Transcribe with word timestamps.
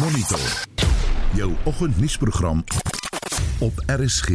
Monitor. 0.00 0.66
Jou 1.34 1.52
oggendnuusprogram 1.64 2.64
op 3.58 3.72
RSG. 3.86 4.28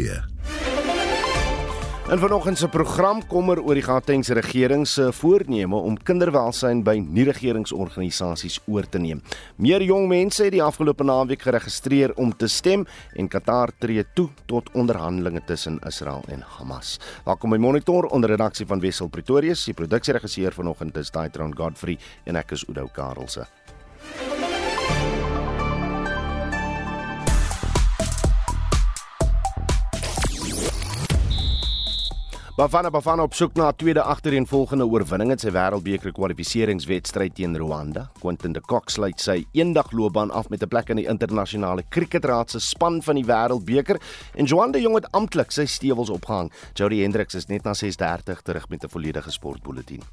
En 2.09 2.19
vanoggend 2.19 2.57
se 2.57 2.67
program 2.67 3.27
kommer 3.27 3.59
oor 3.61 3.73
die 3.73 3.83
Gautengse 3.83 4.33
regering 4.33 4.87
se 4.87 5.11
voorneme 5.13 5.75
om 5.75 5.97
kinderwelsyn 6.03 6.83
by 6.83 6.95
nie-regeringsorganisasies 7.03 8.59
oor 8.65 8.87
te 8.89 8.97
neem. 9.03 9.21
Meer 9.55 9.83
jong 9.83 10.07
mense 10.07 10.47
het 10.47 10.55
die 10.55 10.63
afgelope 10.63 11.03
naweek 11.03 11.41
geregistreer 11.41 12.15
om 12.15 12.31
te 12.31 12.47
stem 12.47 12.87
en 13.13 13.27
Qatar 13.27 13.75
tree 13.77 14.07
toe 14.13 14.29
tot 14.45 14.71
onderhandelinge 14.73 15.43
tussen 15.45 15.79
Israel 15.85 16.23
en 16.27 16.41
Hamas. 16.57 16.97
Welkom 17.25 17.49
by 17.49 17.59
Monitor 17.59 18.05
onder 18.05 18.29
redaksie 18.29 18.65
van 18.65 18.79
Wessel 18.79 19.07
Pretorius. 19.07 19.67
Die 19.67 19.75
produksieregisseur 19.75 20.55
vanoggend 20.55 20.97
is 20.97 21.11
Daitron 21.11 21.55
Godfrey 21.55 21.99
en 22.23 22.39
ek 22.39 22.55
is 22.55 22.65
Udo 22.69 22.87
Karelse. 22.93 23.58
Bafana 32.59 32.89
Bafana 32.91 33.23
op 33.23 33.33
soek 33.33 33.53
na 33.55 33.69
'n 33.69 33.75
tweede 33.75 34.01
agtereenvolgende 34.03 34.85
oorwinning 34.85 35.31
in 35.31 35.39
sy 35.39 35.49
wêreldbeker 35.49 36.11
kwalifikasiewedstryd 36.11 37.35
teen 37.35 37.55
Rwanda. 37.55 38.11
Quentin 38.19 38.51
de 38.51 38.59
Kock 38.59 38.89
sluit 38.89 39.21
sy 39.21 39.45
eendagloopbaan 39.53 40.31
af 40.31 40.49
met 40.49 40.63
'n 40.63 40.67
plek 40.67 40.89
in 40.89 40.97
die 40.97 41.07
internasionale 41.07 41.83
kriketraad 41.89 42.51
se 42.51 42.59
span 42.59 43.01
van 43.01 43.15
die 43.15 43.25
wêreldbeker 43.25 44.01
en 44.35 44.45
Johan 44.45 44.71
de 44.71 44.81
Jong 44.81 44.95
het 44.95 45.11
amptelik 45.11 45.51
sy 45.51 45.65
stewels 45.65 46.09
opgehang. 46.09 46.51
Jody 46.73 47.01
Hendricks 47.01 47.35
is 47.35 47.47
net 47.47 47.63
na 47.63 47.73
6:30 47.73 48.41
terug 48.41 48.69
met 48.69 48.83
'n 48.83 48.89
volledige 48.89 49.31
sportbulletin. 49.31 50.03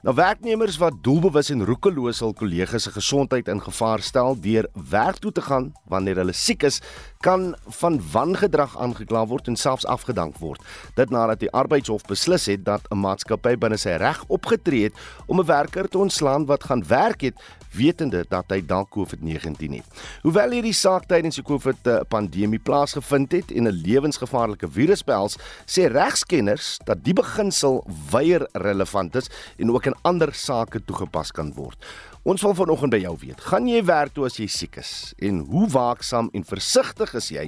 Nou 0.00 0.14
werknemers 0.16 0.78
wat 0.80 1.02
doelbewus 1.04 1.50
en 1.52 1.64
roekeloos 1.68 2.22
hul 2.24 2.32
kollegas 2.32 2.86
se 2.86 2.90
gesondheid 2.94 3.48
in 3.52 3.60
gevaar 3.60 4.00
stel 4.00 4.38
deur 4.40 4.68
werk 4.90 5.18
toe 5.20 5.32
te 5.32 5.42
gaan 5.44 5.72
wanneer 5.92 6.22
hulle 6.22 6.32
siek 6.32 6.62
is, 6.64 6.80
kan 7.20 7.54
van 7.68 8.00
wangedrag 8.12 8.78
aangekla 8.80 9.26
word 9.28 9.48
en 9.52 9.56
selfs 9.56 9.84
afgedank 9.84 10.38
word. 10.40 10.62
Dit 10.96 11.10
nadat 11.12 11.42
die 11.42 11.50
arbeidshof 11.52 12.06
beslis 12.08 12.46
het 12.48 12.64
dat 12.64 12.80
'n 12.88 12.96
maatskappy 12.96 13.56
binne 13.60 13.76
sy 13.76 13.98
reg 14.00 14.24
opgetree 14.28 14.88
het 14.88 14.96
om 15.26 15.40
'n 15.40 15.46
werker 15.46 15.88
te 15.88 15.98
ontslaan 15.98 16.46
wat 16.46 16.64
gaan 16.64 16.86
werk 16.86 17.20
het 17.20 17.36
wetende 17.72 18.24
dat 18.28 18.44
hy 18.48 18.60
dalk 18.66 18.88
COVID-19 18.90 19.74
het. 19.78 19.84
Hoewel 20.22 20.50
hierdie 20.50 20.72
saak 20.72 21.06
tydens 21.06 21.34
die 21.34 21.44
COVID-pandemie 21.44 22.58
plaasgevind 22.58 23.32
het 23.32 23.50
en 23.50 23.68
'n 23.68 23.82
lewensgevaarlike 23.84 24.70
virus 24.70 25.04
behels, 25.04 25.36
sê 25.66 25.86
regskenners 25.92 26.78
dat 26.84 27.04
die 27.04 27.14
beginsel 27.14 27.84
weier 28.10 28.48
relevant 28.52 29.14
is 29.14 29.30
en 29.58 29.70
ook 29.70 29.86
in 29.86 29.94
ander 30.02 30.34
sake 30.34 30.84
toegepas 30.84 31.30
kan 31.30 31.52
word. 31.54 31.76
Ons 32.22 32.42
wil 32.44 32.52
vanoggend 32.52 32.92
by 32.92 32.98
jou 33.00 33.14
weet, 33.22 33.38
gaan 33.48 33.64
jy 33.64 33.78
werk 33.88 34.12
toe 34.12 34.26
as 34.26 34.34
jy 34.36 34.44
siek 34.52 34.74
is 34.82 35.14
en 35.24 35.38
hoe 35.48 35.64
waaksaam 35.72 36.26
en 36.36 36.42
versigtig 36.44 37.14
is 37.16 37.30
jy 37.32 37.44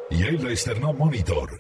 Jy 0.10 0.38
luister 0.42 0.80
na 0.80 0.92
Monitor. 0.92 1.58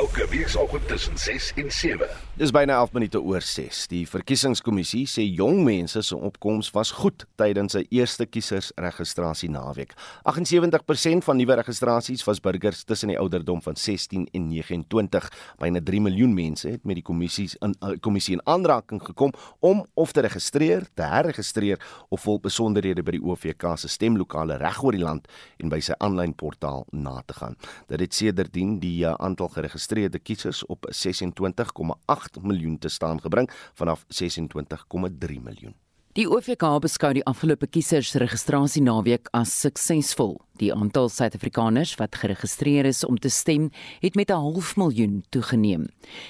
Elke 0.00 0.28
weekoggend 0.28 0.88
tussen 0.88 1.18
6 1.18 1.52
en 1.54 1.70
7. 1.70 2.06
Dis 2.40 2.50
byna 2.50 2.78
11 2.80 2.92
minute 2.96 3.20
oor 3.20 3.44
6. 3.44 3.82
Die 3.92 4.06
verkiesingskommissie 4.08 5.02
sê 5.04 5.26
jong 5.28 5.58
mense 5.66 6.00
se 6.06 6.16
opkoms 6.16 6.70
was 6.72 6.92
goed 6.96 7.26
tydens 7.36 7.74
sy 7.76 7.82
eerste 7.92 8.24
kiesersregistrasie 8.24 9.50
naweek. 9.52 9.92
78% 10.24 11.26
van 11.26 11.36
nuwe 11.36 11.58
registrasies 11.60 12.24
was 12.24 12.40
burgers 12.40 12.80
tussen 12.88 13.12
die 13.12 13.18
ouderdom 13.20 13.60
van 13.60 13.76
16 13.76 14.24
en 14.32 14.46
29. 14.48 15.26
Byna 15.60 15.84
3 15.84 16.00
miljoen 16.06 16.32
mense 16.38 16.70
het 16.70 16.88
met 16.88 17.02
die 17.02 17.04
kommissie 17.04 17.50
in 17.60 17.76
uh, 17.84 17.92
kommissie 18.00 18.38
in 18.38 18.44
aanraking 18.48 19.04
gekom 19.04 19.36
om 19.60 19.84
of 20.00 20.16
te 20.16 20.24
registreer, 20.24 20.88
te 20.96 21.04
herregistreer 21.12 21.82
of 22.08 22.24
vol 22.24 22.40
besonderhede 22.40 23.04
by 23.04 23.18
die 23.18 23.22
OVK 23.26 23.68
se 23.84 23.92
stemlokale 23.92 24.56
reg 24.64 24.80
oor 24.80 24.96
die 24.96 25.04
land 25.04 25.28
en 25.60 25.68
by 25.68 25.82
sy 25.84 25.98
aanlyn 26.00 26.32
portaal 26.32 26.86
na 26.96 27.18
te 27.20 27.36
gaan. 27.36 27.60
Dit 27.92 28.06
het 28.06 28.16
sedertdien 28.16 28.78
die 28.80 29.04
uh, 29.04 29.12
aantal 29.20 29.52
geregistreerde 29.52 29.89
kiesers 30.22 30.66
op 30.66 30.86
26,8 30.90 32.42
miljoen 32.42 32.78
te 32.78 32.88
staan 32.88 33.20
gebring 33.20 33.50
vanaf 33.74 34.04
26,3 34.08 35.40
miljoen. 35.42 35.74
Die 36.18 36.24
OVK 36.26 36.64
beskou 36.82 37.12
die 37.14 37.22
afgelope 37.22 37.68
kiesersregistrasie 37.70 38.80
naweek 38.82 39.28
as 39.30 39.52
suksesvol. 39.62 40.32
Die 40.58 40.72
aantal 40.74 41.06
Suid-Afrikaners 41.06 41.92
wat 42.00 42.18
geregistreer 42.18 42.88
is 42.90 43.04
om 43.06 43.14
te 43.14 43.30
stem, 43.30 43.68
het 44.02 44.16
met 44.18 44.30
'n 44.30 44.42
half 44.42 44.74
miljoen 44.76 45.22
toegeneem. 45.30 45.86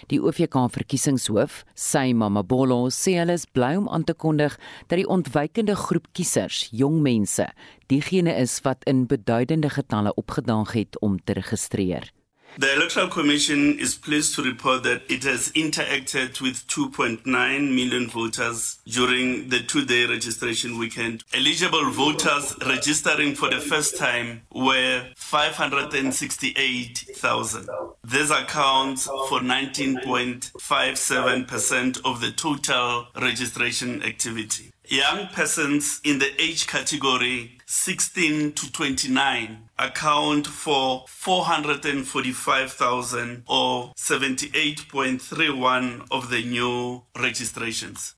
Die 0.09 0.21
OVK 0.21 0.69
verkiesingshoof, 0.69 1.65
Sy 1.75 2.13
Mamabolo, 2.13 2.91
sê 2.91 3.17
hulle 3.17 3.33
is 3.33 3.47
bly 3.47 3.75
om 3.77 3.89
aan 3.89 4.05
te 4.05 4.13
kondig 4.13 4.59
dat 4.87 4.99
die 4.99 5.09
ontwykende 5.09 5.75
groep 5.75 6.07
kiesers, 6.13 6.69
jong 6.73 7.01
mense, 7.01 7.49
diegene 7.87 8.37
is 8.37 8.61
wat 8.61 8.85
in 8.85 9.07
beduidende 9.07 9.71
getalle 9.71 10.15
opgedaag 10.15 10.73
het 10.73 11.01
om 11.01 11.19
te 11.25 11.33
registreer. 11.33 12.13
The 12.59 12.75
Electoral 12.75 13.07
Commission 13.09 13.79
is 13.79 13.95
pleased 13.95 14.35
to 14.35 14.43
report 14.43 14.83
that 14.83 15.03
it 15.09 15.23
has 15.25 15.51
interacted 15.53 16.39
with 16.41 16.67
2.9 16.67 17.25
million 17.25 18.09
voters 18.09 18.79
during 18.87 19.49
the 19.49 19.61
two 19.61 19.87
day 19.87 20.05
registration 20.07 20.77
weekend. 20.77 21.23
Eligible 21.33 21.89
voters 21.91 22.55
registering 22.67 23.35
for 23.35 23.49
the 23.51 23.61
first 23.61 23.97
time 23.97 24.43
were 24.53 25.07
568,000. 25.17 27.69
This 28.05 28.31
accounts 28.31 29.05
for 29.05 29.41
19.57% 29.41 32.01
of 32.05 32.21
the 32.21 32.33
total 32.33 33.07
registration 33.21 34.03
activity. 34.03 34.73
Young 34.91 35.29
persons 35.29 36.01
in 36.03 36.19
the 36.19 36.35
age 36.43 36.67
category 36.67 37.59
16 37.67 38.55
to 38.55 38.73
29 38.73 39.69
account 39.79 40.49
for 40.49 41.05
445,000 41.07 43.45
or 43.47 43.93
78.31 43.97 46.09
of 46.11 46.31
the 46.31 46.43
new 46.43 47.05
registrations. 47.15 48.17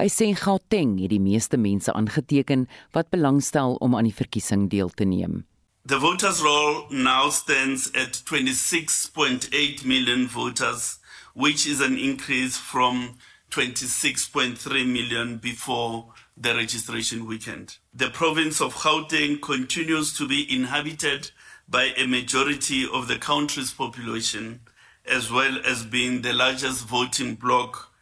Hy 0.00 0.08
sê 0.08 0.32
Gauteng 0.32 0.96
het 1.02 1.10
die 1.12 1.20
meeste 1.20 1.60
mense 1.60 1.92
aangeteken 1.92 2.64
wat 2.96 3.12
belangstel 3.12 3.76
om 3.84 3.92
aan 3.92 4.08
die 4.08 4.16
verkiesing 4.16 4.72
deel 4.72 4.88
te 4.88 5.04
neem. 5.04 5.44
The 5.84 6.00
voters 6.00 6.40
roll 6.40 6.88
now 6.88 7.28
stands 7.28 7.92
at 7.92 8.24
26.8 8.24 9.84
million 9.84 10.32
voters, 10.32 10.96
which 11.34 11.66
is 11.68 11.84
an 11.84 11.98
increase 11.98 12.56
from 12.56 13.20
26.3 13.50 14.86
million 14.86 15.38
before 15.38 16.06
the 16.36 16.54
registration 16.54 17.26
weekend. 17.26 17.78
The 17.92 18.10
province 18.10 18.60
of 18.60 18.74
Gauteng 18.74 19.40
continues 19.40 20.16
to 20.18 20.26
be 20.26 20.46
inhabited 20.48 21.30
by 21.68 21.92
a 21.96 22.06
majority 22.06 22.86
of 22.92 23.08
the 23.08 23.18
country's 23.18 23.72
population, 23.72 24.60
as 25.04 25.30
well 25.30 25.58
as 25.64 25.84
being 25.84 26.22
the 26.22 26.32
largest 26.32 26.86
voting 26.86 27.34
bloc 27.34 27.92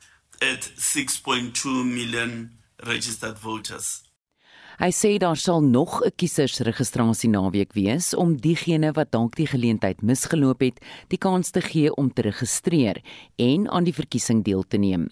at 0.40 0.60
6.2 0.76 1.84
million 1.84 2.50
registered 2.86 3.38
voters. 3.38 4.02
Hy 4.78 4.92
sê 4.94 5.16
daar 5.18 5.36
sal 5.36 5.60
nog 5.60 6.04
'n 6.06 6.14
kiesersregistrasie 6.14 7.30
naweek 7.30 7.72
wees 7.74 8.14
om 8.14 8.36
diegene 8.36 8.92
wat 8.92 9.10
dalk 9.10 9.34
die 9.34 9.46
geleentheid 9.46 10.02
misgeloop 10.02 10.60
het, 10.60 10.78
die 11.08 11.18
kans 11.18 11.50
te 11.50 11.60
gee 11.60 11.90
om 11.94 12.12
te 12.12 12.22
registreer 12.22 13.02
en 13.36 13.70
aan 13.70 13.84
die 13.84 13.94
verkiesing 13.94 14.44
deel 14.44 14.62
te 14.62 14.76
neem. 14.76 15.10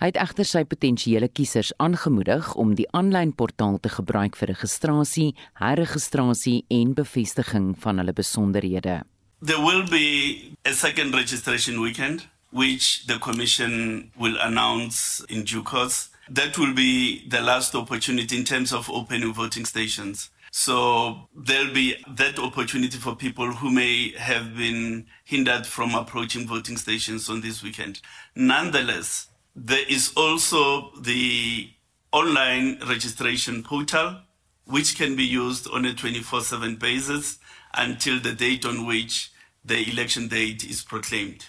Hy 0.00 0.10
het 0.10 0.20
egter 0.20 0.48
sy 0.48 0.64
potensiële 0.64 1.28
kiesers 1.28 1.72
aangemoedig 1.82 2.54
om 2.54 2.74
die 2.78 2.88
aanlyn 2.96 3.34
portaal 3.34 3.78
te 3.80 3.92
gebruik 3.92 4.36
vir 4.36 4.52
registrasie, 4.54 5.34
herregistrasie 5.60 6.64
en 6.68 6.94
bevestiging 6.94 7.74
van 7.82 7.98
hulle 8.02 8.12
besonderhede. 8.12 9.02
There 9.42 9.60
will 9.60 9.84
be 9.88 10.56
a 10.64 10.72
second 10.72 11.14
registration 11.14 11.80
weekend 11.80 12.28
which 12.50 13.06
the 13.06 13.18
commission 13.18 14.10
will 14.16 14.36
announce 14.40 15.24
in 15.28 15.44
due 15.44 15.62
course. 15.62 16.08
That 16.28 16.58
will 16.58 16.74
be 16.74 17.28
the 17.28 17.40
last 17.40 17.74
opportunity 17.74 18.36
in 18.36 18.44
terms 18.44 18.72
of 18.72 18.90
opening 18.90 19.32
voting 19.32 19.66
stations. 19.66 20.30
So 20.50 21.28
there'll 21.34 21.74
be 21.74 21.96
that 22.08 22.38
opportunity 22.38 22.96
for 22.96 23.14
people 23.14 23.52
who 23.52 23.70
may 23.70 24.12
have 24.16 24.56
been 24.56 25.06
hindered 25.24 25.66
from 25.66 25.94
approaching 25.94 26.46
voting 26.46 26.78
stations 26.78 27.28
on 27.28 27.42
this 27.42 27.62
weekend. 27.62 28.00
Nonetheless, 28.34 29.28
there 29.56 29.88
is 29.88 30.12
also 30.16 30.90
the 31.00 31.70
online 32.12 32.78
registration 32.86 33.62
portal, 33.62 34.20
which 34.66 34.96
can 34.96 35.16
be 35.16 35.24
used 35.24 35.66
on 35.70 35.86
a 35.86 35.94
24 35.94 36.42
7 36.42 36.76
basis 36.76 37.38
until 37.74 38.20
the 38.20 38.34
date 38.34 38.66
on 38.66 38.86
which 38.86 39.32
the 39.64 39.90
election 39.90 40.28
date 40.28 40.62
is 40.62 40.82
proclaimed. 40.82 41.46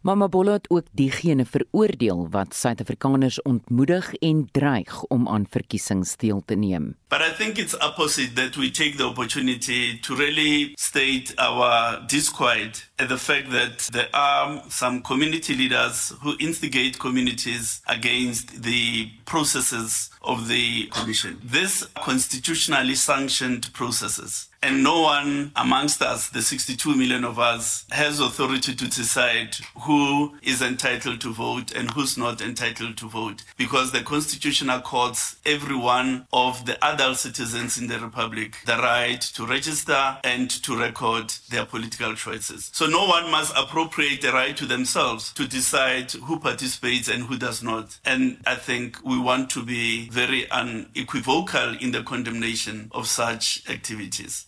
Mamabolo 0.00 0.52
het 0.52 0.70
ook 0.70 0.86
diegene 0.92 1.44
veroordeel 1.44 2.28
wat 2.30 2.54
Suid-Afrikaners 2.54 3.42
ontmoedig 3.42 4.14
en 4.14 4.48
dreig 4.52 5.02
om 5.02 5.28
aan 5.28 5.46
verkiesings 5.50 6.16
deel 6.16 6.42
te 6.46 6.54
neem. 6.54 6.96
But 7.08 7.20
I 7.20 7.34
think 7.36 7.56
it's 7.58 7.76
opposite 7.78 8.32
that 8.32 8.54
we 8.54 8.70
take 8.70 8.96
the 8.96 9.04
opportunity 9.04 9.98
to 10.00 10.14
really 10.14 10.72
state 10.74 11.36
our 11.36 12.02
disquiet 12.06 12.90
at 12.96 13.08
the 13.08 13.18
fact 13.18 13.50
that 13.50 13.92
there 13.92 14.08
are 14.12 14.62
some 14.68 15.00
community 15.00 15.54
leaders 15.54 16.14
who 16.22 16.34
instigate 16.36 16.98
communities 16.98 17.80
against 17.84 18.62
the 18.62 19.08
processes 19.24 20.10
of 20.20 20.48
the 20.48 20.88
commission. 20.90 21.40
This 21.50 21.86
constitutionally 21.94 22.94
sanctioned 22.94 23.72
processes 23.72 24.49
and 24.62 24.82
no 24.82 25.00
one 25.00 25.52
amongst 25.56 26.02
us, 26.02 26.28
the 26.28 26.42
62 26.42 26.94
million 26.94 27.24
of 27.24 27.38
us, 27.38 27.86
has 27.90 28.20
authority 28.20 28.74
to 28.74 28.84
decide 28.88 29.56
who 29.82 30.36
is 30.42 30.60
entitled 30.60 31.20
to 31.22 31.32
vote 31.32 31.72
and 31.72 31.90
who's 31.92 32.18
not 32.18 32.40
entitled 32.40 32.96
to 32.98 33.08
vote 33.08 33.42
because 33.56 33.92
the 33.92 34.02
constitutional 34.02 34.80
courts 34.80 35.36
every 35.46 35.76
one 35.76 36.26
of 36.32 36.66
the 36.66 36.82
adult 36.84 37.16
citizens 37.16 37.78
in 37.78 37.86
the 37.86 37.98
republic 37.98 38.56
the 38.66 38.76
right 38.76 39.20
to 39.20 39.46
register 39.46 40.18
and 40.24 40.50
to 40.50 40.76
record 40.76 41.30
their 41.48 41.64
political 41.64 42.14
choices. 42.14 42.70
So 42.74 42.86
no 42.86 43.06
one 43.06 43.30
must 43.30 43.56
appropriate 43.56 44.20
the 44.20 44.32
right 44.32 44.56
to 44.56 44.66
themselves 44.66 45.32
to 45.34 45.48
decide 45.48 46.12
who 46.12 46.38
participates 46.38 47.08
and 47.08 47.24
who 47.24 47.38
does 47.38 47.62
not. 47.62 47.98
And 48.04 48.38
I 48.46 48.56
think 48.56 48.98
we 49.04 49.18
want 49.18 49.48
to 49.50 49.64
be 49.64 50.08
very 50.10 50.50
unequivocal 50.50 51.76
in 51.80 51.92
the 51.92 52.02
condemnation 52.02 52.90
of 52.92 53.06
such 53.06 53.62
activities. 53.68 54.46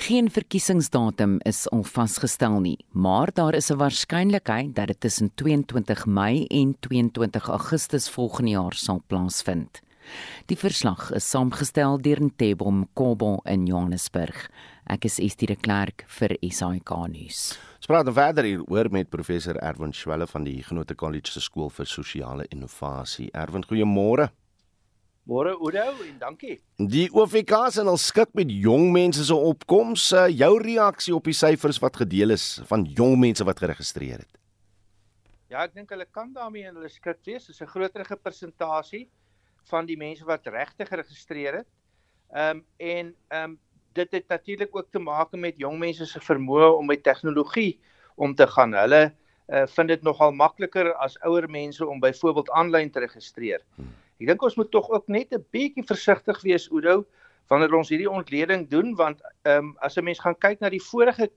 Geen 0.00 0.30
verkiesingsdatum 0.32 1.34
is 1.44 1.66
al 1.68 1.82
vasgestel 1.84 2.54
nie, 2.64 2.78
maar 2.96 3.28
daar 3.36 3.54
is 3.54 3.70
'n 3.70 3.76
waarskynlikheid 3.76 4.74
dat 4.74 4.86
dit 4.86 5.00
tussen 5.00 5.30
22 5.34 6.06
Mei 6.06 6.46
en 6.46 6.76
22 6.80 7.48
Augustus 7.48 8.10
volgende 8.10 8.50
jaar 8.50 8.74
sal 8.74 9.02
plaasvind. 9.06 9.80
Die 10.46 10.56
verslag 10.56 11.12
is 11.12 11.30
saamgestel 11.30 12.00
deur 12.00 12.22
Ntebo 12.22 12.70
Mkobo 12.70 13.40
in 13.44 13.66
Johannesburg. 13.66 14.48
Ek 14.86 15.04
is 15.04 15.18
Estie 15.18 15.46
de 15.46 15.56
Klerk 15.56 16.04
vir 16.06 16.36
SAK 16.40 16.90
nuus. 17.08 17.58
Ons 17.76 17.86
praat 17.86 18.04
nou 18.04 18.14
verder 18.14 18.44
hier 18.44 18.64
oor 18.68 18.90
met 18.90 19.10
professor 19.10 19.56
Erwin 19.56 19.92
Schwelle 19.92 20.26
van 20.26 20.44
die 20.44 20.62
Genote 20.62 20.94
College 20.94 21.30
se 21.30 21.40
skool 21.40 21.70
vir 21.70 21.86
sosiale 21.86 22.46
innovasie. 22.48 23.30
Erwin, 23.32 23.64
goeiemôre. 23.64 24.30
Môre 25.28 25.52
Oudo 25.52 26.02
en 26.06 26.18
dankie. 26.18 26.56
Die 26.76 27.08
OFK 27.12 27.52
se 27.70 27.82
al 27.84 27.98
skik 28.00 28.32
met 28.34 28.50
jong 28.50 28.88
mense 28.92 29.24
se 29.24 29.34
opkoms. 29.34 30.12
Uh, 30.16 30.28
jou 30.32 30.54
reaksie 30.62 31.14
op 31.14 31.28
die 31.28 31.36
syfers 31.36 31.78
wat 31.82 32.00
gedeel 32.00 32.32
is 32.34 32.60
van 32.70 32.84
jong 32.84 33.18
mense 33.20 33.44
wat 33.44 33.60
geregistreer 33.60 34.24
het? 34.24 34.38
Ja, 35.52 35.66
ek 35.66 35.74
dink 35.74 35.90
hulle 35.92 36.06
kan 36.06 36.32
daarmee 36.32 36.68
in 36.70 36.76
hulle 36.78 36.88
skik 36.88 37.20
wees. 37.26 37.46
Dit 37.46 37.54
is 37.54 37.60
'n 37.60 37.66
groter 37.66 38.06
persentasie 38.16 39.10
van 39.70 39.86
die 39.86 39.96
mense 39.96 40.24
wat 40.24 40.46
regtig 40.46 40.88
geregistreer 40.88 41.62
het. 41.62 41.68
Ehm 42.32 42.56
um, 42.56 42.64
en 42.78 43.14
ehm 43.28 43.50
um, 43.50 43.58
dit 43.92 44.12
het 44.12 44.28
natuurlik 44.28 44.76
ook 44.76 44.90
te 44.90 44.98
maak 44.98 45.32
met 45.32 45.58
jong 45.58 45.78
mense 45.78 46.06
se 46.06 46.20
vermoë 46.20 46.76
om 46.78 46.86
met 46.86 47.02
tegnologie 47.02 47.80
om 48.14 48.34
te 48.34 48.46
gaan. 48.46 48.72
Hulle 48.72 49.14
uh, 49.48 49.66
vind 49.66 49.88
dit 49.88 50.02
nogal 50.02 50.32
makliker 50.32 50.94
as 50.94 51.18
ouer 51.26 51.50
mense 51.50 51.86
om 51.86 52.00
byvoorbeeld 52.00 52.50
aanlyn 52.50 52.90
te 52.90 53.00
registreer. 53.00 53.62
Hmm. 53.74 53.94
Ek 54.20 54.28
dink 54.28 54.42
ons 54.44 54.56
moet 54.60 54.70
tog 54.70 54.90
ook 54.92 55.08
net 55.08 55.32
'n 55.32 55.44
bietjie 55.50 55.84
versigtig 55.88 56.42
wees 56.44 56.68
Oudo 56.70 57.06
wanneer 57.48 57.74
ons 57.74 57.88
hierdie 57.88 58.10
ontleding 58.10 58.68
doen 58.68 58.94
want 58.94 59.22
ehm 59.44 59.70
um, 59.72 59.76
as 59.80 59.96
'n 59.96 60.04
mens 60.04 60.20
gaan 60.20 60.36
kyk 60.36 60.60
na 60.60 60.68
die 60.68 60.82
vorige 60.90 61.30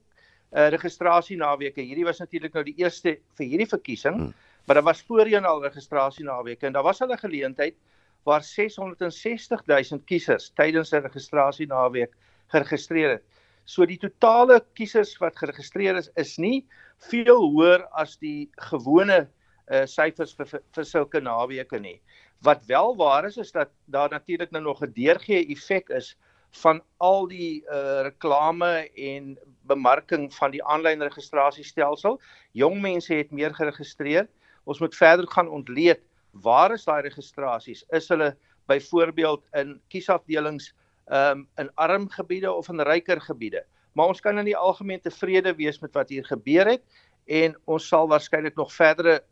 uh, 0.52 0.68
registrasie 0.68 1.36
naweke, 1.36 1.80
hierdie 1.80 2.04
was 2.04 2.20
natuurlik 2.20 2.52
nou 2.54 2.62
die 2.64 2.76
eerste 2.78 3.18
vir 3.38 3.46
hierdie 3.46 3.68
verkiesing, 3.68 4.14
hmm. 4.14 4.34
maar 4.66 4.74
daar 4.74 4.88
was 4.90 5.02
voorheen 5.02 5.44
al 5.44 5.62
registrasie 5.64 6.24
naweke 6.24 6.66
en 6.66 6.72
daar 6.72 6.84
was 6.84 7.00
al 7.00 7.12
'n 7.12 7.18
geleentheid 7.18 7.76
waar 8.24 8.42
660 8.42 9.64
000 9.66 10.04
kiesers 10.04 10.52
tydens 10.54 10.92
'n 10.92 11.02
registrasie 11.02 11.66
naweek 11.66 12.12
geregistreer 12.52 13.10
het. 13.10 13.24
So 13.64 13.86
die 13.86 13.98
totale 13.98 14.60
kiesers 14.74 15.16
wat 15.18 15.36
geregistreer 15.36 15.96
is 15.96 16.10
is 16.16 16.36
nie 16.38 16.66
veel 17.10 17.40
hoër 17.48 17.88
as 17.92 18.16
die 18.16 18.50
gewone 18.70 19.28
uh, 19.70 19.84
syfers 19.86 20.34
vir, 20.36 20.46
vir, 20.46 20.62
vir 20.74 20.84
sulke 20.84 21.20
naweke 21.20 21.80
nie. 21.80 22.00
Wat 22.44 22.64
wel 22.66 22.96
waar 22.96 23.24
is 23.24 23.36
is 23.36 23.52
dat 23.52 23.68
daar 23.84 24.10
natuurlik 24.10 24.50
nou 24.50 24.62
nog 24.62 24.80
'n 24.84 24.92
deurgee 24.92 25.46
effek 25.46 25.88
is 25.88 26.16
van 26.50 26.82
al 26.96 27.28
die 27.28 27.64
uh, 27.64 28.00
reklame 28.02 28.90
en 28.94 29.38
bemarking 29.62 30.34
van 30.34 30.50
die 30.50 30.64
aanlyn 30.64 31.02
registrasiestelsel. 31.02 32.20
Jong 32.52 32.80
mense 32.80 33.14
het 33.14 33.30
meer 33.30 33.54
geregistreer. 33.54 34.28
Ons 34.64 34.78
moet 34.78 34.96
verder 34.96 35.28
gaan 35.28 35.48
ontleed 35.48 36.00
waar 36.30 36.72
is 36.72 36.84
daai 36.84 37.02
registrasies? 37.02 37.84
Is 37.88 38.08
hulle 38.08 38.36
byvoorbeeld 38.66 39.44
in 39.52 39.80
kiesafdelings 39.88 40.74
um, 41.06 41.48
in 41.56 41.70
arm 41.74 42.08
gebiede 42.08 42.52
of 42.52 42.68
in 42.68 42.80
ryker 42.80 43.20
gebiede? 43.20 43.64
Maar 43.92 44.06
ons 44.06 44.20
kan 44.20 44.38
in 44.38 44.44
die 44.44 44.56
algemeen 44.56 45.00
tevrede 45.00 45.54
wees 45.54 45.80
met 45.80 45.94
wat 45.94 46.08
hier 46.08 46.24
gebeur 46.24 46.66
het 46.66 46.82
en 47.24 47.56
ons 47.64 47.88
sal 47.88 48.08
waarskynlik 48.08 48.56
nog 48.56 48.72
verdere 48.72 49.22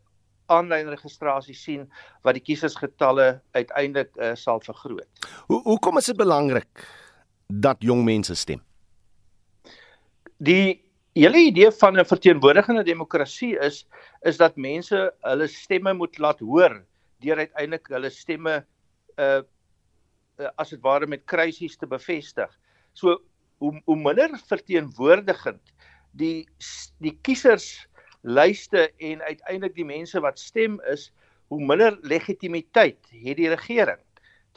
aanlyn 0.53 0.91
registrasie 0.93 1.55
sien 1.57 1.87
wat 2.25 2.37
die 2.37 2.43
kiesersgetalle 2.45 3.27
uiteindelik 3.57 4.11
uh, 4.17 4.33
sal 4.39 4.61
vergroot. 4.63 5.09
Hoe 5.51 5.61
hoekom 5.65 5.99
is 6.01 6.11
dit 6.11 6.19
belangrik 6.19 6.85
dat 7.47 7.81
jong 7.83 8.03
mense 8.05 8.35
stem? 8.35 8.61
Die 10.43 10.83
hele 11.13 11.43
idee 11.49 11.71
van 11.71 11.99
'n 11.99 12.05
verteenwoordigende 12.05 12.83
demokrasie 12.83 13.57
is 13.59 13.85
is 14.21 14.37
dat 14.37 14.55
mense 14.55 15.13
hulle 15.21 15.47
stemme 15.47 15.93
moet 15.93 16.17
laat 16.17 16.39
hoor 16.39 16.81
deur 17.19 17.37
uiteindelik 17.37 17.87
hulle 17.87 18.09
stemme 18.09 18.65
uh, 19.17 19.41
uh 20.39 20.49
as 20.57 20.69
dit 20.69 20.81
ware 20.81 21.07
met 21.07 21.25
kruisies 21.25 21.77
te 21.77 21.87
bevestig. 21.87 22.49
So 22.93 23.21
hoe 23.57 23.81
hoe 23.85 23.95
minder 23.95 24.39
verteenwoordigend 24.47 25.61
die 26.11 26.47
die 26.99 27.17
kiesers 27.21 27.87
lyste 28.23 28.87
en 28.97 29.21
uiteindelik 29.21 29.75
die 29.75 29.87
mense 29.87 30.19
wat 30.23 30.39
stem 30.39 30.79
is, 30.91 31.11
hoe 31.51 31.61
minder 31.61 31.97
legitimiteit 32.01 32.99
het 33.11 33.37
die 33.37 33.49
regering. 33.51 33.99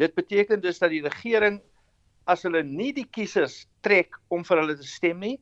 Dit 0.01 0.15
beteken 0.15 0.61
dus 0.61 0.79
dat 0.79 0.91
die 0.91 1.03
regering 1.05 1.61
as 2.27 2.43
hulle 2.47 2.63
nie 2.67 2.93
die 2.95 3.07
kiesers 3.11 3.65
trek 3.87 4.17
om 4.33 4.45
vir 4.47 4.63
hulle 4.63 4.77
te 4.79 4.87
stem 4.87 5.21
nie 5.23 5.37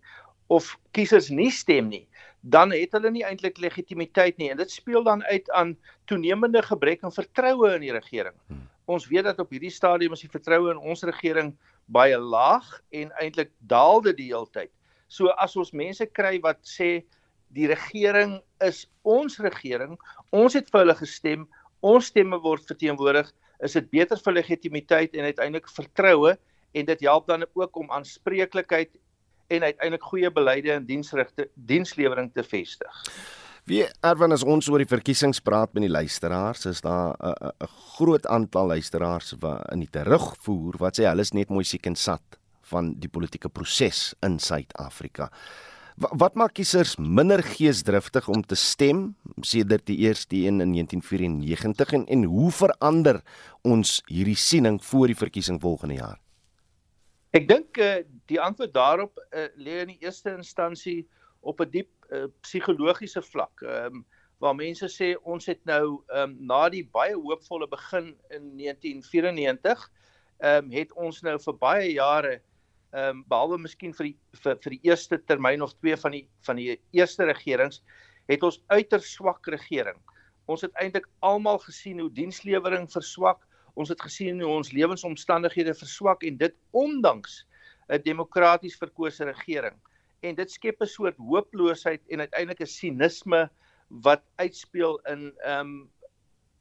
of 0.53 0.75
kiesers 0.97 1.31
nie 1.33 1.51
stem 1.53 1.89
nie, 1.89 2.05
dan 2.41 2.75
het 2.75 2.93
hulle 2.93 3.11
nie 3.13 3.25
eintlik 3.25 3.59
legitimiteit 3.63 4.37
nie 4.41 4.51
en 4.53 4.61
dit 4.61 4.71
speel 4.71 5.05
dan 5.07 5.25
uit 5.31 5.49
aan 5.57 5.73
toenemende 6.11 6.61
gebrek 6.63 7.05
aan 7.05 7.15
vertroue 7.15 7.73
in 7.77 7.87
die 7.87 7.95
regering. 7.95 8.37
Hmm. 8.49 8.67
Ons 8.85 9.09
weet 9.09 9.25
dat 9.25 9.41
op 9.41 9.53
hierdie 9.55 9.73
stadium 9.73 10.13
is 10.13 10.25
die 10.27 10.33
vertroue 10.33 10.75
in 10.75 10.81
ons 10.81 11.07
regering 11.09 11.55
baie 11.89 12.19
laag 12.21 12.67
en 12.93 13.13
eintlik 13.21 13.53
daal 13.61 14.03
dit 14.05 14.19
die 14.21 14.29
hele 14.33 14.49
tyd. 14.53 14.73
So 15.09 15.33
as 15.41 15.57
ons 15.57 15.73
mense 15.73 16.05
kry 16.13 16.37
wat 16.45 16.61
sê 16.69 17.05
die 17.55 17.69
regering 17.71 18.41
is 18.65 18.85
ons 19.03 19.39
regering. 19.39 19.97
Ons 20.35 20.57
het 20.59 20.71
vir 20.73 20.85
hulle 20.85 20.97
gestem. 20.99 21.47
Ons 21.85 22.11
stemme 22.13 22.41
word 22.43 22.67
verteenwoordig. 22.67 23.31
Is 23.65 23.77
dit 23.79 23.87
beter 23.95 24.21
vir 24.21 24.41
legitimiteit 24.41 25.15
en 25.15 25.31
uiteindelik 25.31 25.71
vertroue 25.71 26.35
en 26.75 26.87
dit 26.91 27.07
help 27.07 27.29
dan 27.31 27.47
ook 27.55 27.77
om 27.77 27.91
aanspreeklikheid 27.95 28.91
en 29.55 29.63
uiteindelik 29.63 30.03
goeie 30.03 30.31
beleide 30.33 30.73
en 30.73 30.87
diensrigte 30.87 31.49
dienslewering 31.55 32.33
te 32.35 32.43
vestig. 32.43 33.03
Wie 33.65 33.85
ervan 34.05 34.35
as 34.35 34.45
ons 34.45 34.67
oor 34.69 34.83
die 34.83 34.89
verkiesings 34.89 35.41
praat 35.41 35.73
met 35.73 35.87
die 35.87 35.93
luisteraars, 35.93 36.67
is 36.69 36.83
daar 36.85 37.17
'n 37.21 37.69
groot 37.97 38.27
aantal 38.27 38.67
luisteraars 38.67 39.35
wat 39.41 39.73
in 39.73 39.81
die 39.81 39.91
terugvoer 39.91 40.77
wat 40.79 40.99
sê 40.99 41.05
hulle 41.09 41.21
is 41.21 41.33
net 41.33 41.49
mooi 41.49 41.65
siek 41.65 41.87
en 41.87 41.97
sat 41.97 42.39
van 42.63 42.95
die 42.99 43.09
politieke 43.09 43.49
proses 43.49 44.15
in 44.23 44.39
Suid-Afrika. 44.39 45.31
Wat 45.95 46.35
maak 46.35 46.57
kiesers 46.59 46.97
minder 46.99 47.39
geesdriftig 47.39 48.27
om 48.29 48.41
te 48.43 48.57
stem 48.59 49.13
sedert 49.47 49.85
die 49.87 50.01
eerste 50.03 50.35
een 50.37 50.59
in 50.59 50.73
1994 50.75 51.93
en 51.93 52.07
en 52.07 52.25
hoe 52.25 52.51
verander 52.51 53.21
ons 53.63 54.01
hierdie 54.11 54.35
siening 54.35 54.81
voor 54.85 55.07
die 55.07 55.17
verkiesing 55.17 55.61
volgende 55.63 55.95
jaar? 55.95 56.19
Ek 57.31 57.47
dink 57.47 57.79
uh, 57.79 58.03
die 58.27 58.41
antwoord 58.43 58.75
daarop 58.75 59.23
uh, 59.23 59.47
lê 59.55 59.85
in 59.85 59.93
die 59.95 60.03
eerste 60.03 60.35
instansie 60.35 61.07
op 61.41 61.63
'n 61.63 61.71
diep 61.71 61.91
uh, 62.11 62.27
psigologiese 62.43 63.23
vlak. 63.23 63.63
Ehm 63.63 64.03
um, 64.03 64.05
waar 64.43 64.55
mense 64.55 64.89
sê 64.91 65.15
ons 65.23 65.47
het 65.47 65.63
nou 65.65 66.03
ehm 66.11 66.31
um, 66.31 66.37
na 66.47 66.69
die 66.69 66.83
baie 66.91 67.15
hoopvolle 67.15 67.69
begin 67.71 68.17
in 68.35 68.51
1994 68.59 69.91
ehm 70.43 70.65
um, 70.65 70.71
het 70.75 70.93
ons 70.93 71.23
nou 71.23 71.39
vir 71.39 71.59
baie 71.59 71.93
jare 71.93 72.41
ehm 72.95 73.19
um, 73.19 73.23
behalwe 73.29 73.59
miskien 73.59 73.93
vir 73.93 74.07
die 74.11 74.17
vir, 74.43 74.59
vir 74.63 74.75
die 74.77 74.81
eerste 74.87 75.19
termyn 75.19 75.63
of 75.63 75.73
twee 75.81 75.97
van 75.99 76.15
die 76.15 76.27
van 76.47 76.61
die 76.61 76.77
eerste 76.95 77.27
regerings 77.27 77.81
het 78.31 78.45
ons 78.47 78.61
uiters 78.71 79.09
swak 79.17 79.47
regering. 79.51 79.99
Ons 80.47 80.63
het 80.65 80.73
eintlik 80.81 81.09
almal 81.25 81.59
gesien 81.65 82.01
hoe 82.01 82.13
dienslewering 82.13 82.87
verswak. 82.93 83.43
Ons 83.75 83.91
het 83.91 84.01
gesien 84.01 84.41
hoe 84.41 84.53
ons 84.53 84.71
lewensomstandighede 84.73 85.75
verswak 85.75 86.23
en 86.23 86.39
dit 86.39 86.55
ondanks 86.71 87.45
'n 87.89 88.01
demokraties 88.05 88.77
verkose 88.79 89.25
regering. 89.25 89.77
En 90.23 90.35
dit 90.35 90.51
skep 90.51 90.81
'n 90.81 90.87
soort 90.87 91.17
hooploosheid 91.17 92.03
en 92.09 92.21
uiteindelik 92.21 92.61
'n 92.61 92.67
sinisme 92.67 93.51
wat 93.89 94.23
uitspeel 94.37 95.01
in 95.11 95.33
ehm 95.45 95.61
um, 95.61 95.91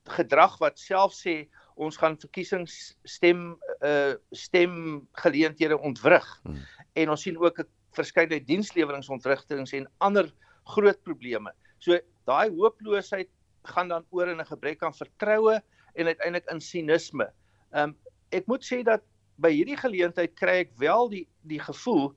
gedrag 0.04 0.58
wat 0.60 0.80
self 0.80 1.14
sê 1.14 1.48
ons 1.76 1.98
gaan 1.98 2.18
verkiesings 2.20 2.98
stem 3.04 3.58
uh 3.84 4.14
stem 4.32 5.08
geleenthede 5.12 5.80
ontwrig. 5.80 6.26
Hmm. 6.44 6.60
En 6.94 7.10
ons 7.10 7.22
sien 7.22 7.38
ook 7.38 7.60
'n 7.60 7.68
verskeidenheid 7.92 8.48
diensleweringontwrigtinge 8.48 9.78
en 9.78 9.90
ander 9.98 10.34
groot 10.64 11.02
probleme. 11.04 11.52
So 11.80 12.00
daai 12.26 12.50
hooploosheid 12.50 13.30
gaan 13.64 13.88
dan 13.88 14.06
oor 14.10 14.28
in 14.28 14.40
'n 14.40 14.46
gebrek 14.46 14.84
aan 14.84 14.96
vertroue 14.96 15.62
en 15.94 16.06
uiteindelik 16.06 16.50
in 16.50 16.62
sinisme. 16.62 17.32
Ehm 17.72 17.90
um, 17.90 17.98
ek 18.30 18.48
moet 18.48 18.66
sê 18.66 18.84
dat 18.84 19.02
by 19.38 19.52
hierdie 19.52 19.78
geleentheid 19.78 20.34
kry 20.36 20.64
ek 20.66 20.72
wel 20.78 21.10
die 21.10 21.28
die 21.42 21.60
gevoel 21.60 22.14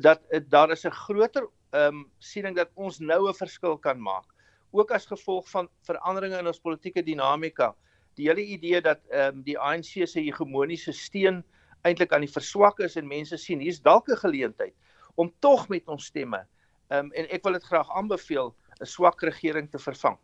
dat 0.00 0.22
uh, 0.30 0.40
daar 0.48 0.70
is 0.70 0.84
'n 0.86 0.90
groter 0.90 1.46
ehm 1.72 1.94
um, 1.94 2.10
siening 2.18 2.56
dat 2.56 2.70
ons 2.74 2.98
nou 2.98 3.28
'n 3.28 3.34
verskil 3.34 3.78
kan 3.78 4.00
maak. 4.00 4.26
Ook 4.72 4.90
as 4.90 5.06
gevolg 5.06 5.48
van 5.50 5.68
veranderinge 5.82 6.38
in 6.38 6.46
ons 6.46 6.60
politieke 6.60 7.02
dinamika. 7.02 7.74
Die 8.18 8.28
hele 8.28 8.42
idee 8.42 8.80
dat 8.80 9.00
ehm 9.10 9.36
um, 9.36 9.42
die 9.42 9.58
ANC 9.58 10.06
se 10.06 10.20
hegemoniese 10.20 10.92
steen 10.92 11.44
eintlik 11.82 12.12
aan 12.12 12.24
die 12.26 12.32
verswak 12.32 12.80
is 12.84 12.96
en 12.96 13.08
mense 13.08 13.36
sien 13.36 13.60
hier's 13.60 13.80
dalk 13.82 14.08
'n 14.08 14.16
geleentheid 14.16 14.74
om 15.14 15.32
tog 15.40 15.68
met 15.68 15.88
ons 15.88 16.04
stemme 16.04 16.46
ehm 16.90 17.06
um, 17.06 17.12
en 17.12 17.30
ek 17.30 17.44
wil 17.44 17.52
dit 17.52 17.64
graag 17.64 17.90
aanbeveel 17.90 18.54
'n 18.80 18.86
swak 18.86 19.22
regering 19.22 19.70
te 19.70 19.78
vervang. 19.78 20.18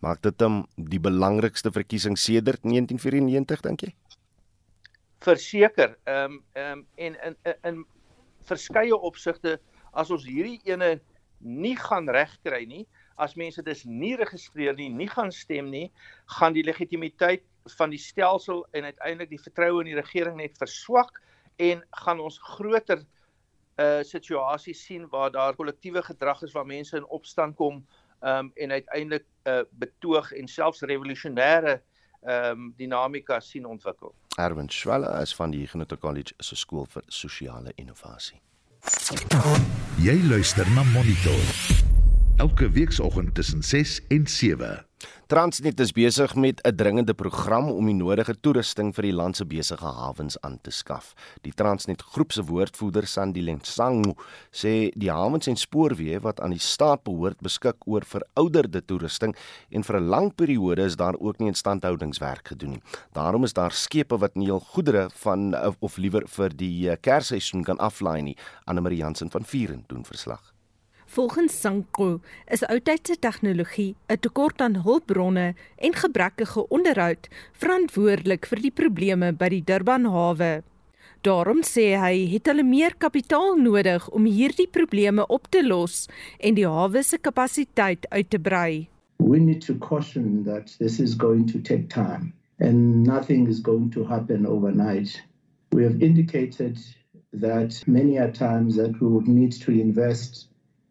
Maak 0.00 0.22
dit 0.22 0.38
dan 0.38 0.66
die 0.76 1.00
belangrikste 1.00 1.70
verkiesing 1.70 2.18
sedert 2.18 2.62
1994 2.62 3.60
dink 3.60 3.80
jy? 3.80 3.94
Verseker, 5.22 5.98
ehm 6.04 6.32
um, 6.32 6.44
ehm 6.52 6.78
um, 6.78 6.86
en 6.96 7.16
in 7.26 7.36
in, 7.44 7.54
in 7.62 7.84
verskeie 8.42 8.96
opsigte 8.96 9.60
as 9.92 10.10
ons 10.10 10.24
hierdie 10.26 10.60
ene 10.64 11.00
nie 11.38 11.76
gaan 11.76 12.08
regkry 12.08 12.64
nie, 12.66 12.86
as 13.22 13.36
mense 13.38 13.62
dis 13.62 13.84
nie 13.86 14.14
registreer 14.18 14.76
nie, 14.78 14.90
nie 14.90 15.08
gaan 15.10 15.32
stem 15.32 15.70
nie, 15.70 15.86
gaan 16.38 16.56
die 16.56 16.64
legitimiteit 16.66 17.44
van 17.78 17.92
die 17.94 18.00
stelsel 18.00 18.64
en 18.74 18.88
uiteindelik 18.90 19.30
die 19.30 19.42
vertroue 19.42 19.82
in 19.84 19.92
die 19.92 19.98
regering 19.98 20.38
net 20.40 20.58
verswak 20.58 21.20
en 21.62 21.82
gaan 22.04 22.20
ons 22.20 22.38
groter 22.56 23.02
uh, 23.02 24.02
situasie 24.02 24.74
sien 24.74 25.06
waar 25.12 25.30
daar 25.30 25.54
kollektiewe 25.54 26.02
gedrag 26.02 26.42
is 26.42 26.54
waar 26.56 26.66
mense 26.66 26.96
in 26.96 27.06
opstand 27.06 27.56
kom 27.56 27.84
um, 28.20 28.50
en 28.54 28.70
uiteindelik 28.70 29.24
'n 29.24 29.50
uh, 29.50 29.62
betoog 29.70 30.32
en 30.32 30.48
selfs 30.48 30.82
revolusionêre 30.82 31.80
um, 32.22 32.74
dinamika 32.76 33.40
sien 33.40 33.66
ontwikkel. 33.66 34.14
Erwin 34.38 34.70
Schwelle 34.70 35.20
is 35.20 35.34
van 35.34 35.50
die 35.50 35.60
Huguenot 35.60 35.98
College 35.98 36.34
se 36.38 36.56
skool 36.56 36.86
vir 36.86 37.02
sosiale 37.06 37.72
innovasie. 37.74 38.40
Jy 40.02 40.18
luister 40.28 40.70
na 40.74 40.82
Monitor. 40.82 41.91
Elke 42.36 42.70
weekoggend 42.70 43.34
tussen 43.34 43.62
6 43.62 44.00
en 44.08 44.26
7. 44.26 44.86
Transnet 45.26 45.80
is 45.80 45.92
besig 45.92 46.34
met 46.34 46.60
'n 46.60 46.74
dringende 46.74 47.14
program 47.14 47.70
om 47.70 47.86
die 47.86 47.94
nodige 47.94 48.40
toerusting 48.40 48.94
vir 48.94 49.02
die 49.02 49.12
land 49.12 49.36
se 49.36 49.44
besige 49.44 49.84
hawens 49.84 50.40
aan 50.40 50.58
te 50.62 50.70
skaf. 50.70 51.14
Die 51.40 51.52
Transnet 51.52 52.02
groep 52.02 52.32
se 52.32 52.42
woordvoerder 52.44 53.06
Sandile 53.06 53.58
Sangu 53.62 54.14
sê 54.50 54.90
die 54.94 55.10
hawens 55.10 55.46
en 55.46 55.56
spoorweë 55.56 56.20
wat 56.20 56.40
aan 56.40 56.50
die 56.50 56.58
staat 56.58 57.02
behoort 57.04 57.40
beskik 57.40 57.76
oor 57.86 58.04
verouderde 58.04 58.84
toerusting 58.84 59.36
en 59.70 59.82
vir 59.82 59.96
'n 59.96 60.08
lang 60.08 60.34
periode 60.34 60.82
is 60.84 60.96
daar 60.96 61.18
ook 61.18 61.38
nie 61.38 61.48
instandhoudingswerk 61.48 62.48
gedoen 62.48 62.70
nie. 62.70 62.82
Daarom 63.12 63.44
is 63.44 63.52
daar 63.52 63.72
skepe 63.72 64.18
wat 64.18 64.34
nie 64.36 64.48
hul 64.48 64.60
goedere 64.60 65.10
van 65.14 65.54
of 65.80 65.96
liewer 65.96 66.28
vir 66.28 66.48
die 66.48 66.90
eh, 66.90 66.96
Kersseisoen 67.00 67.64
kan 67.64 67.78
aflaai 67.78 68.22
nie. 68.22 68.36
Anne 68.64 68.80
Marie 68.80 68.98
Jansen 68.98 69.30
van 69.30 69.44
Vuren 69.44 69.84
doen 69.86 70.04
verslag. 70.04 70.52
Volgens 71.12 71.60
Sanko 71.60 72.20
is 72.48 72.62
oudtydse 72.64 73.18
tegnologie, 73.20 73.94
'n 74.08 74.20
tekort 74.24 74.60
aan 74.60 74.76
hulpbronne 74.84 75.54
en 75.76 75.94
gebrekkige 75.94 76.68
onderhoud 76.68 77.28
verantwoordelik 77.52 78.46
vir 78.48 78.60
die 78.64 78.70
probleme 78.70 79.28
by 79.32 79.48
die 79.52 79.64
Durban 79.70 80.06
hawe. 80.14 80.62
Daarom 81.20 81.60
sê 81.68 81.84
hy 82.00 82.14
het 82.32 82.48
hulle 82.48 82.64
meer 82.64 82.94
kapitaal 82.96 83.60
nodig 83.60 84.06
om 84.08 84.24
hierdie 84.24 84.68
probleme 84.76 85.26
op 85.26 85.50
te 85.50 85.60
los 85.66 86.06
en 86.40 86.56
die 86.56 86.64
hawe 86.66 87.02
se 87.02 87.18
kapasiteit 87.18 88.08
uit 88.08 88.30
te 88.30 88.38
brei. 88.38 88.88
We 89.18 89.38
need 89.38 89.60
to 89.66 89.74
caution 89.74 90.44
that 90.44 90.72
this 90.78 90.98
is 90.98 91.12
going 91.14 91.44
to 91.52 91.58
take 91.58 91.86
time 91.88 92.32
and 92.58 93.04
nothing 93.06 93.48
is 93.48 93.60
going 93.60 93.92
to 93.92 94.04
happen 94.04 94.46
overnight. 94.46 95.20
We 95.72 95.84
have 95.84 96.00
indicated 96.00 96.78
that 97.40 97.82
many 97.86 98.16
a 98.16 98.30
times 98.32 98.76
that 98.76 98.96
we 99.00 99.06
would 99.08 99.28
need 99.28 99.52
to 99.60 99.72
invest 99.72 100.48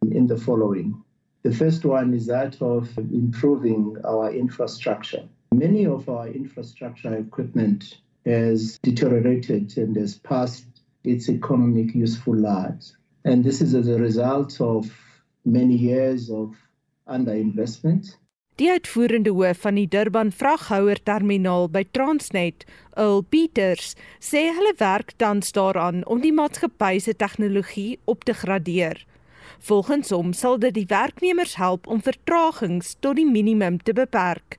in 0.10 0.27
the 0.27 0.38
following. 0.38 1.03
The 1.43 1.53
first 1.53 1.86
one 1.86 2.13
is 2.13 2.25
that 2.27 2.62
of 2.62 2.98
improving 2.98 3.98
our 4.03 4.31
infrastructure. 4.34 5.27
Many 5.51 5.86
of 5.86 6.10
our 6.10 6.27
infrastructure 6.27 7.15
equipment 7.15 7.98
has 8.25 8.79
deteriorated 8.84 9.77
and 9.77 9.96
has 9.96 10.17
passed 10.20 10.65
its 11.03 11.29
economic 11.29 11.93
useful 11.93 12.36
lives. 12.36 12.98
And 13.25 13.43
this 13.43 13.62
is 13.62 13.75
as 13.75 13.88
a 13.88 14.00
result 14.00 14.60
of 14.62 14.91
many 15.46 15.75
years 15.75 16.29
of 16.29 16.55
underinvestment. 17.08 18.17
Die 18.55 18.70
uitvoerende 18.70 19.31
hoof 19.34 19.63
van 19.63 19.77
die 19.79 19.88
Durban 19.88 20.31
vraghouer 20.31 21.00
terminaal 21.03 21.70
by 21.70 21.81
Transnet, 21.91 22.65
Earl 22.93 23.24
Peters, 23.24 23.96
sê 24.20 24.51
hulle 24.53 24.74
werk 24.77 25.15
tans 25.17 25.53
daaraan 25.55 26.03
om 26.05 26.22
die 26.22 26.34
maatskappy 26.36 27.00
se 27.01 27.15
tegnologie 27.17 27.98
op 28.05 28.27
te 28.27 28.36
gradeer. 28.38 29.01
Volgens 29.62 30.10
hom 30.10 30.32
sal 30.34 30.58
dit 30.58 30.74
die 30.74 30.88
werknemers 30.89 31.53
help 31.62 31.86
om 31.88 32.00
vertragings 32.01 32.96
tot 33.06 33.20
die 33.20 33.27
minimum 33.30 33.75
te 33.86 33.94
beperk. 33.94 34.58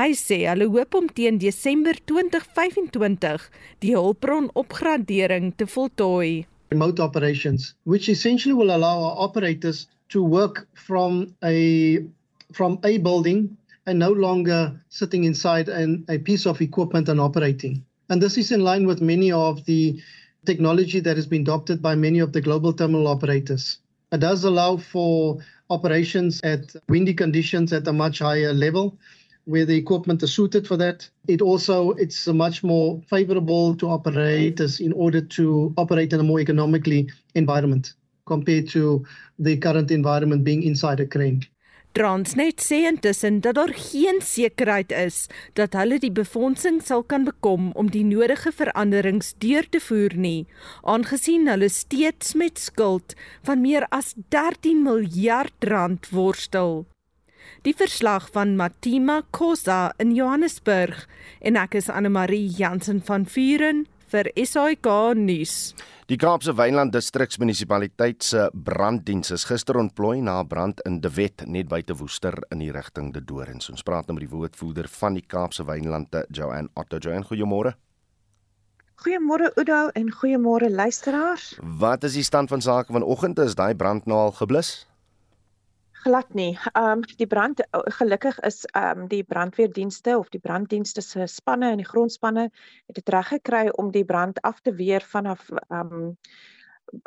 Hy 0.00 0.10
sê 0.18 0.40
hulle 0.50 0.66
hoop 0.72 0.96
om 0.98 1.06
teen 1.14 1.36
Desember 1.38 1.94
2025 2.10 3.44
die 3.84 3.92
hulpbron 3.94 4.48
opgradering 4.58 5.52
te 5.54 5.68
voltooi. 5.70 6.48
Remote 6.74 7.02
operations 7.02 7.74
which 7.84 8.08
essentially 8.10 8.56
will 8.58 8.74
allow 8.74 9.04
our 9.04 9.14
operators 9.28 9.86
to 10.10 10.22
work 10.22 10.66
from 10.74 11.28
a 11.44 12.02
from 12.50 12.78
a 12.82 12.98
building 12.98 13.56
and 13.86 14.02
no 14.02 14.10
longer 14.10 14.74
sitting 14.88 15.24
inside 15.24 15.68
an, 15.68 16.04
a 16.08 16.18
piece 16.18 16.46
of 16.46 16.60
equipment 16.60 17.08
and 17.08 17.20
operating. 17.20 17.84
And 18.08 18.20
this 18.20 18.36
is 18.36 18.50
in 18.50 18.64
line 18.66 18.86
with 18.86 19.00
many 19.00 19.30
of 19.30 19.64
the 19.66 20.02
technology 20.44 20.98
that 20.98 21.16
has 21.16 21.26
been 21.26 21.42
adopted 21.42 21.80
by 21.80 21.94
many 21.94 22.18
of 22.18 22.32
the 22.32 22.40
global 22.40 22.72
terminal 22.72 23.06
operators. 23.06 23.78
It 24.12 24.20
does 24.20 24.42
allow 24.44 24.76
for 24.76 25.38
operations 25.68 26.40
at 26.42 26.74
windy 26.88 27.14
conditions 27.14 27.72
at 27.72 27.86
a 27.86 27.92
much 27.92 28.18
higher 28.18 28.52
level 28.52 28.98
where 29.44 29.64
the 29.64 29.76
equipment 29.76 30.22
is 30.22 30.32
suited 30.32 30.66
for 30.66 30.76
that. 30.76 31.08
It 31.28 31.40
also 31.40 31.92
it's 31.92 32.26
much 32.26 32.64
more 32.64 33.00
favorable 33.08 33.76
to 33.76 33.88
operators 33.88 34.80
in 34.80 34.92
order 34.92 35.20
to 35.20 35.72
operate 35.76 36.12
in 36.12 36.20
a 36.20 36.24
more 36.24 36.40
economically 36.40 37.08
environment 37.34 37.94
compared 38.26 38.68
to 38.70 39.04
the 39.38 39.56
current 39.56 39.90
environment 39.90 40.44
being 40.44 40.62
inside 40.62 41.00
a 41.00 41.06
crane. 41.06 41.42
Transnet 41.92 42.62
sê 42.62 42.84
intussen 42.86 43.40
dat 43.42 43.56
daar 43.58 43.72
geen 43.74 44.20
sekerheid 44.22 44.92
is 44.94 45.26
dat 45.58 45.74
hulle 45.74 45.98
die 45.98 46.12
befondsing 46.14 46.78
sal 46.86 47.02
kan 47.02 47.24
bekom 47.26 47.72
om 47.74 47.90
die 47.90 48.04
nodige 48.06 48.52
veranderings 48.54 49.32
deur 49.42 49.66
te 49.66 49.80
voer 49.82 50.14
nie, 50.14 50.46
aangesien 50.86 51.50
hulle 51.50 51.68
steeds 51.68 52.36
met 52.38 52.62
skuld 52.62 53.16
van 53.42 53.64
meer 53.66 53.88
as 53.90 54.14
13 54.30 54.84
miljard 54.86 55.66
rand 55.66 56.06
worstel. 56.14 56.84
Die 57.66 57.74
verslag 57.74 58.30
van 58.30 58.54
Matima 58.56 59.22
Khosa 59.34 59.90
in 59.98 60.14
Johannesburg 60.14 61.08
en 61.42 61.58
ek 61.58 61.74
is 61.82 61.90
Anne 61.90 62.12
Marie 62.14 62.46
Jansen 62.46 63.02
van 63.02 63.26
Vuren 63.26 63.88
vir 64.14 64.30
SAK 64.38 64.86
nuus. 65.18 65.74
Die 66.10 66.16
Kaapse 66.18 66.50
Wynland 66.58 66.90
Distriksmunisipaliteit 66.90 68.24
se 68.26 68.48
branddiens 68.66 69.30
is 69.30 69.44
gister 69.46 69.76
ontplooi 69.78 70.16
na 70.20 70.40
'n 70.40 70.48
brand 70.48 70.80
in 70.88 71.00
De 71.00 71.10
Wet 71.14 71.44
net 71.46 71.68
buite 71.68 71.94
Woester 71.94 72.34
in 72.50 72.58
die 72.58 72.72
rigting 72.72 73.12
De 73.14 73.24
Dorings. 73.24 73.70
Ons 73.70 73.82
praat 73.82 74.06
nou 74.06 74.18
met 74.18 74.28
die 74.28 74.36
woordvoerder 74.36 74.88
van 74.88 75.14
die 75.14 75.22
Kaapse 75.22 75.64
Wynlande, 75.64 76.26
Joanne 76.28 76.68
Otto. 76.74 76.98
Joanne, 76.98 77.24
goeiemôre. 77.24 77.74
Goeiemôre 78.96 79.52
Udo 79.56 79.88
en 79.94 80.10
goeiemôre 80.12 80.70
luisteraars. 80.70 81.58
Wat 81.62 82.04
is 82.04 82.12
die 82.12 82.24
stand 82.24 82.48
van 82.48 82.60
sake 82.60 82.92
vanoggend? 82.92 83.38
Is 83.38 83.54
daai 83.54 83.74
brand 83.74 84.06
nou 84.06 84.18
al 84.18 84.32
geblus? 84.32 84.89
Glad 86.02 86.34
nie. 86.34 86.58
Ehm 86.72 86.90
um, 86.90 87.02
die 87.16 87.26
brand 87.26 87.60
gelukkig 87.70 88.38
is 88.48 88.64
ehm 88.64 88.98
um, 88.98 89.08
die 89.08 89.24
brandweerdienste 89.24 90.18
of 90.18 90.28
die 90.28 90.40
branddienste 90.40 91.00
se 91.00 91.26
spanne 91.26 91.70
en 91.70 91.82
die 91.82 91.88
grondspanne 91.88 92.46
het 92.86 92.94
dit 92.94 93.08
reg 93.08 93.28
gekry 93.28 93.68
om 93.68 93.90
die 93.90 94.04
brand 94.04 94.40
af 94.40 94.60
te 94.60 94.74
weer 94.74 95.02
vanaf 95.02 95.48
ehm 95.50 95.92
um, 95.92 96.16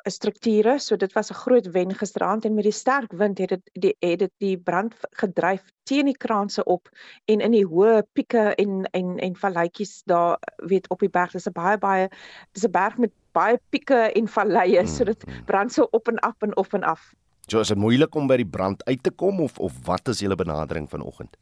strukture. 0.09 0.79
So 0.79 0.95
dit 0.95 1.13
was 1.13 1.29
'n 1.29 1.33
groot 1.33 1.67
wen 1.71 1.95
gisteraand 1.95 2.45
en 2.45 2.53
met 2.53 2.63
die 2.63 2.71
sterk 2.71 3.11
wind 3.11 3.37
het 3.37 3.49
dit 3.49 3.69
die 3.73 3.95
het 3.99 4.19
dit 4.19 4.31
die 4.37 4.57
brand 4.57 4.95
gedryf 5.11 5.63
teen 5.83 6.05
die 6.05 6.17
kraanse 6.17 6.63
op 6.63 6.89
en 7.25 7.39
in 7.39 7.51
die 7.51 7.65
hoë 7.65 8.03
pieke 8.13 8.55
en 8.55 8.83
en 8.91 9.17
en 9.17 9.35
valletjies 9.35 10.01
daar 10.05 10.37
weet 10.55 10.89
op 10.89 10.99
die 10.99 11.09
berg. 11.09 11.31
Dis 11.31 11.47
'n 11.47 11.51
baie 11.51 11.77
baie 11.77 12.09
dis 12.51 12.65
'n 12.65 12.71
berg 12.71 12.97
met 12.97 13.11
baie 13.31 13.59
pieke 13.69 14.11
en 14.15 14.27
valleie, 14.27 14.87
so 14.87 15.03
dit 15.03 15.25
mm, 15.25 15.33
mm. 15.33 15.45
brand 15.45 15.71
so 15.71 15.87
op 15.91 16.07
en 16.07 16.19
af 16.19 16.41
en 16.41 16.57
op 16.57 16.73
en 16.73 16.83
af 16.83 17.13
So 17.51 17.59
is 17.59 17.67
dit 17.67 17.77
moeilik 17.77 18.15
om 18.15 18.27
by 18.31 18.37
die 18.39 18.47
brand 18.47 18.83
uit 18.87 19.01
te 19.03 19.11
kom 19.11 19.41
of 19.43 19.57
of 19.59 19.75
wat 19.87 20.07
is 20.07 20.21
julle 20.23 20.35
benadering 20.39 20.87
vanoggend? 20.89 21.35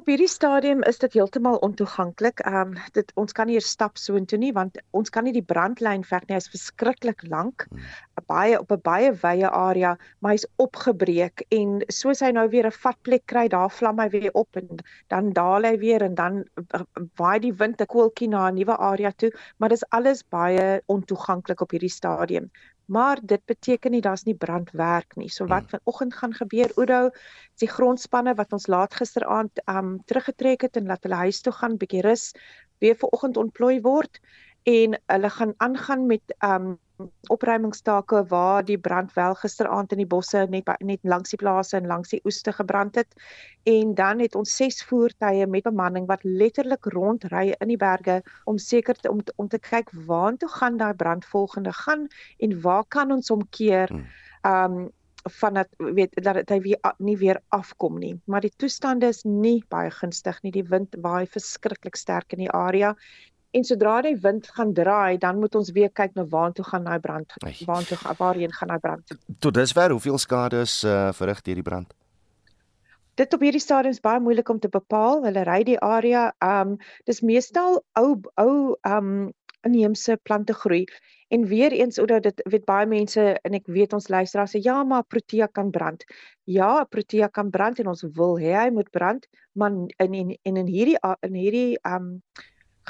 Op 0.00 0.06
hierdie 0.08 0.30
stadium 0.30 0.80
is 0.88 0.96
dit 1.02 1.12
heeltemal 1.18 1.58
ontoeganklik. 1.66 2.40
Ehm 2.48 2.70
um, 2.70 2.78
dit 2.96 3.10
ons 3.20 3.34
kan 3.36 3.46
nie 3.46 3.58
eers 3.58 3.68
stap 3.74 4.00
so 4.00 4.16
intoe 4.16 4.38
nie 4.40 4.52
want 4.56 4.78
ons 4.96 5.12
kan 5.12 5.26
nie 5.28 5.34
die 5.36 5.44
brandlyn 5.44 6.06
veg 6.08 6.24
nie. 6.24 6.38
Hy's 6.38 6.48
verskriklik 6.48 7.20
lank. 7.28 7.66
Hmm. 7.68 7.84
Baie 8.32 8.56
op 8.56 8.72
'n 8.72 8.80
baie 8.88 9.12
wye 9.20 9.50
area, 9.50 9.92
maar 10.20 10.32
hy's 10.32 10.48
opgebreek 10.64 11.44
en 11.58 11.82
soos 11.92 12.24
hy 12.24 12.32
nou 12.32 12.48
weer 12.48 12.66
'n 12.66 12.78
vat 12.78 12.96
plek 13.02 13.26
kry, 13.26 13.48
daar 13.48 13.68
vlam 13.68 14.00
hy 14.00 14.08
weer 14.16 14.32
op 14.32 14.56
en 14.56 14.80
dan 15.12 15.32
daal 15.36 15.68
hy 15.68 15.76
weer 15.76 16.02
en 16.08 16.14
dan 16.14 16.44
waai 17.20 17.38
die 17.38 17.52
wind 17.52 17.82
'n 17.82 17.86
koeltjie 17.86 18.28
na 18.28 18.48
'n 18.48 18.54
nuwe 18.54 18.76
area 18.76 19.12
toe, 19.12 19.30
maar 19.58 19.68
dis 19.68 19.84
alles 19.90 20.24
baie 20.24 20.80
ontoeganklik 20.86 21.60
op 21.60 21.70
hierdie 21.70 21.92
stadium 22.00 22.50
maar 22.86 23.18
dit 23.22 23.44
beteken 23.46 23.90
nie 23.90 24.00
daar's 24.00 24.24
nie 24.24 24.34
brandwerk 24.34 25.16
nie. 25.16 25.28
So 25.28 25.46
wat 25.46 25.70
hmm. 25.70 25.78
vanoggend 25.78 26.14
gaan 26.14 26.34
gebeur, 26.34 26.72
Oudo, 26.76 27.06
is 27.54 27.64
die 27.64 27.70
grondspanne 27.70 28.34
wat 28.34 28.52
ons 28.52 28.66
laat 28.66 28.94
gisteraand 28.94 29.62
um 29.70 29.98
teruggetrek 30.06 30.68
het 30.68 30.76
en 30.76 30.86
laat 30.86 31.02
hulle 31.02 31.22
huis 31.26 31.40
toe 31.40 31.52
gaan, 31.52 31.78
bietjie 31.78 32.02
rus, 32.02 32.32
weer 32.82 32.96
vanoggend 32.98 33.36
ontplooi 33.36 33.80
word 33.80 34.20
en 34.68 34.98
hulle 35.06 35.30
gaan 35.30 35.54
aangaan 35.56 36.06
met 36.06 36.34
um 36.44 36.78
opruimingstake 37.28 38.24
waar 38.28 38.64
die 38.64 38.78
brand 38.78 39.12
wel 39.14 39.34
gisteraand 39.34 39.92
in 39.92 40.02
die 40.02 40.06
bosse 40.06 40.46
net 40.50 40.70
net 40.78 41.00
langs 41.02 41.34
die 41.34 41.38
plase 41.40 41.76
en 41.76 41.86
langs 41.86 42.14
die 42.14 42.20
oeste 42.24 42.52
gebrand 42.52 42.94
het. 42.94 43.14
En 43.62 43.94
dan 43.94 44.20
het 44.20 44.34
ons 44.34 44.56
ses 44.56 44.82
voertuie 44.84 45.46
met 45.46 45.66
bemanning 45.68 46.06
wat 46.06 46.24
letterlik 46.24 46.84
rondry 46.94 47.54
in 47.58 47.68
die 47.68 47.80
berge 47.80 48.22
om 48.44 48.58
seker 48.58 48.94
te, 48.94 49.10
om 49.10 49.20
om 49.36 49.48
te 49.48 49.58
kyk 49.58 49.92
waartoe 50.06 50.48
gaan 50.48 50.76
daai 50.76 50.94
brand 50.94 51.24
volgende 51.24 51.72
gaan 51.72 52.08
en 52.38 52.60
waar 52.60 52.84
kan 52.88 53.12
ons 53.12 53.28
hom 53.28 53.46
keer 53.50 53.88
hmm. 53.88 54.08
um 54.42 54.90
van 55.30 55.54
dat 55.54 55.68
weet 55.76 56.10
dat 56.24 56.48
hy 56.48 56.60
weer 56.60 56.94
nie 56.98 57.16
weer 57.16 57.40
afkom 57.48 57.98
nie. 57.98 58.20
Maar 58.24 58.40
die 58.40 58.52
toestande 58.56 59.06
is 59.06 59.22
nie 59.22 59.62
baie 59.68 59.90
gunstig 59.90 60.40
nie. 60.42 60.50
Die 60.52 60.66
wind 60.66 60.96
waai 60.98 61.26
verskriklik 61.26 61.96
sterk 61.96 62.32
in 62.32 62.42
die 62.42 62.50
area 62.50 62.96
En 63.52 63.64
sodra 63.68 63.98
die 64.00 64.16
wind 64.16 64.46
gaan 64.56 64.72
draai, 64.72 65.18
dan 65.20 65.38
moet 65.38 65.54
ons 65.58 65.70
weer 65.76 65.90
kyk 65.92 66.14
na 66.16 66.24
waartoe 66.24 66.64
gaan 66.64 66.86
daai 66.88 67.00
brand, 67.04 67.34
waartoe 67.68 67.98
waarheen 68.18 68.52
gaan 68.52 68.72
daai 68.72 68.80
brand. 68.80 69.16
Tot 69.38 69.54
dusver, 69.54 69.92
hoeveel 69.92 70.18
skade 70.18 70.62
is 70.64 70.78
uh, 70.88 71.10
verrig 71.12 71.42
deur 71.44 71.60
die 71.60 71.66
brand? 71.66 71.92
Dit 73.20 73.34
op 73.36 73.44
hierdie 73.44 73.60
stadium 73.60 73.92
is 73.92 74.00
baie 74.00 74.20
moeilik 74.24 74.48
om 74.48 74.58
te 74.58 74.70
bepaal. 74.72 75.20
Hulle 75.26 75.44
ry 75.44 75.60
die 75.68 75.78
area, 75.84 76.30
ehm 76.40 76.72
um, 76.72 76.76
dis 77.04 77.20
meestal 77.20 77.82
ou 78.00 78.08
ou 78.40 78.54
ehm 78.88 79.12
um, 79.12 79.32
inheemse 79.68 80.16
plante 80.24 80.54
groei. 80.54 80.86
En 81.28 81.44
weer 81.46 81.72
eens 81.72 81.98
omdat 81.98 82.22
dit 82.22 82.40
weet 82.50 82.64
baie 82.64 82.86
mense 82.86 83.22
en 83.44 83.54
ek 83.56 83.68
weet 83.68 83.92
ons 83.92 84.08
luisteraars 84.08 84.56
sê 84.56 84.62
ja, 84.64 84.80
maar 84.84 85.04
protea 85.04 85.46
kan 85.46 85.70
brand. 85.70 86.04
Ja, 86.44 86.84
protea 86.84 87.28
kan 87.28 87.50
brand 87.50 87.78
en 87.78 87.92
ons 87.92 88.02
wil 88.16 88.40
hê 88.40 88.56
hy 88.56 88.70
moet 88.72 88.90
brand, 88.90 89.28
maar 89.52 89.70
in 89.70 89.92
en 89.96 90.14
in, 90.14 90.56
in 90.56 90.66
hierdie 90.66 90.98
in 91.20 91.36
hierdie 91.36 91.78
ehm 91.82 92.08
um, 92.08 92.16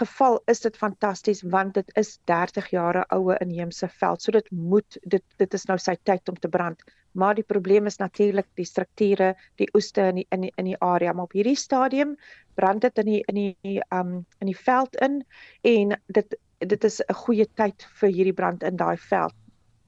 geval 0.01 0.41
is 0.47 0.61
dit 0.61 0.77
fantasties 0.77 1.43
want 1.43 1.75
dit 1.75 1.91
is 2.01 2.19
30 2.25 2.71
jare 2.71 3.05
oue 3.15 3.37
inheemse 3.41 3.89
veld. 3.89 4.23
So 4.23 4.33
dit 4.33 4.51
moet 4.51 4.99
dit 5.03 5.25
dit 5.37 5.55
is 5.55 5.67
nou 5.69 5.79
sy 5.79 5.97
tyd 6.03 6.29
om 6.29 6.39
te 6.39 6.49
brand. 6.49 6.83
Maar 7.13 7.35
die 7.35 7.45
probleem 7.45 7.87
is 7.87 7.99
natuurlik 8.01 8.47
die 8.57 8.65
strukture, 8.65 9.35
die 9.61 9.69
oeste 9.77 10.09
in 10.09 10.23
die, 10.23 10.27
in 10.31 10.47
die, 10.47 10.53
in 10.57 10.71
die 10.71 10.79
area. 10.81 11.13
Maar 11.13 11.29
op 11.29 11.37
hierdie 11.37 11.57
stadium 11.57 12.17
brand 12.55 12.81
dit 12.81 12.99
in 12.99 13.11
die 13.11 13.21
in 13.29 13.35
die 13.35 13.81
um 13.93 14.25
in 14.41 14.51
die 14.51 14.57
veld 14.57 14.97
in 14.97 15.23
en 15.63 15.97
dit 16.07 16.37
dit 16.59 16.85
is 16.85 17.01
'n 17.01 17.15
goeie 17.15 17.47
tyd 17.55 17.87
vir 18.01 18.09
hierdie 18.09 18.39
brand 18.41 18.63
in 18.63 18.77
daai 18.77 18.97
veld. 18.97 19.35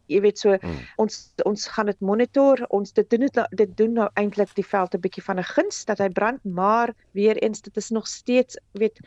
Jy 0.06 0.20
weet 0.20 0.38
so 0.38 0.56
hmm. 0.60 0.80
ons 1.00 1.32
ons 1.48 1.66
gaan 1.68 1.86
dit 1.86 2.00
monitor. 2.00 2.60
Ons 2.68 2.92
dit 2.92 3.10
doen 3.10 3.20
dit 3.20 3.38
dit 3.50 3.76
doen 3.76 3.92
nou 3.92 4.08
eintlik 4.20 4.54
die 4.54 4.66
veld 4.66 4.94
'n 4.94 5.00
bietjie 5.00 5.24
van 5.24 5.38
'n 5.38 5.50
guns 5.54 5.84
dat 5.84 5.98
hy 5.98 6.08
brand, 6.08 6.44
maar 6.44 6.94
weer 7.12 7.36
eens 7.36 7.62
dit 7.62 7.76
is 7.76 7.90
nog 7.90 8.06
steeds 8.06 8.58
weet 8.72 9.00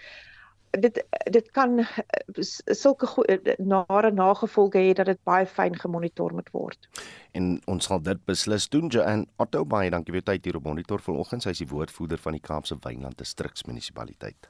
dit 0.81 0.99
dit 1.31 1.51
kan 1.51 1.79
eh, 1.79 2.43
sulke 2.75 3.09
eh, 3.25 3.55
nare 3.57 4.11
nagevolge 4.11 4.79
hê 4.79 4.93
dat 4.93 5.05
dit 5.05 5.19
baie 5.23 5.45
fyn 5.45 5.75
gemonitor 5.79 6.33
moet 6.33 6.49
word. 6.51 6.89
En 7.31 7.57
ons 7.65 7.89
sal 7.89 8.01
dit 8.01 8.25
beslis 8.25 8.69
doen. 8.69 8.87
Joanne 8.87 9.27
Otto 9.37 9.65
baie 9.65 9.91
dankie 9.93 10.15
vir 10.15 10.23
tyd 10.23 10.45
hier 10.45 10.59
op 10.59 10.69
monitor 10.69 11.03
vanoggend. 11.03 11.43
Sy 11.43 11.55
is 11.55 11.63
die 11.63 11.71
woordvoerder 11.71 12.21
van 12.21 12.37
die 12.37 12.43
Kaapse 12.43 12.77
Wynland 12.83 13.17
Distriks 13.17 13.65
Munisipaliteit. 13.67 14.49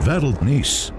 Wêreldnuus. 0.00 0.90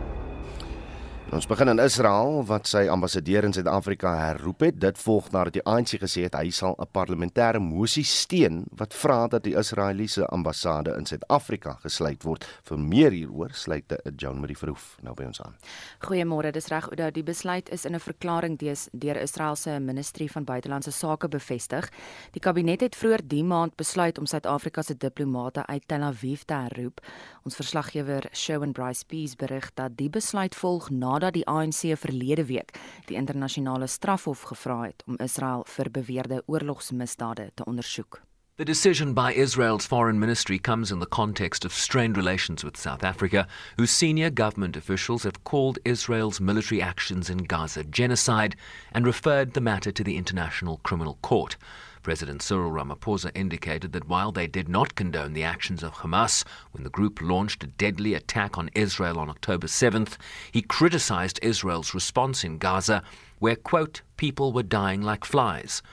Ons 1.32 1.46
begin 1.48 1.72
in 1.72 1.80
Israel 1.80 2.42
wat 2.44 2.68
sy 2.68 2.82
ambassadeur 2.92 3.46
in 3.48 3.54
Suid-Afrika 3.56 4.10
herroep 4.20 4.66
het. 4.66 4.82
Dit 4.84 4.98
volg 5.00 5.30
nadat 5.32 5.56
die 5.56 5.62
ANC 5.64 5.94
gesê 6.02 6.26
het 6.26 6.34
hy 6.36 6.50
sal 6.52 6.76
'n 6.76 6.90
parlementêre 6.92 7.60
mosie 7.60 8.04
steun 8.04 8.66
wat 8.76 8.94
vra 8.94 9.28
dat 9.28 9.44
die 9.44 9.56
Israeliese 9.56 10.26
ambassade 10.28 10.92
in 10.98 11.06
Suid-Afrika 11.06 11.78
gesluit 11.84 12.24
word. 12.24 12.44
Vir 12.64 12.78
meer 12.80 13.12
hieroor 13.12 13.54
sluit 13.54 13.86
'n 13.92 14.16
Joan 14.18 14.42
Marie 14.42 14.58
Verhoef 14.58 14.98
nou 15.02 15.14
by 15.14 15.24
ons 15.24 15.42
aan. 15.42 15.56
Goeiemôre, 16.02 16.52
dis 16.52 16.68
reg 16.68 16.90
dat 16.96 17.14
die 17.14 17.24
besluit 17.24 17.70
is 17.70 17.86
in 17.86 17.96
'n 17.96 18.00
verklaring 18.00 18.58
deur 18.92 19.16
Israel 19.16 19.56
se 19.56 19.80
Ministerie 19.80 20.32
van 20.32 20.44
Buitelandse 20.44 20.92
Sake 20.92 21.28
bevestig. 21.30 21.90
Die 22.32 22.42
kabinet 22.42 22.82
het 22.82 22.96
vroeër 22.96 23.22
die 23.24 23.44
maand 23.44 23.76
besluit 23.76 24.18
om 24.18 24.26
Suid-Afrika 24.26 24.82
se 24.82 24.98
diplomate 24.98 25.66
uit 25.66 25.88
Tel 25.88 26.02
Aviv 26.02 26.42
te 26.46 26.54
herroep. 26.54 27.00
Ons 27.44 27.56
verslaggewer 27.56 28.24
Shaun 28.34 28.72
Bryce 28.72 29.06
Peace 29.06 29.36
berig 29.36 29.72
dat 29.74 29.98
die 29.98 30.10
besluit 30.10 30.56
volg 30.56 30.90
na 30.90 31.21
nadat 31.22 31.38
die 31.38 31.46
ANC 31.46 31.94
verlede 32.02 32.46
week 32.50 32.74
die 33.06 33.16
internasionale 33.16 33.88
strafhof 33.88 34.42
gevra 34.50 34.82
het 34.88 35.04
om 35.06 35.20
Israel 35.22 35.64
vir 35.70 35.92
beweerde 35.94 36.42
oorlogsmisdade 36.48 37.52
te 37.54 37.66
ondersoek. 37.66 38.22
The 38.58 38.66
decision 38.66 39.14
by 39.14 39.32
Israel's 39.32 39.86
foreign 39.86 40.20
ministry 40.20 40.60
comes 40.60 40.92
in 40.92 41.00
the 41.00 41.06
context 41.06 41.66
of 41.66 41.74
strained 41.74 42.18
relations 42.18 42.64
with 42.64 42.78
South 42.78 43.04
Africa, 43.04 43.48
whose 43.78 43.92
senior 43.92 44.30
government 44.30 44.76
officials 44.76 45.24
have 45.24 45.44
called 45.44 45.80
Israel's 45.86 46.40
military 46.40 46.82
actions 46.82 47.30
in 47.30 47.46
Gaza 47.46 47.84
genocide 47.84 48.56
and 48.92 49.06
referred 49.06 49.54
the 49.54 49.62
matter 49.62 49.92
to 49.92 50.04
the 50.04 50.18
International 50.18 50.80
Criminal 50.84 51.18
Court. 51.22 51.56
President 52.04 52.42
Cyril 52.42 52.72
Ramaphosa 52.72 53.32
indicated 53.36 53.94
that 53.94 54.08
while 54.08 54.32
they 54.32 54.48
did 54.48 54.68
not 54.68 54.96
condone 54.96 55.34
the 55.34 55.44
actions 55.44 55.84
of 55.84 55.94
Hamas 55.94 56.44
when 56.72 56.84
the 56.84 56.90
group 56.90 57.22
launched 57.22 57.64
a 57.64 57.68
deadly 57.68 58.16
attack 58.16 58.58
on 58.58 58.72
Israel 58.74 59.20
on 59.20 59.30
October 59.30 59.68
7th, 59.68 60.18
he 60.52 60.62
criticized 60.62 61.40
Israel's 61.44 61.94
response 61.94 62.44
in 62.44 62.58
Gaza, 62.58 63.04
where, 63.40 63.56
quote, 63.56 64.02
people 64.18 64.52
were 64.52 64.64
dying 64.64 65.02
like 65.02 65.24
flies. 65.24 65.84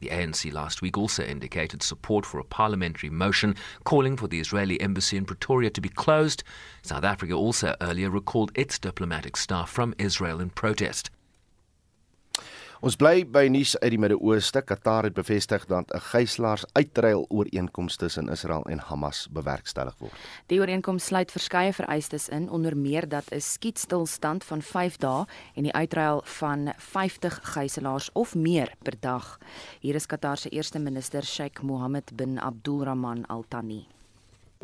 The 0.00 0.10
ANC 0.10 0.52
last 0.52 0.82
week 0.82 0.98
also 0.98 1.24
indicated 1.24 1.82
support 1.82 2.26
for 2.26 2.38
a 2.38 2.44
parliamentary 2.44 3.08
motion 3.08 3.56
calling 3.84 4.18
for 4.18 4.28
the 4.28 4.40
Israeli 4.40 4.78
embassy 4.82 5.16
in 5.16 5.24
Pretoria 5.24 5.70
to 5.70 5.80
be 5.80 5.88
closed. 5.88 6.44
South 6.82 7.04
Africa 7.04 7.32
also 7.32 7.74
earlier 7.80 8.10
recalled 8.10 8.52
its 8.54 8.78
diplomatic 8.78 9.34
staff 9.36 9.70
from 9.70 9.94
Israel 9.96 10.40
in 10.40 10.50
protest. 10.50 11.10
Ons 12.84 12.98
bly 13.00 13.22
by 13.24 13.46
nuus 13.48 13.70
uit 13.80 13.94
die 13.94 13.98
Midde-Ooste. 14.02 14.60
Qatar 14.68 15.06
het 15.08 15.14
bevestig 15.16 15.62
dat 15.70 15.88
'n 15.94 16.00
gijslaers 16.12 16.64
uitruil 16.72 17.24
ooreenkoms 17.28 17.96
tussen 17.96 18.28
Israel 18.28 18.64
en 18.64 18.78
Hamas 18.78 19.28
bewerkstellig 19.30 19.94
word. 19.98 20.12
Die 20.46 20.60
ooreenkoms 20.60 21.04
sluit 21.04 21.30
verskeie 21.30 21.72
vereistes 21.72 22.28
in, 22.28 22.50
onder 22.50 22.76
meer 22.76 23.08
dat 23.08 23.24
'n 23.30 23.40
skietstilstand 23.40 24.44
van 24.44 24.62
5 24.62 24.96
dae 24.96 25.24
en 25.54 25.62
die 25.62 25.72
uitruil 25.72 26.20
van 26.24 26.72
50 26.76 27.40
gijslaers 27.42 28.12
of 28.12 28.34
meer 28.34 28.72
per 28.82 28.94
dag. 29.00 29.38
Hier 29.80 29.94
is 29.94 30.06
Qatar 30.06 30.36
se 30.36 30.48
eerste 30.48 30.78
minister 30.78 31.22
Sheikh 31.22 31.62
Mohammed 31.62 32.16
bin 32.16 32.38
Abdulrahman 32.38 33.26
Al 33.26 33.44
Thani. 33.48 33.93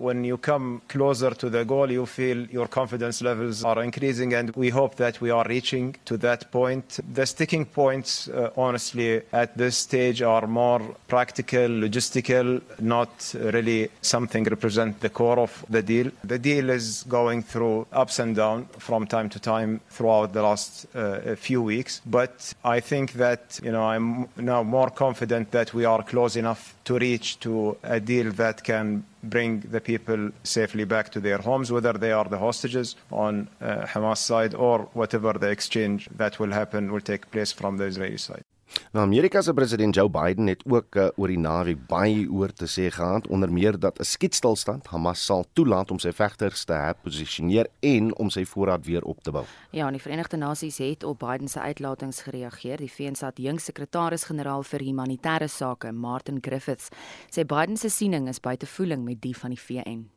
When 0.01 0.25
you 0.25 0.39
come 0.39 0.81
closer 0.89 1.31
to 1.31 1.51
the 1.51 1.65
goal, 1.65 1.91
you 1.91 2.07
feel 2.07 2.47
your 2.47 2.67
confidence 2.69 3.21
levels 3.21 3.63
are 3.65 3.83
increasing, 3.83 4.33
and 4.33 4.51
we 4.57 4.71
hope 4.71 4.97
that 4.97 5.21
we 5.21 5.31
are 5.31 5.45
reaching 5.47 5.95
to 6.07 6.17
that 6.17 6.51
point. 6.51 6.99
The 7.13 7.27
sticking 7.27 7.67
points, 7.67 8.29
uh, 8.29 8.51
honestly, 8.57 9.23
at 9.33 9.57
this 9.57 9.77
stage 9.77 10.23
are 10.23 10.47
more 10.47 10.81
practical, 11.07 11.69
logistical, 11.69 12.63
not 12.81 13.35
really 13.35 13.91
something 14.01 14.45
represent 14.45 15.01
the 15.01 15.11
core 15.11 15.39
of 15.39 15.65
the 15.69 15.83
deal. 15.83 16.11
The 16.25 16.39
deal 16.39 16.71
is 16.71 17.05
going 17.07 17.43
through 17.43 17.87
ups 17.93 18.19
and 18.19 18.35
downs 18.35 18.69
from 18.79 19.07
time 19.07 19.29
to 19.31 19.39
time 19.39 19.81
throughout 19.91 20.33
the 20.33 20.43
last 20.43 20.87
uh, 20.95 21.35
few 21.37 21.63
weeks, 21.63 22.01
but 22.07 22.55
I 22.65 22.81
think 22.81 23.13
that 23.15 23.61
you 23.63 23.73
know 23.73 23.85
I'm 23.85 24.29
now 24.37 24.63
more 24.63 24.91
confident 24.91 25.51
that 25.51 25.75
we 25.75 25.85
are 25.85 26.03
close 26.03 26.37
enough 26.37 26.75
to 26.85 26.99
reach 26.99 27.39
to 27.41 27.77
a 27.83 28.01
deal 28.01 28.33
that 28.33 28.65
can 28.65 29.05
bring 29.23 29.61
the 29.61 29.81
people 29.81 30.31
safely 30.43 30.85
back 30.85 31.11
to 31.11 31.21
their 31.21 31.39
homes, 31.39 31.71
whether 31.71 31.93
they 31.93 32.13
are 32.13 32.25
the 32.25 32.39
hostages 32.39 32.97
on 33.11 33.49
uh, 33.61 33.87
Hamas 33.87 34.19
side 34.19 34.55
or 34.55 34.89
whatever 34.93 35.33
the 35.35 35.51
exchange 35.51 36.09
that 36.17 36.39
will 36.39 36.53
happen 36.53 36.93
will 36.93 37.01
take 37.01 37.31
place 37.31 37.53
from 37.53 37.77
the 37.77 37.85
Israeli 37.85 38.19
side. 38.19 38.45
Nou 38.93 39.05
Amerika 39.07 39.41
se 39.43 39.55
president 39.55 39.95
Joe 39.95 40.11
Biden 40.11 40.47
het 40.47 40.63
ook 40.67 40.97
uh, 40.97 41.09
oor 41.17 41.31
die 41.31 41.39
naweek 41.39 41.87
baie 41.87 42.27
oor 42.31 42.53
te 42.53 42.67
sê 42.67 42.89
gehad 42.91 43.29
onder 43.29 43.53
meer 43.53 43.79
dat 43.79 43.99
'n 44.01 44.05
skietstilstand 44.05 44.87
Hamas 44.87 45.25
sal 45.25 45.45
toelaat 45.53 45.91
om 45.91 45.99
sy 45.99 46.13
vegters 46.13 46.65
te 46.65 46.73
herposisioneer 46.73 47.67
en 47.81 48.15
om 48.17 48.31
sy 48.31 48.45
voorraad 48.45 48.85
weer 48.87 49.03
op 49.03 49.23
te 49.23 49.31
bou. 49.31 49.45
Ja, 49.71 49.87
en 49.87 49.93
die 49.93 50.03
Verenigde 50.03 50.37
Nasies 50.37 50.79
het 50.79 51.05
op 51.05 51.19
Biden 51.19 51.49
se 51.49 51.61
uitlatings 51.61 52.23
gereageer. 52.23 52.77
Die 52.77 52.93
VN 52.93 53.15
se 53.15 53.27
adjunks 53.27 53.65
sekretaris-generaal 53.65 54.63
vir 54.63 54.81
humanitêre 54.81 55.49
sake, 55.49 55.93
Martin 55.93 56.39
Griffiths, 56.41 56.89
sê 57.31 57.45
Biden 57.45 57.77
se 57.77 57.89
siening 57.89 58.29
is 58.29 58.41
buite 58.41 58.67
voeling 58.67 59.05
met 59.05 59.21
die 59.21 59.37
van 59.37 59.51
die 59.51 59.61
VN. 59.61 60.11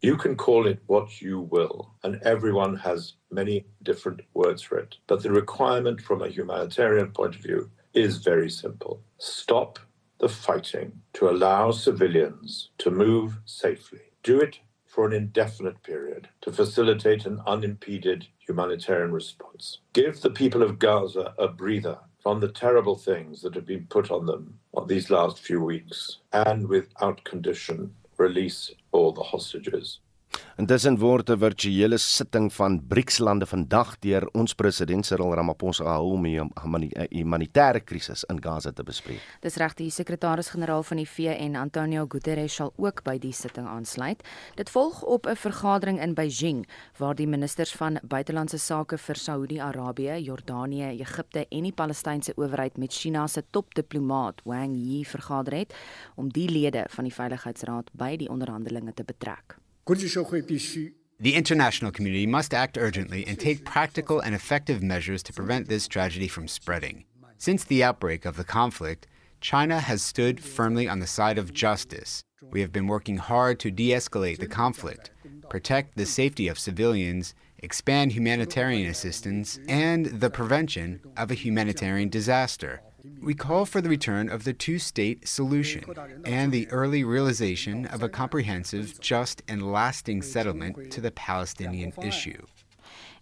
You 0.00 0.16
can 0.16 0.36
call 0.36 0.66
it 0.66 0.78
what 0.86 1.20
you 1.20 1.48
will, 1.50 1.88
and 2.02 2.22
everyone 2.22 2.76
has 2.76 3.16
many 3.30 3.64
different 3.82 4.20
words 4.32 4.62
for 4.62 4.78
it. 4.78 4.98
But 5.06 5.22
the 5.22 5.30
requirement 5.30 6.00
from 6.00 6.22
a 6.22 6.28
humanitarian 6.28 7.12
point 7.12 7.34
of 7.34 7.40
view 7.42 7.70
is 7.96 8.18
very 8.18 8.50
simple 8.50 9.00
stop 9.18 9.78
the 10.18 10.28
fighting 10.28 10.92
to 11.14 11.28
allow 11.28 11.70
civilians 11.70 12.70
to 12.78 12.90
move 12.90 13.38
safely. 13.44 14.00
Do 14.22 14.38
it 14.40 14.60
for 14.86 15.06
an 15.06 15.12
indefinite 15.12 15.82
period 15.82 16.28
to 16.40 16.52
facilitate 16.52 17.26
an 17.26 17.40
unimpeded 17.46 18.26
humanitarian 18.38 19.12
response. 19.12 19.80
Give 19.92 20.18
the 20.20 20.30
people 20.30 20.62
of 20.62 20.78
Gaza 20.78 21.34
a 21.38 21.48
breather 21.48 21.98
from 22.22 22.40
the 22.40 22.48
terrible 22.48 22.96
things 22.96 23.42
that 23.42 23.54
have 23.54 23.66
been 23.66 23.86
put 23.88 24.10
on 24.10 24.26
them 24.26 24.58
these 24.86 25.10
last 25.10 25.40
few 25.40 25.60
weeks, 25.60 26.18
and 26.32 26.68
without 26.68 27.24
condition, 27.24 27.94
release 28.18 28.70
all 28.92 29.12
the 29.12 29.22
hostages. 29.22 30.00
Intussen 30.56 30.98
word 30.98 31.30
'n 31.30 31.38
virtuele 31.38 31.98
sitting 31.98 32.52
van 32.52 32.80
BRICS-lande 32.88 33.46
vandag 33.46 33.98
deur 34.00 34.28
ons 34.32 34.54
president 34.54 35.06
Cyril 35.06 35.34
Ramaphosa 35.34 35.84
gehou 35.84 36.12
om 36.12 36.22
die 36.22 36.40
humanitêre 37.10 37.80
krisis 37.84 38.24
in 38.30 38.40
Gaza 38.42 38.72
te 38.72 38.82
bespreek. 38.82 39.20
Dis 39.40 39.56
reg 39.56 39.74
die 39.74 39.90
sekretaris-generaal 39.90 40.82
van 40.82 40.96
die 40.96 41.08
VN, 41.08 41.56
Antonio 41.56 42.06
Guterres, 42.08 42.54
sal 42.54 42.72
ook 42.76 43.02
by 43.04 43.18
die 43.18 43.32
sitting 43.32 43.66
aansluit. 43.66 44.22
Dit 44.56 44.70
volg 44.70 45.02
op 45.02 45.26
'n 45.26 45.36
vergadering 45.36 46.00
in 46.00 46.14
Beijing 46.14 46.66
waar 46.98 47.14
die 47.14 47.26
ministers 47.26 47.72
van 47.72 47.98
buitelandse 48.02 48.58
sake 48.58 48.98
vir 48.98 49.16
Saudi-Arabië, 49.16 50.22
Jordanië, 50.22 50.98
Egipte 51.00 51.46
en 51.50 51.62
die 51.62 51.72
Palestynse 51.72 52.32
owerheid 52.36 52.76
met 52.76 52.92
China 52.92 53.26
se 53.26 53.42
topdiplomaat 53.50 54.40
Wang 54.44 54.76
Yi 54.76 55.04
vergader 55.04 55.54
het 55.54 55.74
om 56.16 56.28
die 56.28 56.48
lede 56.48 56.84
van 56.88 57.04
die 57.04 57.14
Veiligheidsraad 57.14 57.90
by 57.92 58.16
die 58.16 58.28
onderhandelinge 58.28 58.94
te 58.94 59.04
betrek. 59.04 59.65
The 61.20 61.34
international 61.36 61.92
community 61.92 62.26
must 62.26 62.52
act 62.52 62.76
urgently 62.76 63.24
and 63.24 63.38
take 63.38 63.64
practical 63.64 64.18
and 64.18 64.34
effective 64.34 64.82
measures 64.82 65.22
to 65.22 65.32
prevent 65.32 65.68
this 65.68 65.86
tragedy 65.86 66.26
from 66.26 66.48
spreading. 66.48 67.04
Since 67.38 67.62
the 67.62 67.84
outbreak 67.84 68.24
of 68.24 68.36
the 68.36 68.42
conflict, 68.42 69.06
China 69.40 69.78
has 69.78 70.02
stood 70.02 70.42
firmly 70.42 70.88
on 70.88 70.98
the 70.98 71.06
side 71.06 71.38
of 71.38 71.54
justice. 71.54 72.24
We 72.42 72.62
have 72.62 72.72
been 72.72 72.88
working 72.88 73.18
hard 73.18 73.60
to 73.60 73.70
de 73.70 73.90
escalate 73.90 74.38
the 74.38 74.48
conflict, 74.48 75.12
protect 75.48 75.96
the 75.96 76.04
safety 76.04 76.48
of 76.48 76.58
civilians, 76.58 77.36
expand 77.58 78.10
humanitarian 78.10 78.88
assistance, 78.88 79.60
and 79.68 80.06
the 80.06 80.30
prevention 80.30 81.00
of 81.16 81.30
a 81.30 81.34
humanitarian 81.34 82.08
disaster. 82.08 82.82
We 83.20 83.34
call 83.34 83.66
for 83.66 83.80
the 83.80 83.88
return 83.88 84.28
of 84.28 84.44
the 84.44 84.52
two 84.52 84.78
state 84.78 85.28
solution 85.28 85.82
and 86.24 86.52
the 86.52 86.68
early 86.70 87.04
realization 87.04 87.86
of 87.86 88.02
a 88.02 88.08
comprehensive, 88.08 89.00
just, 89.00 89.42
and 89.48 89.62
lasting 89.62 90.22
settlement 90.22 90.90
to 90.90 91.00
the 91.00 91.10
Palestinian 91.10 91.92
issue. 92.02 92.46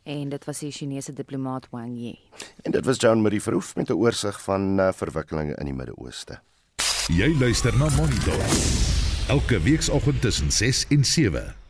En 0.04 0.28
dit 0.28 0.44
was 0.44 0.58
die 0.58 0.70
Chinese 0.70 1.12
diplomaat 1.12 1.66
Wang 1.70 1.96
Yi. 1.96 2.18
En 2.62 2.72
dit 2.72 2.84
was 2.84 2.96
John 3.00 3.22
Marie 3.22 3.40
Verhoef 3.42 3.74
met 3.76 3.88
'n 3.88 3.92
oorsig 3.92 4.42
van 4.42 4.80
uh, 4.80 4.92
verwikkelinge 4.92 5.54
in 5.54 5.64
die 5.64 5.74
Midde-Ooste. 5.74 6.40
Jy 7.08 7.36
luister 7.38 7.78
na 7.78 7.88
Monitor. 7.96 8.38
Elke 9.28 9.60
weekoggend 9.60 10.20
tussen 10.20 10.50
6 10.50 10.86
en 10.88 11.04
7. 11.04 11.63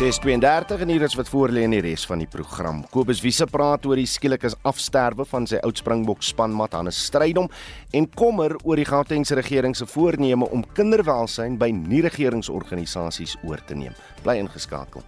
6:32 0.00 0.80
en 0.80 0.88
hier 0.88 1.02
is 1.02 1.14
wat 1.14 1.28
voor 1.28 1.52
lê 1.52 1.66
in 1.66 1.74
die 1.74 1.82
res 1.84 2.06
van 2.08 2.22
die 2.22 2.28
program. 2.32 2.78
Kobus 2.88 3.20
Wiese 3.20 3.44
praat 3.44 3.84
oor 3.84 4.00
die 4.00 4.08
skielike 4.08 4.48
afsterwe 4.64 5.26
van 5.28 5.44
sy 5.44 5.60
oud 5.60 5.76
Springbok 5.76 6.24
spanmat 6.24 6.72
Hannes 6.72 7.02
Strydom 7.10 7.50
en 7.92 8.08
kommer 8.16 8.56
oor 8.64 8.80
die 8.80 8.88
Gautengse 8.88 9.36
regering 9.36 9.76
se 9.76 9.84
voorneme 9.84 10.48
om 10.48 10.64
kinderwelsyn 10.72 11.60
by 11.60 11.68
nie-regeringsorganisasies 11.76 13.36
oor 13.44 13.60
te 13.68 13.76
neem. 13.76 13.92
Bly 14.24 14.40
ingeskakel. 14.40 15.04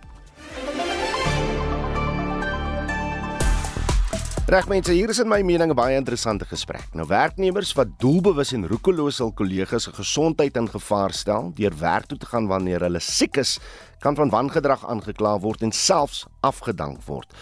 Reg 4.52 4.66
mense, 4.68 4.92
hier 4.92 5.08
is 5.08 5.16
in 5.16 5.30
my 5.32 5.38
mening 5.40 5.70
'n 5.72 5.74
baie 5.74 5.94
interessante 5.96 6.44
gesprek. 6.44 6.84
Nou 6.92 7.06
werknemers 7.08 7.72
wat 7.72 7.94
doelbewus 7.98 8.52
en 8.52 8.66
roekeloos 8.68 9.18
hul 9.18 9.32
kollegas 9.32 9.84
se 9.84 9.92
gesondheid 9.96 10.56
in 10.56 10.68
gevaar 10.68 11.12
stel 11.12 11.52
deur 11.56 11.72
werk 11.78 12.06
toe 12.06 12.18
te 12.18 12.26
gaan 12.26 12.46
wanneer 12.46 12.80
hulle 12.80 13.00
siek 13.00 13.36
is, 13.36 13.58
kan 14.00 14.14
van 14.14 14.28
wangedrag 14.28 14.84
aangekla 14.84 15.38
word 15.40 15.62
en 15.62 15.72
selfs 15.72 16.26
afgedank 16.42 17.00
word. 17.06 17.32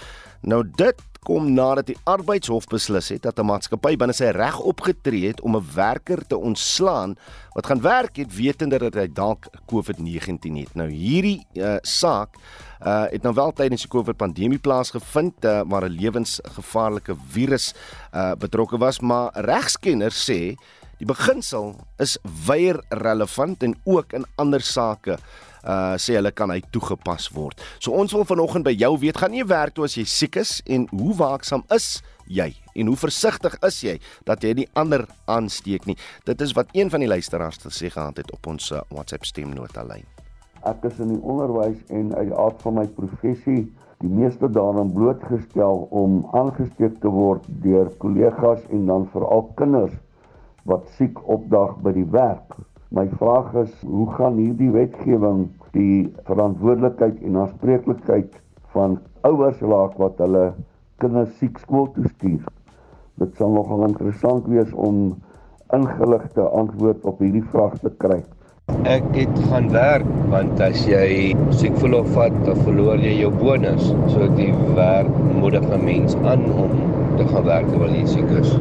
Nou 0.43 0.63
dit 0.63 1.03
kom 1.27 1.53
nadat 1.53 1.91
die 1.91 1.99
arbeidshof 2.09 2.67
beslis 2.71 3.11
het 3.13 3.23
dat 3.23 3.39
'n 3.39 3.47
maatskappy 3.47 3.97
binne 3.97 4.13
sy 4.13 4.31
reg 4.33 4.59
opgetree 4.61 5.29
het 5.29 5.41
om 5.41 5.57
'n 5.57 5.67
werker 5.75 6.27
te 6.27 6.37
ontslaan 6.37 7.17
wat 7.53 7.67
gaan 7.67 7.81
werk 7.83 8.17
het 8.17 8.37
wetende 8.37 8.79
dat 8.79 8.95
hy 8.95 9.09
dalk 9.13 9.47
COVID-19 9.67 10.57
het. 10.57 10.75
Nou 10.75 10.89
hierdie 10.89 11.47
uh, 11.55 11.77
saak 11.83 12.37
uh, 12.87 13.05
het 13.11 13.23
nou 13.23 13.35
wel 13.35 13.53
tydens 13.53 13.83
die 13.83 13.91
COVID 13.91 14.17
pandemie 14.17 14.59
plaasgevind 14.59 15.45
uh, 15.45 15.61
waar 15.67 15.85
'n 15.85 15.97
lewensgevaarlike 16.01 17.17
virus 17.29 17.75
uh, 18.15 18.33
betrokke 18.39 18.79
was, 18.79 19.01
maar 19.01 19.31
regskenners 19.35 20.31
sê 20.31 20.57
die 20.99 21.07
beginsel 21.07 21.77
is 21.99 22.19
weier 22.47 22.83
relevant 22.89 23.63
en 23.63 23.75
ook 23.85 24.13
in 24.13 24.25
ander 24.37 24.61
sake 24.61 25.19
uh 25.65 25.97
sê 26.01 26.17
hulle 26.19 26.33
kan 26.33 26.51
hy 26.51 26.61
toegepas 26.73 27.31
word. 27.37 27.61
So 27.79 27.93
ons 27.93 28.15
wil 28.17 28.25
vanoggend 28.29 28.65
by 28.65 28.75
jou 28.77 28.95
weet, 29.01 29.21
gaan 29.21 29.35
nie 29.35 29.45
werk 29.45 29.75
toe 29.75 29.85
as 29.89 29.97
jy 29.99 30.07
siek 30.09 30.41
is 30.41 30.61
en 30.67 30.87
hoe 30.93 31.15
waaksaam 31.17 31.67
is 31.75 32.01
jy 32.31 32.53
en 32.79 32.87
hoe 32.91 32.97
versigtig 32.97 33.57
is 33.67 33.81
jy 33.83 33.97
dat 34.29 34.45
jy 34.45 34.55
nie 34.61 34.69
ander 34.79 35.07
aansteek 35.27 35.87
nie. 35.91 35.99
Dit 36.29 36.41
is 36.41 36.55
wat 36.57 36.71
een 36.77 36.91
van 36.91 37.03
die 37.03 37.11
luisteraars 37.11 37.61
gesê 37.65 37.91
gehad 37.91 38.23
het 38.23 38.31
op 38.33 38.47
ons 38.47 38.71
uh, 38.73 38.85
WhatsApp 38.95 39.27
stemnota 39.29 39.85
lyn. 39.85 40.07
Ek 40.69 40.85
is 40.85 40.99
in 41.01 41.15
die 41.15 41.23
onderwys 41.25 41.79
en 41.89 42.15
uit 42.15 42.33
aard 42.37 42.63
van 42.63 42.77
my 42.81 42.87
professie 42.97 43.65
die 44.01 44.09
meeste 44.09 44.49
daaraan 44.49 44.93
blootgestel 44.93 45.87
om 45.91 46.23
aangesteek 46.37 47.01
te 47.03 47.11
word 47.13 47.45
deur 47.65 47.91
kollegas 48.01 48.63
en 48.73 48.87
dan 48.89 49.07
veral 49.13 49.45
kinders 49.61 49.97
wat 50.69 50.89
siek 50.97 51.19
opdag 51.29 51.77
by 51.85 51.93
die 51.97 52.07
werk. 52.13 52.57
My 52.91 53.05
vraag 53.07 53.53
is, 53.55 53.75
hoe 53.87 54.09
gaan 54.17 54.39
hierdie 54.43 54.71
wetgewing 54.75 55.45
die 55.77 56.09
verantwoordelikheid 56.27 57.21
en 57.23 57.37
aanspreeklikheid 57.39 58.35
van 58.75 58.97
ouers 59.29 59.61
laat 59.63 59.95
wat 60.03 60.19
hulle 60.19 60.49
kinders 60.99 61.31
siek 61.39 61.61
skool 61.63 61.87
toe 61.95 62.11
stuur? 62.17 62.49
Dit 63.23 63.39
sal 63.39 63.55
nogal 63.55 63.87
interessant 63.87 64.51
wees 64.51 64.75
om 64.75 65.15
ingeligte 65.77 66.49
antwoord 66.51 67.07
op 67.07 67.23
hierdie 67.23 67.47
vraag 67.55 67.79
te 67.85 67.95
kry. 68.03 68.19
Ek 68.91 69.07
het 69.15 69.39
gaan 69.53 69.71
werk 69.71 70.11
want 70.35 70.59
as 70.67 70.83
jy 70.91 71.31
siek 71.63 71.79
verlof 71.79 72.11
vat, 72.17 72.35
dan 72.43 72.59
verloor 72.67 72.99
jy 72.99 73.21
jou 73.21 73.31
bonus. 73.39 73.93
So 74.11 74.27
die 74.35 74.51
werk 74.75 75.15
moedig 75.39 75.63
'n 75.71 75.85
mens 75.85 76.19
aan 76.25 76.43
om 76.51 76.75
te 77.19 77.29
gaan 77.31 77.47
werk 77.55 77.71
terwyl 77.71 77.95
jy 77.95 78.07
siek 78.19 78.35
is. 78.43 78.59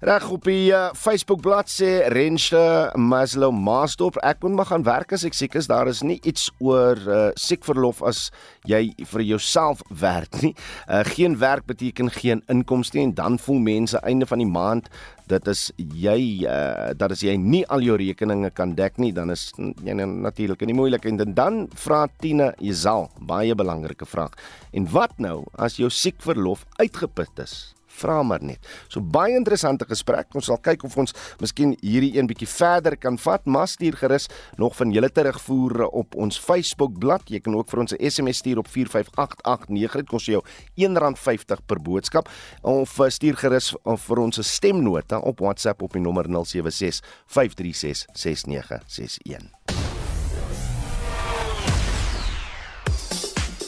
Reg 0.00 0.28
op 0.30 0.44
die 0.46 0.70
uh, 0.70 0.92
Facebook 0.94 1.40
bladsy 1.42 1.88
Rensche 2.14 2.92
Maslow 2.94 3.50
Maasdorp. 3.50 4.14
Ek 4.22 4.44
moet 4.44 4.54
maar 4.54 4.68
gaan 4.70 4.84
werk 4.86 5.10
as 5.16 5.24
ek 5.26 5.34
siek 5.34 5.56
is. 5.58 5.66
Daar 5.66 5.88
is 5.90 6.04
nie 6.06 6.20
iets 6.22 6.44
oor 6.62 7.00
uh, 7.02 7.16
siekverlof 7.34 8.04
as 8.06 8.28
jy 8.70 8.92
vir 9.10 9.24
jouself 9.26 9.80
werk 9.90 10.38
nie. 10.44 10.52
Uh, 10.86 11.00
geen 11.08 11.34
werk 11.40 11.66
beteken 11.66 12.12
geen 12.14 12.44
inkomste 12.46 13.00
en 13.02 13.10
dan 13.18 13.40
voel 13.42 13.58
mense 13.58 13.98
einde 14.06 14.28
van 14.30 14.38
die 14.38 14.46
maand 14.46 14.86
dit 15.28 15.50
is 15.50 15.64
jy 15.76 16.46
uh, 16.46 16.94
dat 16.96 17.16
as 17.16 17.24
jy 17.26 17.34
nie 17.34 17.64
al 17.66 17.82
jou 17.82 17.96
rekeninge 17.98 18.52
kan 18.54 18.76
dek 18.78 19.00
nie 19.02 19.10
dan 19.12 19.34
is 19.34 19.50
jy 19.58 19.96
natuurlik 19.98 20.62
in 20.62 20.72
die 20.72 20.78
moeilikheid 20.78 21.26
en 21.26 21.34
dan 21.34 21.58
vra 21.74 22.04
Tine 22.22 22.52
Jezal 22.62 23.10
baie 23.18 23.58
belangrike 23.58 24.06
vraag. 24.06 24.38
En 24.70 24.86
wat 24.94 25.18
nou 25.18 25.42
as 25.58 25.80
jou 25.82 25.90
siekverlof 25.90 26.62
uitgeput 26.78 27.42
is 27.42 27.58
vra 27.98 28.22
maar 28.22 28.42
net. 28.42 28.64
So 28.88 29.00
baie 29.00 29.36
interessante 29.36 29.86
gesprek. 29.88 30.34
Ons 30.38 30.48
sal 30.50 30.60
kyk 30.62 30.84
of 30.84 30.96
ons 30.96 31.14
miskien 31.42 31.74
hierdie 31.82 32.14
een 32.18 32.28
bietjie 32.30 32.48
verder 32.48 32.96
kan 32.96 33.18
vat. 33.18 33.46
Maar 33.46 33.68
stuur 33.68 33.98
gerus 34.00 34.28
nog 34.56 34.76
van 34.76 34.92
julle 34.94 35.10
terugvoer 35.10 35.86
op 35.88 36.14
ons 36.16 36.38
Facebook 36.38 36.98
bladsy. 36.98 37.38
Jy 37.38 37.40
kan 37.44 37.54
ook 37.58 37.70
vir 37.70 37.80
ons 37.80 37.92
'n 37.92 38.10
SMS 38.10 38.38
stuur 38.38 38.58
op 38.58 38.68
45889. 38.68 39.96
Dit 39.96 40.08
kos 40.08 40.26
jou 40.26 40.42
R1.50 40.76 41.66
per 41.66 41.80
boodskap. 41.80 42.28
Of 42.62 42.98
eh, 43.00 43.08
stuur 43.08 43.36
gerus 43.36 43.74
vir 43.84 44.18
ons 44.18 44.38
'n 44.38 44.42
stemnota 44.42 45.18
op 45.18 45.40
WhatsApp 45.40 45.82
op 45.82 45.92
die 45.92 46.00
nommer 46.00 46.26
076 46.28 47.02
536 47.26 48.06
6961. 48.12 49.88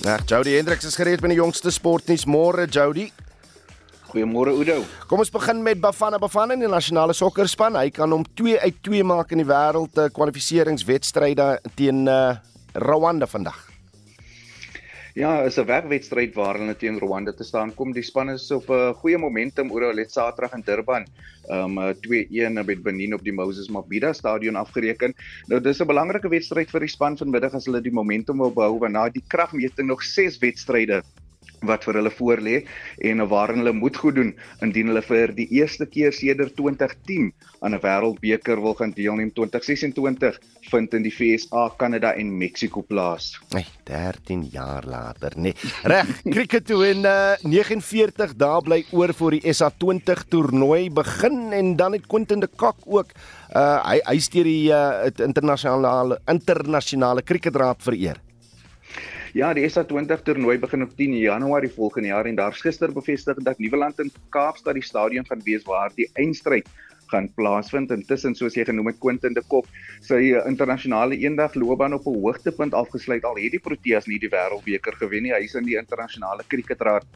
Ja, 0.01 0.19
Jody 0.25 0.55
Hendriks 0.57 0.85
is 0.85 0.97
gereed 0.97 1.21
met 1.21 1.31
die 1.31 1.37
jongste 1.37 1.71
sportnuus 1.71 2.25
môre, 2.25 2.65
Jody. 2.65 3.11
Goeiemôre 4.11 4.51
Oudo. 4.51 4.83
Kom 5.07 5.23
ons 5.23 5.31
begin 5.31 5.61
met 5.63 5.79
Bafana 5.79 6.19
Bafana 6.19 6.57
in 6.57 6.65
die 6.65 6.71
nasionale 6.71 7.15
sokkerspan. 7.15 7.79
Hy 7.79 7.93
kan 7.95 8.11
hom 8.11 8.25
2 8.35 8.59
uit 8.59 8.79
2 8.83 9.07
maak 9.07 9.31
in 9.31 9.45
die 9.45 9.47
wêreld 9.47 9.95
kwalifikasiewedstryde 10.17 11.51
teen 11.79 12.09
uh, 12.11 12.35
Rwanda 12.75 13.31
vandag. 13.31 13.71
Ja, 15.15 15.43
is 15.43 15.59
'n 15.59 15.67
wegwedstryd 15.67 16.35
waar 16.35 16.59
hulle 16.59 16.75
teen 16.75 16.99
Rwanda 16.99 17.33
te 17.33 17.45
staan 17.45 17.75
kom. 17.75 17.93
Die 17.93 18.03
span 18.03 18.31
is 18.31 18.51
op 18.51 18.69
'n 18.69 18.73
uh, 18.73 18.91
goeie 18.95 19.19
momentum 19.19 19.71
oor 19.71 19.91
hulle 19.91 20.07
Saterdag 20.09 20.59
in 20.59 20.63
Durban. 20.67 21.07
Um 21.51 21.79
uh, 21.79 21.95
2-1 21.95 22.53
met 22.67 22.83
Benin 22.83 23.15
op 23.15 23.23
die 23.23 23.33
Moses 23.33 23.69
Mabhida 23.69 24.13
stadion 24.13 24.57
afgereken. 24.57 25.15
Nou 25.47 25.61
dis 25.61 25.81
'n 25.81 25.87
belangrike 25.87 26.29
wedstryd 26.29 26.71
vir 26.71 26.81
die 26.81 26.89
span 26.89 27.17
vanmiddag 27.17 27.55
as 27.55 27.67
hulle 27.67 27.81
die 27.81 27.95
momentum 27.95 28.39
wil 28.39 28.53
behou 28.53 28.79
want 28.79 28.93
na 28.93 29.09
die 29.09 29.25
kragmeting 29.29 29.87
nog 29.87 30.03
6 30.03 30.39
wedstryde 30.39 31.03
wat 31.67 31.85
vir 31.85 32.01
hulle 32.01 32.13
voorlê 32.15 32.57
en 33.11 33.23
waarin 33.29 33.61
hulle 33.63 33.73
moet 33.77 33.97
goed 33.97 34.17
doen 34.17 34.33
indien 34.65 34.91
hulle 34.91 35.03
vir 35.05 35.35
die 35.37 35.49
eerste 35.61 35.87
keer 35.87 36.13
sedert 36.17 36.57
2010 36.57 37.33
aan 37.61 37.75
'n 37.75 37.83
wêreldbeker 37.83 38.61
wil 38.61 38.75
gaan 38.75 38.93
deelneem 38.97 39.33
2026 39.33 40.41
vind 40.71 40.95
in 40.95 41.03
die 41.03 41.13
FSA, 41.13 41.69
Kanada 41.77 42.13
en 42.15 42.39
Mexiko 42.39 42.83
plaas. 42.83 43.41
Nee, 43.53 43.67
13 43.85 44.49
jaar 44.53 44.85
later, 44.87 45.33
nee. 45.37 45.55
Reg, 45.83 46.23
cricket 46.25 46.67
toe 46.67 46.87
en 46.87 47.05
uh, 47.05 47.35
49 47.43 48.37
dae 48.37 48.63
bly 48.63 48.85
oor 48.93 49.13
vir 49.13 49.39
die 49.39 49.53
SA20 49.53 50.25
toernooi 50.29 50.91
begin 50.91 51.53
en 51.53 51.77
dan 51.77 51.93
het 51.93 52.07
Quentin 52.07 52.41
de 52.41 52.49
Kock 52.57 52.77
ook 52.87 53.13
uh, 53.55 53.81
hy 53.85 54.01
hy 54.07 54.19
steur 54.19 54.45
die 54.45 54.71
uh, 54.73 55.11
internasionale 55.27 56.21
internasionale 56.31 57.23
cricketraad 57.23 57.83
vereer. 57.83 58.21
Ja, 59.31 59.53
die 59.55 59.63
SA20 59.63 60.25
toernooi 60.27 60.57
begin 60.59 60.83
op 60.83 60.97
10 60.99 61.13
Januarie 61.21 61.71
volgende 61.71 62.09
jaar 62.09 62.27
en 62.27 62.35
daar's 62.35 62.61
gister 62.61 62.91
bevestig 62.93 63.37
dat 63.47 63.59
Nieuweland 63.63 64.01
in 64.03 64.11
Kaapstad 64.35 64.75
die 64.75 64.83
stadion 64.83 65.27
gaan 65.27 65.45
wees 65.45 65.63
waar 65.69 65.93
die 65.95 66.09
eindstryd 66.19 66.67
gaan 67.13 67.29
plaasvind. 67.37 67.93
Intussen 67.95 68.35
soos 68.35 68.57
jy 68.59 68.65
genoem 68.67 68.91
het 68.91 68.99
Quentin 68.99 69.37
de 69.37 69.45
Kok, 69.47 69.69
sy 70.03 70.19
eh, 70.33 70.43
internasionale 70.51 71.15
eendagloopbaan 71.15 71.95
op 71.95 72.09
'n 72.11 72.19
hoogtepunt 72.25 72.75
afgesluit 72.75 73.25
al 73.25 73.39
het 73.39 73.55
die 73.55 73.63
Proteas 73.63 74.11
nie 74.11 74.19
die 74.19 74.33
Wêreldbeker 74.35 74.99
gewen 74.99 75.23
nie. 75.23 75.33
Hy 75.33 75.45
is 75.47 75.55
in 75.55 75.65
die 75.65 75.79
internasionale 75.79 76.43
kriketraad 76.49 77.07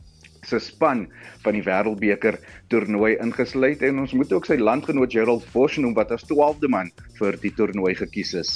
se 0.46 0.58
span 0.58 1.08
van 1.42 1.52
die 1.52 1.66
Wêreldbeker 1.66 2.38
toernooi 2.68 3.16
ingesluit 3.18 3.82
en 3.82 3.98
ons 3.98 4.12
moet 4.12 4.32
ook 4.32 4.46
sy 4.46 4.56
landgenoot 4.56 5.12
Gerald 5.12 5.46
Bosch 5.52 5.78
noem 5.78 5.94
wat 5.94 6.12
as 6.12 6.24
12de 6.30 6.68
man 6.68 6.92
vir 7.18 7.32
die 7.42 7.50
toernooi 7.50 7.94
gekies 7.94 8.34
is. 8.34 8.50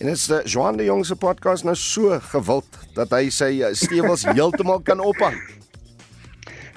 En 0.00 0.06
dit 0.06 0.16
is 0.16 0.28
uh, 0.30 0.38
Johan 0.44 0.76
de 0.76 0.84
Jong 0.84 1.06
se 1.06 1.16
podcast 1.16 1.64
nou 1.64 1.76
so 1.76 2.16
gewild 2.32 2.76
dat 2.96 3.10
hy 3.12 3.26
sy 3.28 3.50
stewels 3.76 4.24
heeltemal 4.32 4.80
kan 4.80 5.00
ophang. 5.04 5.36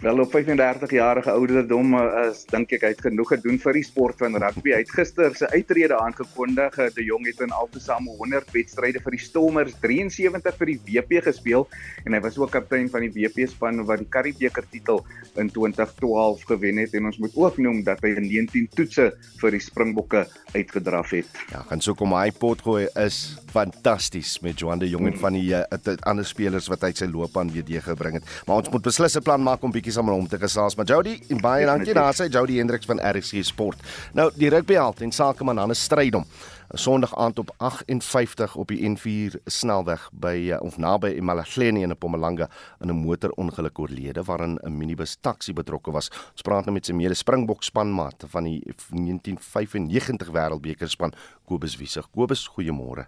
Wel 0.04 0.20
op 0.20 0.32
35 0.32 0.92
jarige 0.92 1.32
ouderdom 1.32 1.94
uh, 1.96 2.02
is 2.28 2.42
dink 2.52 2.74
ek 2.76 2.82
hy 2.84 2.89
het 2.92 3.04
genoeg 3.06 3.30
gedoen 3.38 3.56
vir 3.63 3.78
die 3.78 3.84
sport 3.88 4.18
van 4.20 4.36
rugby. 4.36 4.74
Hy 4.76 4.82
het 4.82 4.89
gister 4.92 5.32
sy 5.39 5.48
uittrede 5.54 5.96
aangekondig. 5.96 6.76
Uh, 6.76 6.89
de 6.92 7.06
Jong 7.08 7.24
het 7.30 7.39
in 7.46 7.54
altesaam 7.56 8.10
100 8.20 8.52
wedstryde 8.52 9.00
vir 9.00 9.16
die 9.16 9.22
Stormers, 9.24 9.78
73 9.80 10.58
vir 10.60 10.72
die 10.74 10.76
WP 10.89 11.22
gespeel 11.24 11.63
en 12.04 12.18
hy 12.18 12.20
was 12.26 12.36
ook 12.36 12.52
kaptein 12.52 12.89
van 12.92 13.06
die 13.08 13.13
WP 13.16 13.48
span 13.48 13.80
wat 13.88 14.04
die 14.04 14.10
Karibeker 14.12 14.68
titel 14.74 15.00
in 15.39 15.48
2012 15.56 16.44
gewen 16.52 16.84
het 16.84 17.00
en 17.00 17.08
ons 17.08 17.22
moet 17.24 17.39
ook 17.39 17.62
noem 17.63 17.80
dat 17.88 18.04
hy 18.04 18.12
in 18.18 18.28
19 18.28 18.68
toetse 18.76 19.08
vir 19.39 19.56
die 19.56 19.63
Springbokke 19.63 20.26
uitgedraf 20.52 21.16
het. 21.16 21.32
Ja, 21.56 21.63
gaan 21.72 21.80
so 21.80 21.96
kom 21.96 22.12
hy 22.20 22.28
potgooi 22.36 22.89
is 23.06 23.38
fantasties 23.54 24.36
met 24.44 24.60
Johan 24.60 24.84
de 24.84 24.92
Jong 24.92 25.13
en 25.13 25.18
van 25.22 25.39
die 25.39 25.48
uh, 25.56 25.63
ander 26.10 26.28
spelers 26.28 26.68
wat 26.68 26.84
hy 26.84 26.92
sy 26.98 27.08
loopbaan 27.08 27.56
weer 27.56 27.63
deurgebring 27.63 28.20
het. 28.20 28.30
Maar 28.50 28.66
ons 28.66 28.72
moet 28.74 28.84
beslis 28.92 29.16
'n 29.16 29.24
plan 29.24 29.39
maak 29.39 29.63
om 29.63 29.72
bietjie 29.72 29.92
saam 29.93 30.10
met 30.10 30.15
hom 30.15 30.27
te 30.27 30.39
gesels. 30.41 30.75
Maar 30.75 30.89
Jody, 30.89 31.19
en 31.29 31.39
baie 31.41 31.65
dankie 31.69 31.93
daar 31.93 32.15
sê 32.17 32.27
Jody 32.32 32.58
Hendriks 32.58 32.89
van 32.89 32.99
RC 32.99 33.43
Sport. 33.45 33.86
Nou 34.17 34.32
die 34.36 34.49
rugbyheld 34.49 35.01
en 35.01 35.12
sakeman 35.12 35.62
Hannes 35.62 35.84
Strydom. 35.84 36.25
Sondag 36.73 37.15
aand 37.15 37.39
op 37.39 37.51
58 37.58 38.56
op 38.56 38.71
die 38.73 38.82
N4 38.82 39.36
snelweg 39.45 40.08
by 40.12 40.34
eh, 40.56 40.62
of 40.65 40.79
naby 40.82 41.12
Emalahleni 41.19 41.84
in 41.86 41.93
Mpumalanga 41.93 42.47
in 42.82 42.89
'n 42.89 42.97
motorongeluk 42.97 43.79
oorlede 43.79 44.23
waarin 44.23 44.58
'n 44.63 44.77
minibus 44.77 45.17
taxi 45.21 45.53
betrokke 45.53 45.91
was. 45.91 46.10
Ons 46.32 46.41
praat 46.41 46.65
nou 46.65 46.73
met 46.73 46.86
sy 46.86 46.93
mede 46.93 47.13
Springbok 47.13 47.63
spanmaat 47.63 48.23
van 48.27 48.43
die 48.43 48.62
1995 48.89 50.27
Wêreldbeker 50.32 50.89
span 50.89 51.13
Kobus 51.45 51.77
Wiesig. 51.77 52.10
Kobus, 52.12 52.47
goeiemôre. 52.47 53.06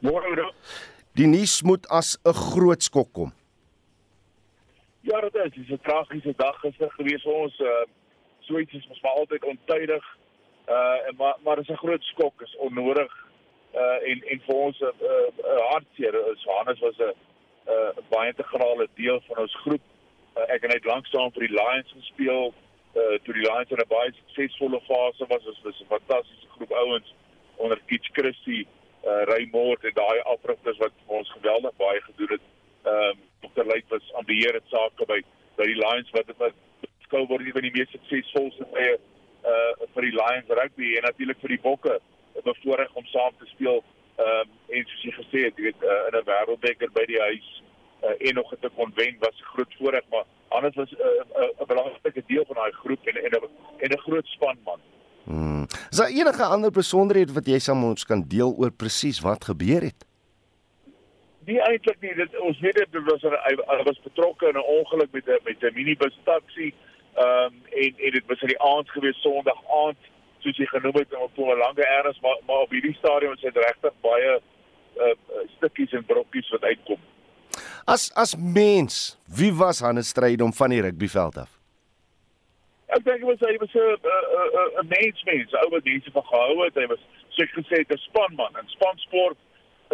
Môre. 0.00 0.52
Die 1.12 1.26
nuus 1.26 1.62
moet 1.62 1.88
as 1.88 2.16
'n 2.24 2.32
groot 2.32 2.82
skok 2.82 3.12
kom. 3.12 3.32
Ja, 5.00 5.20
dit 5.20 5.34
is. 5.34 5.42
Dit 5.42 5.56
is 5.56 5.68
'n 5.68 5.80
tragiese 5.82 6.32
dag 6.36 6.60
gister 6.60 6.90
gewees 6.90 7.22
vir 7.22 7.32
ons. 7.32 7.58
Uh 7.60 7.84
so 8.40 8.58
iets 8.58 8.72
is 8.72 8.86
mos 8.88 9.00
maar 9.00 9.12
altyd 9.12 9.44
ontydig. 9.44 10.16
Uh 10.68 11.06
en 11.06 11.14
maar 11.16 11.36
maar 11.42 11.56
dit 11.56 11.68
is 11.68 11.74
'n 11.74 11.84
groot 11.84 12.02
skok, 12.02 12.40
is 12.40 12.56
onnodig. 12.56 13.12
Uh 13.74 14.08
en 14.10 14.22
en 14.22 14.40
vir 14.46 14.54
ons 14.54 14.78
'n 14.78 14.84
uh, 14.84 15.08
uh, 15.10 15.28
uh, 15.38 15.70
hartseer. 15.70 16.14
Johannes 16.44 16.78
was 16.78 16.96
'n 16.98 17.02
'n 17.02 17.14
uh, 17.70 18.08
baie 18.08 18.28
integrale 18.28 18.88
deel 18.94 19.20
van 19.20 19.36
ons 19.36 19.54
groep. 19.54 19.82
Uh, 20.36 20.42
ek 20.42 20.62
het 20.62 20.72
net 20.72 20.84
lank 20.84 21.06
staan 21.06 21.32
vir 21.32 21.46
die 21.46 21.56
Lions 21.60 21.92
gespeel. 21.92 22.54
Uh 22.94 23.18
toe 23.22 23.34
die 23.34 23.46
Lions 23.48 23.70
in 23.70 23.76
'n 23.76 23.88
baie 23.88 24.12
suksesvolle 24.12 24.80
fase 24.80 25.24
was, 25.26 25.44
was 25.44 25.60
was 25.62 25.80
'n 25.80 25.86
fantastiese 25.96 26.48
groep 26.48 26.72
ouens 26.72 27.14
onder 27.56 27.80
Kitch 27.86 28.08
Christie, 28.12 28.66
uh 29.04 29.22
Raymond 29.22 29.84
en 29.84 29.94
daai 29.94 30.20
afrigters 30.20 30.76
wat 30.76 30.92
ons 31.06 31.32
geweldig 31.32 31.76
baie 31.76 32.00
gedoen 32.00 32.28
het. 32.28 32.44
Ehm 32.82 32.94
um, 32.94 33.29
Dr. 33.40 33.64
Lyk 33.66 33.86
was 33.88 34.12
aan 34.14 34.26
beheer 34.26 34.54
het 34.54 34.68
sake 34.74 35.06
by 35.06 35.20
by 35.56 35.66
die 35.68 35.78
Lions 35.78 36.10
wat 36.16 36.28
wat 36.38 36.54
skou 37.06 37.26
word 37.26 37.46
een 37.46 37.56
van 37.58 37.66
die 37.66 37.74
mees 37.76 37.90
suksesvolste 37.90 38.66
tye 38.74 38.98
uh 39.52 39.72
vir 39.94 40.08
die 40.08 40.16
Lions 40.16 40.52
rugby 40.60 40.94
en 40.96 41.08
natuurlik 41.08 41.40
vir 41.40 41.56
die 41.56 41.64
Bokke 41.68 42.00
bevoorreg 42.44 42.94
om 42.94 43.06
saam 43.14 43.34
te 43.38 43.48
speel 43.54 43.82
ehm 44.20 44.44
um, 44.44 44.48
en 44.76 44.84
soos 44.90 45.04
jy 45.06 45.12
gesê 45.16 45.40
het 45.48 45.58
jy 45.58 45.70
weet 45.70 45.82
uh, 45.82 46.00
in 46.08 46.18
'n 46.18 46.26
wêreldbeker 46.28 46.90
by 46.98 47.04
die 47.08 47.20
huis 47.20 47.48
uh, 48.04 48.14
en 48.28 48.34
nog 48.34 48.52
te 48.60 48.70
kon 48.76 48.92
wen 48.94 49.16
was 49.24 49.40
'n 49.40 49.50
groot 49.54 49.74
voorreg 49.78 50.06
maar 50.10 50.26
anders 50.48 50.74
was 50.74 50.90
'n 50.90 51.00
uh, 51.00 51.48
uh, 51.60 51.66
belangrike 51.66 52.22
deel 52.26 52.44
van 52.46 52.56
daai 52.56 52.72
groep 52.72 53.06
en 53.06 53.16
en 53.24 53.30
'n 53.30 53.48
en 53.84 53.90
'n 53.90 53.98
groot 54.06 54.26
span 54.26 54.58
man. 54.64 54.80
Hmm. 55.24 55.66
Is 55.90 55.96
daar 55.96 56.08
enige 56.08 56.44
ander 56.44 56.70
besonderhede 56.70 57.32
wat 57.32 57.46
jy 57.46 57.58
saam 57.58 57.84
ons 57.84 58.04
kan 58.04 58.24
deel 58.26 58.54
oor 58.56 58.70
presies 58.70 59.20
wat 59.20 59.44
gebeur 59.44 59.82
het? 59.82 60.09
Nie 61.50 61.60
eintlik 61.66 62.00
nie 62.04 62.14
dit 62.18 62.38
ons 62.46 62.62
weet 62.64 62.78
dit 62.80 63.02
was 63.08 63.26
er, 63.26 63.36
hy, 63.46 63.56
hy 63.72 63.82
was 63.88 64.06
betrokke 64.06 64.48
in 64.50 64.58
'n 64.60 64.70
ongeluk 64.78 65.12
met 65.16 65.28
'n 65.28 65.42
met 65.48 65.62
'n 65.62 65.74
minibus 65.74 66.16
taxi 66.24 66.70
ehm 66.70 67.26
um, 67.26 67.54
en 67.84 67.92
en 68.06 68.10
dit 68.16 68.26
was 68.26 68.42
in 68.46 68.52
die 68.54 68.62
aand 68.72 68.90
gewees 68.90 69.20
Sondag 69.20 69.60
aand 69.82 70.00
soos 70.42 70.56
jy 70.56 70.66
genoem 70.66 70.96
het 71.02 71.14
op 71.14 71.38
'n 71.38 71.62
lange 71.64 71.86
erns 71.98 72.20
maar 72.20 72.38
maar 72.46 72.62
op 72.66 72.70
hierdie 72.70 72.96
stadium 72.98 73.32
is 73.32 73.40
dit 73.40 73.56
regtig 73.56 73.94
baie 74.00 74.40
uh, 74.96 75.14
stukkies 75.56 75.92
en 75.92 76.04
brokkies 76.04 76.48
wat 76.48 76.62
uitkom. 76.62 77.00
As 77.84 78.10
as 78.14 78.36
mens 78.36 79.18
wie 79.26 79.52
was 79.52 79.80
Hannes 79.80 80.08
stryd 80.08 80.40
om 80.40 80.52
van 80.52 80.70
die 80.70 80.80
rugbyveld 80.80 81.36
af? 81.36 81.50
Ek 82.86 83.04
dink 83.04 83.22
hy 83.22 83.26
was 83.26 83.40
hy 83.40 83.56
was 83.62 83.74
'n 83.74 83.96
'n 84.82 84.88
mens 84.88 85.22
mens 85.24 85.54
ou 85.62 85.68
wat 85.70 85.84
mense 85.84 86.10
van 86.10 86.26
gehou 86.32 86.64
het. 86.64 86.74
Hy 86.74 86.86
was 86.86 87.02
soos 87.28 87.52
gesê 87.58 87.84
'n 87.86 87.96
spanman 87.96 88.58
in 88.60 88.68
spansport 88.68 89.36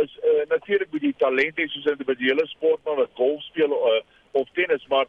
is 0.04 0.18
uh, 0.24 0.44
natuurlik 0.48 0.92
met 0.92 1.00
die 1.00 1.14
talente 1.16 1.68
soos 1.68 1.84
individuele 1.92 2.46
sportman 2.46 2.96
wat 2.96 3.14
golf 3.14 3.42
speel 3.42 3.72
uh, 3.72 4.00
of 4.30 4.48
tennis, 4.52 4.86
maar 4.86 5.06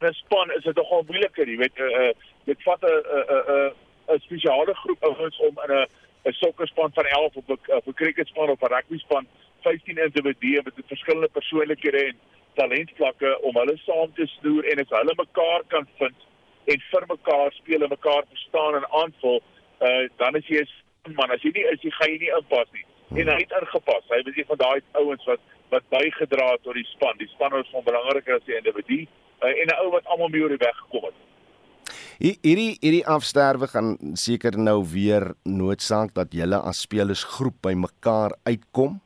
'n 0.00 0.12
span 0.12 0.52
is 0.56 0.62
dit 0.62 0.76
nogal 0.76 1.04
moeiliker, 1.06 1.48
jy 1.48 1.56
weet, 1.56 1.78
uh, 1.78 2.12
dit 2.44 2.62
vat 2.62 2.82
'n 2.82 2.88
'n 2.88 3.72
'n 4.14 4.20
spesiale 4.20 4.74
groep 4.74 5.04
ouens 5.04 5.38
om 5.38 5.60
in 5.64 5.72
'n 5.76 5.86
'n 6.24 6.32
sokkerspan 6.32 6.92
van 6.92 7.04
11 7.04 7.36
of 7.36 7.48
'n 7.48 7.58
'n 7.86 7.94
cricketspan 7.94 8.50
of 8.50 8.60
'n 8.60 8.72
rugbyspan 8.74 9.26
15 9.62 9.98
individue 9.98 10.60
met 10.64 10.74
verskillende 10.86 11.28
persoonlikhede 11.28 12.04
en 12.04 12.16
talentvlakke 12.54 13.40
om 13.40 13.54
hulle 13.54 13.76
saam 13.76 14.12
te 14.14 14.26
snoer 14.26 14.64
en 14.64 14.78
as 14.78 14.88
hulle 14.88 15.14
mekaar 15.16 15.62
kan 15.66 15.88
vind 15.98 16.18
en 16.64 16.80
vir 16.90 17.04
mekaar 17.06 17.52
speel 17.52 17.82
en 17.82 17.88
mekaar 17.88 18.24
verstaan 18.28 18.74
en 18.74 18.90
aanvul, 18.90 19.42
uh, 19.80 20.08
dan 20.16 20.34
is 20.36 20.46
jy 20.46 20.64
'n 21.08 21.14
man. 21.14 21.30
As 21.30 21.42
jy 21.42 21.50
nie 21.54 21.66
is, 21.72 21.82
jy 21.82 21.90
gaan 21.90 22.10
jy 22.10 22.18
nie 22.18 22.36
inpas 22.38 22.68
nie 22.72 22.84
en 23.14 23.32
hy 23.32 23.38
het 23.42 23.56
ingepas. 23.60 24.04
Hy 24.08 24.20
was 24.26 24.36
een 24.36 24.48
van 24.52 24.60
daai 24.60 24.80
ouens 24.92 25.24
wat 25.30 25.42
wat 25.70 25.84
bygedra 25.88 26.46
het 26.50 26.62
tot 26.66 26.74
die 26.74 26.86
span. 26.90 27.18
Die 27.18 27.28
span 27.30 27.52
was 27.54 27.68
van 27.70 27.84
belangriker 27.86 28.40
as 28.40 28.46
die 28.46 28.56
individu 28.58 29.04
uh, 29.04 29.50
en 29.50 29.68
'n 29.70 29.76
ou 29.82 29.90
wat 29.90 30.06
almal 30.06 30.28
mee 30.28 30.42
oor 30.42 30.54
die 30.54 30.64
weg 30.64 30.76
gekom 30.84 31.04
het. 31.10 31.18
Hierdie 32.18 32.76
hierdie 32.80 33.06
afsterwe 33.06 33.66
gaan 33.66 33.96
seker 34.14 34.58
nou 34.58 34.84
weer 34.84 35.34
noodsaak 35.44 36.14
dat 36.14 36.32
julle 36.32 36.58
as 36.58 36.80
spelersgroep 36.80 37.62
by 37.62 37.72
mekaar 37.72 38.34
uitkom 38.44 39.00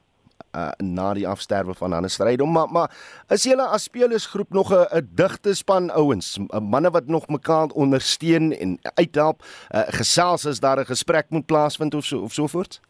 uh, 0.54 0.70
na 0.78 1.12
die 1.14 1.28
afsterwe 1.28 1.74
van 1.74 1.92
Hannes 1.92 2.16
Strydom 2.16 2.52
maar 2.52 2.68
maar 2.68 2.90
is 3.28 3.44
julle 3.44 3.66
as 3.66 3.86
spelersgroep 3.90 4.50
nog 4.50 4.72
'n 4.72 4.86
'n 4.98 5.08
digte 5.14 5.54
span 5.54 5.90
ouens 5.90 6.38
manne 6.60 6.90
wat 6.90 7.06
nog 7.06 7.28
mekaar 7.28 7.68
ondersteun 7.68 8.52
en 8.52 8.78
uithelp 8.94 9.42
uh, 9.42 9.82
gesels 9.88 10.46
as 10.46 10.60
daar 10.60 10.80
'n 10.80 10.86
gesprek 10.86 11.26
moet 11.30 11.46
plaasvind 11.46 11.94
of 11.94 12.04
so 12.04 12.18
of 12.18 12.32
so 12.32 12.46
voort 12.46 12.80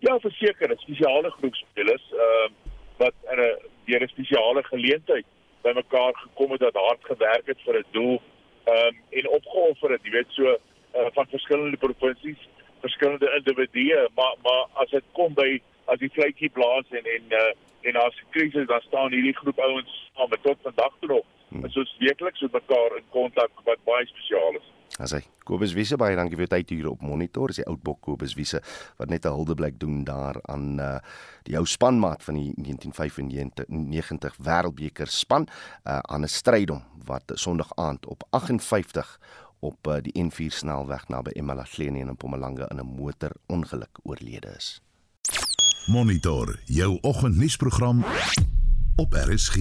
Ja, 0.00 0.18
verseker, 0.20 0.72
spesiale 0.80 1.30
groep 1.30 1.54
spelers 1.54 2.04
ehm 2.12 2.52
uh, 2.52 2.68
wat 3.00 3.14
in 3.32 3.40
'n 3.40 3.58
deur 3.84 4.02
'n 4.02 4.08
spesiale 4.08 4.62
geleentheid 4.62 5.26
bymekaar 5.62 6.14
gekom 6.14 6.50
het 6.50 6.60
wat 6.60 6.74
hard 6.74 7.04
gewerk 7.04 7.46
het 7.46 7.60
vir 7.64 7.78
'n 7.78 7.84
doel 7.90 8.20
um, 8.64 8.94
en 9.10 9.28
opgeoffer 9.28 9.90
het, 9.90 10.02
jy 10.02 10.10
weet 10.10 10.30
so 10.36 10.44
uh, 10.44 11.06
van 11.12 11.26
verskillende 11.26 11.76
provinsies, 11.76 12.48
verskillende 12.80 13.32
individue, 13.36 14.08
maar 14.14 14.34
maar 14.42 14.64
as 14.72 14.90
dit 14.90 15.04
kom 15.12 15.34
by 15.34 15.60
as 15.84 15.98
die 15.98 16.12
vletjie 16.12 16.50
blaas 16.50 16.86
en 16.90 17.04
en 17.16 17.24
uh, 17.42 17.52
en 17.88 17.96
as 17.96 18.14
'n 18.14 18.30
krisis 18.30 18.66
dan 18.66 18.80
staan 18.80 19.12
hierdie 19.12 19.36
groep 19.36 19.58
ouens 19.58 20.10
saam 20.14 20.30
tot 20.42 20.58
vandag 20.62 20.94
toe 21.00 21.08
nog. 21.08 21.26
Hmm. 21.48 21.64
Ons 21.64 21.76
is 21.76 21.96
werklik 21.98 22.40
met 22.40 22.52
mekaar 22.52 22.96
in 22.96 23.04
kontak 23.10 23.50
wat 23.64 23.84
baie 23.84 24.06
spesiaal 24.06 24.54
is. 24.60 24.68
As 25.00 25.14
hy 25.16 25.22
Kobus 25.48 25.72
Wiese 25.72 25.96
baie 25.96 26.16
dankie 26.18 26.36
vir 26.36 26.50
tyd 26.52 26.68
hier 26.70 26.90
op 26.90 27.00
monitor. 27.02 27.50
Is 27.50 27.62
die 27.62 27.66
oud 27.66 27.80
bok 27.82 28.02
Kobus 28.04 28.36
Wiese 28.36 28.60
wat 29.00 29.08
net 29.08 29.24
'n 29.24 29.32
huldeblyk 29.32 29.80
doen 29.80 30.04
daar 30.04 30.36
aan 30.44 30.78
uh 30.78 30.98
die 31.44 31.56
ou 31.56 31.64
spanmaat 31.64 32.22
van 32.22 32.34
die 32.34 32.52
1995 32.56 34.36
Wêreldbeker 34.36 35.08
span 35.08 35.48
uh 35.86 36.00
aan 36.04 36.22
'n 36.24 36.28
strydom 36.28 36.82
wat 37.06 37.32
Sondag 37.34 37.72
aand 37.76 38.06
op 38.06 38.22
58 38.30 39.18
op 39.60 39.86
uh, 39.86 39.96
die 40.00 40.12
N4 40.16 40.52
snelweg 40.52 41.08
naby 41.08 41.30
Emalahleni 41.36 42.00
in 42.00 42.10
Mpumalanga 42.10 42.68
in 42.70 42.80
'n 42.80 42.86
motorongeluk 42.86 43.98
oorlede 44.02 44.54
is. 44.56 44.82
Monitor 45.86 46.60
jou 46.64 46.98
oggendnuusprogram 47.00 48.04
op 48.96 49.12
RSG. 49.12 49.56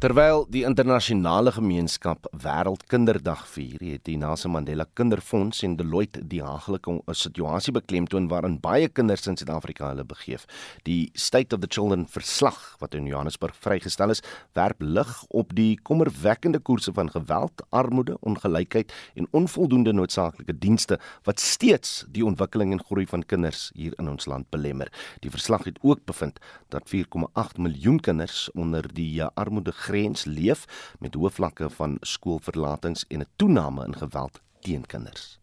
Terwyl 0.00 0.46
die 0.48 0.62
internasionale 0.64 1.52
gemeenskap 1.52 2.24
Wêreldkinderdag 2.40 3.42
vier, 3.52 3.82
het 3.84 4.06
die 4.06 4.14
Nelson 4.16 4.54
Mandela 4.54 4.86
Kinderfonds 4.96 5.58
en 5.66 5.74
Deloitte 5.76 6.22
die 6.24 6.38
haaglike 6.40 6.94
situasie 7.12 7.74
beklemtoon 7.76 8.30
waarin 8.30 8.54
baie 8.64 8.88
kinders 8.88 9.28
in 9.28 9.36
Suid-Afrika 9.36 9.90
hulle 9.90 10.06
begeef. 10.08 10.46
Die 10.88 11.10
State 11.12 11.52
of 11.52 11.60
the 11.60 11.68
Children 11.68 12.06
verslag 12.08 12.56
wat 12.80 12.96
in 12.96 13.10
Johannesburg 13.10 13.58
vrygestel 13.60 14.14
is, 14.14 14.24
werp 14.56 14.80
lig 14.80 15.10
op 15.28 15.52
die 15.58 15.74
kommerwekkende 15.84 16.62
koerse 16.64 16.96
van 16.96 17.12
geweld, 17.12 17.60
armoede, 17.68 18.16
ongelykheid 18.24 18.96
en 19.20 19.28
onvoldoende 19.36 19.92
noodsaaklike 19.92 20.56
dienste 20.64 20.96
wat 21.28 21.44
steeds 21.44 22.06
die 22.08 22.24
ontwikkeling 22.24 22.72
en 22.72 22.82
groei 22.88 23.04
van 23.12 23.26
kinders 23.28 23.68
hier 23.76 23.92
in 24.00 24.08
ons 24.08 24.24
land 24.24 24.48
belemmer. 24.48 24.88
Die 25.20 25.36
verslag 25.36 25.68
het 25.68 25.76
ook 25.84 26.06
bevind 26.08 26.40
dat 26.72 26.88
4,8 26.88 27.60
miljoen 27.60 28.00
kinders 28.00 28.48
onder 28.56 28.88
die 28.96 29.12
armoede 29.36 29.76
grens 29.90 30.24
leef 30.24 30.64
met 31.02 31.18
hoë 31.18 31.34
vlakke 31.40 31.70
van 31.76 31.98
skoolverlatings 32.00 33.04
en 33.10 33.20
'n 33.20 33.30
toename 33.36 33.84
in 33.84 33.94
geweld 33.94 34.40
teen 34.60 34.86
kinders. 34.86 35.38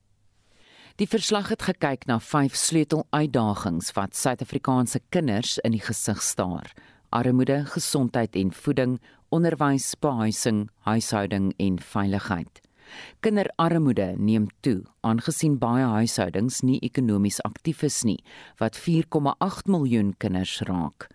Die 0.97 1.07
verslag 1.07 1.49
het 1.53 1.62
gekyk 1.62 2.07
na 2.10 2.15
vyf 2.19 2.55
sleuteluitdagings 2.55 3.91
wat 3.93 4.15
Suid-Afrikaanse 4.17 5.01
kinders 5.13 5.57
in 5.62 5.75
die 5.75 5.83
gesig 5.83 6.21
staar: 6.21 6.71
armoede, 7.10 7.65
gesondheid 7.65 8.36
en 8.36 8.51
voeding, 8.51 8.99
onderwys, 9.29 9.95
behuising, 9.99 10.69
huishouding 10.88 11.53
en 11.57 11.77
veiligheid. 11.79 12.62
Kinderarmoede 13.21 14.15
neem 14.17 14.47
toe 14.65 14.79
aangesien 15.01 15.60
baie 15.62 15.86
huishoudings 15.86 16.63
nie 16.63 16.79
ekonomies 16.79 17.41
aktief 17.45 17.83
is 17.83 18.01
nie, 18.07 18.17
wat 18.57 18.79
4,8 18.79 19.69
miljoen 19.69 20.15
kinders 20.17 20.62
raak. 20.69 21.12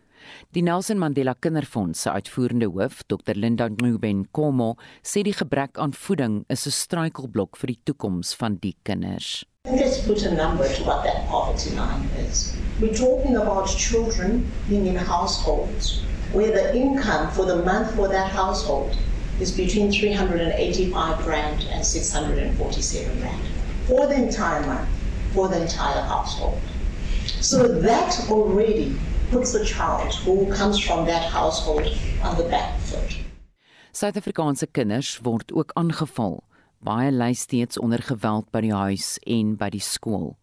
Die 0.54 0.62
Nelson 0.62 0.98
Mandela 0.98 1.35
Kinderfonds 1.35 2.02
se 2.02 2.11
uitvoerende 2.11 2.66
hoof, 2.66 3.02
Dr 3.06 3.35
Linda 3.35 3.68
Nguben 3.68 4.26
Komo, 4.30 4.76
sê 5.02 5.22
die 5.22 5.32
gebrek 5.32 5.78
aan 5.78 5.92
voeding 5.92 6.44
is 6.48 6.66
'n 6.66 6.70
struikelblok 6.70 7.56
vir 7.56 7.66
die 7.66 7.80
toekoms 7.85 8.35
van 8.35 8.58
die 8.61 8.76
kinders. 8.85 9.44
Let's 9.64 10.00
put 10.06 10.26
a 10.26 10.30
number 10.35 10.66
to 10.68 10.85
what 10.85 11.04
that 11.04 11.28
poverty 11.28 11.70
line 11.70 12.08
is. 12.28 12.52
We're 12.80 12.94
talking 12.94 13.37
about 13.37 13.68
children 13.68 14.50
being 14.68 14.87
in 14.87 14.96
households 14.96 16.02
where 16.32 16.50
the 16.50 16.74
income 16.74 17.30
for 17.30 17.46
the 17.46 17.62
month 17.62 17.94
for 17.94 18.08
that 18.08 18.30
household 18.32 18.96
is 19.40 19.52
between 19.52 19.92
385 19.92 21.26
rand 21.26 21.64
and 21.70 21.85
647 21.85 23.22
rand 23.22 23.42
for 23.87 24.06
the 24.06 24.14
entire 24.14 24.66
month, 24.66 24.88
for 25.32 25.48
the 25.48 25.61
entire 25.62 26.02
household. 26.02 26.61
So 27.40 27.68
that 27.80 28.18
already 28.30 28.96
puts 29.32 29.52
the 29.52 29.64
child 29.64 30.14
who 30.24 30.46
comes 30.52 30.78
from 30.78 31.06
that 31.06 31.24
household 31.24 31.86
on 32.22 32.36
the 32.36 32.44
back 32.44 32.78
foot. 32.80 33.16
Suid-Afrikaanse 33.92 34.66
kinders 34.72 35.18
word 35.22 35.52
ook 35.52 35.72
aangeval. 35.74 36.42
Baie 36.84 37.10
ly 37.10 37.32
steeds 37.32 37.78
onder 37.78 38.02
geweld 38.02 38.50
by 38.52 38.60
die 38.66 38.74
huis 38.74 39.16
en 39.24 39.56
by 39.56 39.70
die 39.72 39.80
skool. 39.80 40.34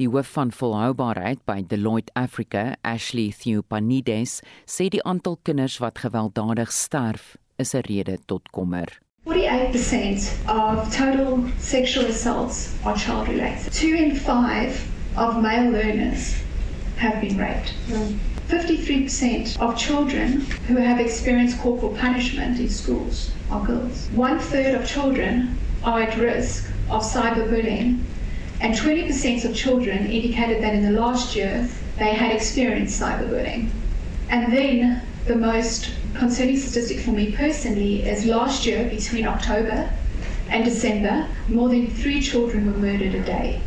Die 0.00 0.08
hoof 0.08 0.32
van 0.36 0.52
volhoubaarheid 0.56 1.44
by 1.44 1.60
Deloitte 1.68 2.12
Africa, 2.16 2.76
Ashley 2.80 3.34
Theopanides, 3.36 4.40
sê 4.64 4.88
die 4.88 5.04
aantal 5.04 5.36
kinders 5.44 5.76
wat 5.84 6.00
gewelddadig 6.00 6.72
sterf 6.72 7.36
is 7.58 7.74
'n 7.74 7.84
rede 7.88 8.18
tot 8.26 8.48
kommer. 8.56 8.88
48% 9.24 10.32
of 10.48 10.88
total 10.96 11.44
sexual 11.58 12.06
assaults 12.06 12.72
are 12.84 12.96
child 12.96 13.28
related. 13.28 13.72
2 13.72 13.96
in 13.96 14.16
5 14.16 14.86
of 15.16 15.36
male 15.42 15.70
learners 15.70 16.40
have 17.00 17.20
been 17.20 17.36
raped. 17.38 17.72
Mm. 17.88 18.18
53% 18.48 19.58
of 19.58 19.78
children 19.78 20.40
who 20.68 20.76
have 20.76 21.00
experienced 21.00 21.58
corporal 21.60 21.96
punishment 21.96 22.58
in 22.58 22.68
schools 22.68 23.30
are 23.50 23.64
girls. 23.64 24.08
One 24.12 24.38
third 24.38 24.74
of 24.74 24.86
children 24.86 25.56
are 25.82 26.02
at 26.02 26.18
risk 26.18 26.70
of 26.90 27.02
cyberbullying, 27.02 28.02
and 28.60 28.74
20% 28.74 29.44
of 29.44 29.56
children 29.56 30.06
indicated 30.06 30.62
that 30.62 30.74
in 30.74 30.82
the 30.82 31.00
last 31.00 31.34
year 31.34 31.68
they 31.98 32.12
had 32.12 32.34
experienced 32.34 33.00
cyberbullying. 33.00 33.70
And 34.28 34.52
then 34.52 35.02
the 35.26 35.36
most 35.36 35.90
concerning 36.14 36.58
statistic 36.58 37.00
for 37.00 37.12
me 37.12 37.32
personally 37.32 38.02
is 38.02 38.26
last 38.26 38.66
year, 38.66 38.88
between 38.90 39.26
October 39.26 39.90
and 40.48 40.64
December, 40.64 41.28
more 41.48 41.68
than 41.68 41.86
three 41.86 42.20
children 42.20 42.66
were 42.66 42.78
murdered 42.78 43.14
a 43.14 43.22
day. 43.22 43.62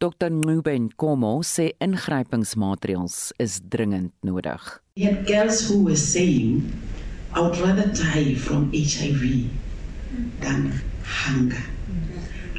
Dr. 0.00 0.30
Nguben 0.30 0.92
Komo 0.94 1.42
sê 1.42 1.72
ingrypingsmaatreëls 1.82 3.32
is 3.42 3.58
dringend 3.58 4.12
nodig. 4.22 4.62
Had 4.96 5.26
girls 5.26 5.66
who 5.66 5.82
were 5.82 5.96
saying 5.96 6.70
I 7.34 7.40
would 7.40 7.58
rather 7.58 7.88
die 7.90 8.36
from 8.36 8.70
HIV 8.72 9.50
than 10.38 10.80
hunger. 11.02 11.64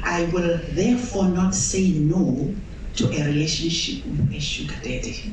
I 0.04 0.28
will 0.34 0.60
therefore 0.76 1.28
not 1.28 1.54
say 1.54 1.88
no 1.88 2.54
to 2.96 3.08
a 3.08 3.24
relationship 3.24 4.04
with 4.04 4.36
a 4.36 4.40
sugar 4.40 4.76
daddy. 4.84 5.32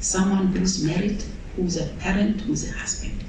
Someone 0.00 0.48
who's 0.48 0.84
married, 0.84 1.24
who's 1.56 1.78
a 1.78 1.86
parent, 1.96 2.42
who's 2.42 2.68
a 2.68 2.72
husband, 2.76 3.24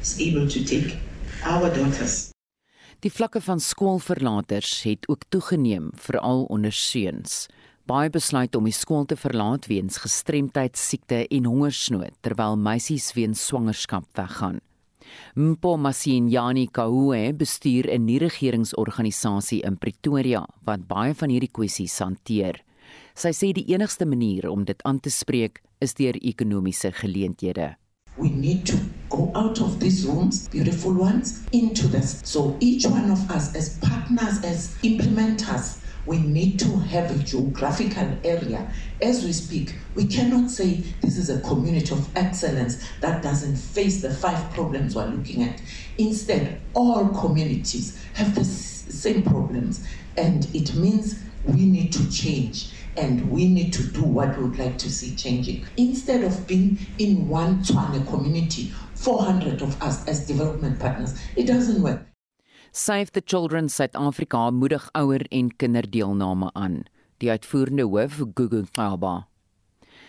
is 0.00 0.18
able 0.18 0.48
to 0.48 0.64
take 0.64 0.96
our 1.44 1.68
daughters 1.68 2.29
Die 3.00 3.08
vlakke 3.08 3.40
van 3.40 3.60
skoolverlaters 3.64 4.82
het 4.84 5.06
ook 5.08 5.22
toegeneem, 5.32 5.86
veral 5.96 6.42
onder 6.52 6.72
seuns. 6.72 7.46
Baie 7.88 8.10
besluit 8.12 8.54
om 8.54 8.66
die 8.68 8.74
skool 8.76 9.06
te 9.08 9.16
verlaat 9.16 9.70
weens 9.70 9.96
gestremdheid, 10.02 10.76
siekte 10.76 11.22
en 11.32 11.48
hongersnood, 11.48 12.12
terwyl 12.20 12.58
meisies 12.60 13.08
weens 13.16 13.40
swangerskap 13.46 14.04
weggaan. 14.20 14.60
Mpo 15.32 15.78
Masinyani 15.80 16.66
Kaue 16.68 17.32
bestuur 17.32 17.88
'n 17.88 18.04
nie-regeringsorganisasie 18.04 19.64
in 19.64 19.78
Pretoria 19.78 20.46
wat 20.64 20.86
baie 20.86 21.14
van 21.14 21.30
hierdie 21.30 21.50
kwessies 21.52 21.98
hanteer. 21.98 22.62
Sy 23.14 23.32
sê 23.32 23.52
die 23.52 23.72
enigste 23.72 24.04
manier 24.04 24.50
om 24.50 24.64
dit 24.64 24.82
aan 24.82 25.00
te 25.00 25.10
spreek 25.10 25.62
is 25.80 25.94
deur 25.94 26.16
ekonomiese 26.20 26.92
geleenthede. 26.92 27.76
We 28.16 28.30
need 28.30 28.66
to 28.66 28.76
go 29.08 29.32
out 29.34 29.60
of 29.60 29.80
these 29.80 30.06
rooms, 30.06 30.48
beautiful 30.48 30.92
ones, 30.92 31.46
into 31.52 31.88
this. 31.88 32.20
So 32.24 32.56
each 32.60 32.86
one 32.86 33.10
of 33.10 33.30
us, 33.30 33.54
as 33.54 33.78
partners, 33.78 34.44
as 34.44 34.76
implementers, 34.78 35.82
we 36.06 36.18
need 36.18 36.58
to 36.58 36.78
have 36.78 37.10
a 37.10 37.22
geographical 37.22 38.16
area. 38.24 38.72
As 39.02 39.24
we 39.24 39.32
speak, 39.32 39.76
we 39.94 40.06
cannot 40.06 40.50
say 40.50 40.84
this 41.02 41.16
is 41.18 41.30
a 41.30 41.40
community 41.40 41.92
of 41.92 42.08
excellence 42.16 42.82
that 43.00 43.22
doesn't 43.22 43.56
face 43.56 44.00
the 44.02 44.12
five 44.12 44.52
problems 44.52 44.96
we're 44.96 45.06
looking 45.06 45.42
at. 45.42 45.60
Instead, 45.98 46.60
all 46.74 47.08
communities 47.08 48.02
have 48.14 48.34
the 48.34 48.44
same 48.44 49.22
problems, 49.22 49.86
and 50.16 50.48
it 50.54 50.74
means 50.74 51.22
we 51.44 51.66
need 51.66 51.92
to 51.92 52.10
change 52.10 52.72
and 52.96 53.30
we 53.30 53.48
need 53.48 53.72
to 53.72 53.82
do 53.82 54.02
what 54.02 54.36
we 54.36 54.44
would 54.44 54.58
like 54.58 54.78
to 54.78 54.90
see 54.90 55.14
changing. 55.16 55.64
Instead 55.76 56.24
of 56.24 56.46
being 56.46 56.78
in 56.98 57.28
one 57.28 57.62
Tswane 57.62 58.06
community, 58.06 58.72
400 58.94 59.62
of 59.62 59.80
us 59.82 60.06
as 60.06 60.26
development 60.26 60.78
partners, 60.78 61.14
it 61.36 61.46
doesn't 61.46 61.82
work. 61.82 62.06
Save 62.72 63.12
the 63.12 63.20
Children 63.20 63.68
South 63.68 63.96
Africa 63.96 64.50
moedig 64.50 64.90
ouer 64.94 65.26
en 65.30 65.56
kinderdeelname 65.56 66.50
aan. 66.52 66.84
Die 67.18 67.30
uitvoerende 67.30 67.82
hoof 67.82 68.20
Gugu 68.34 68.64
Qaba. 68.70 69.26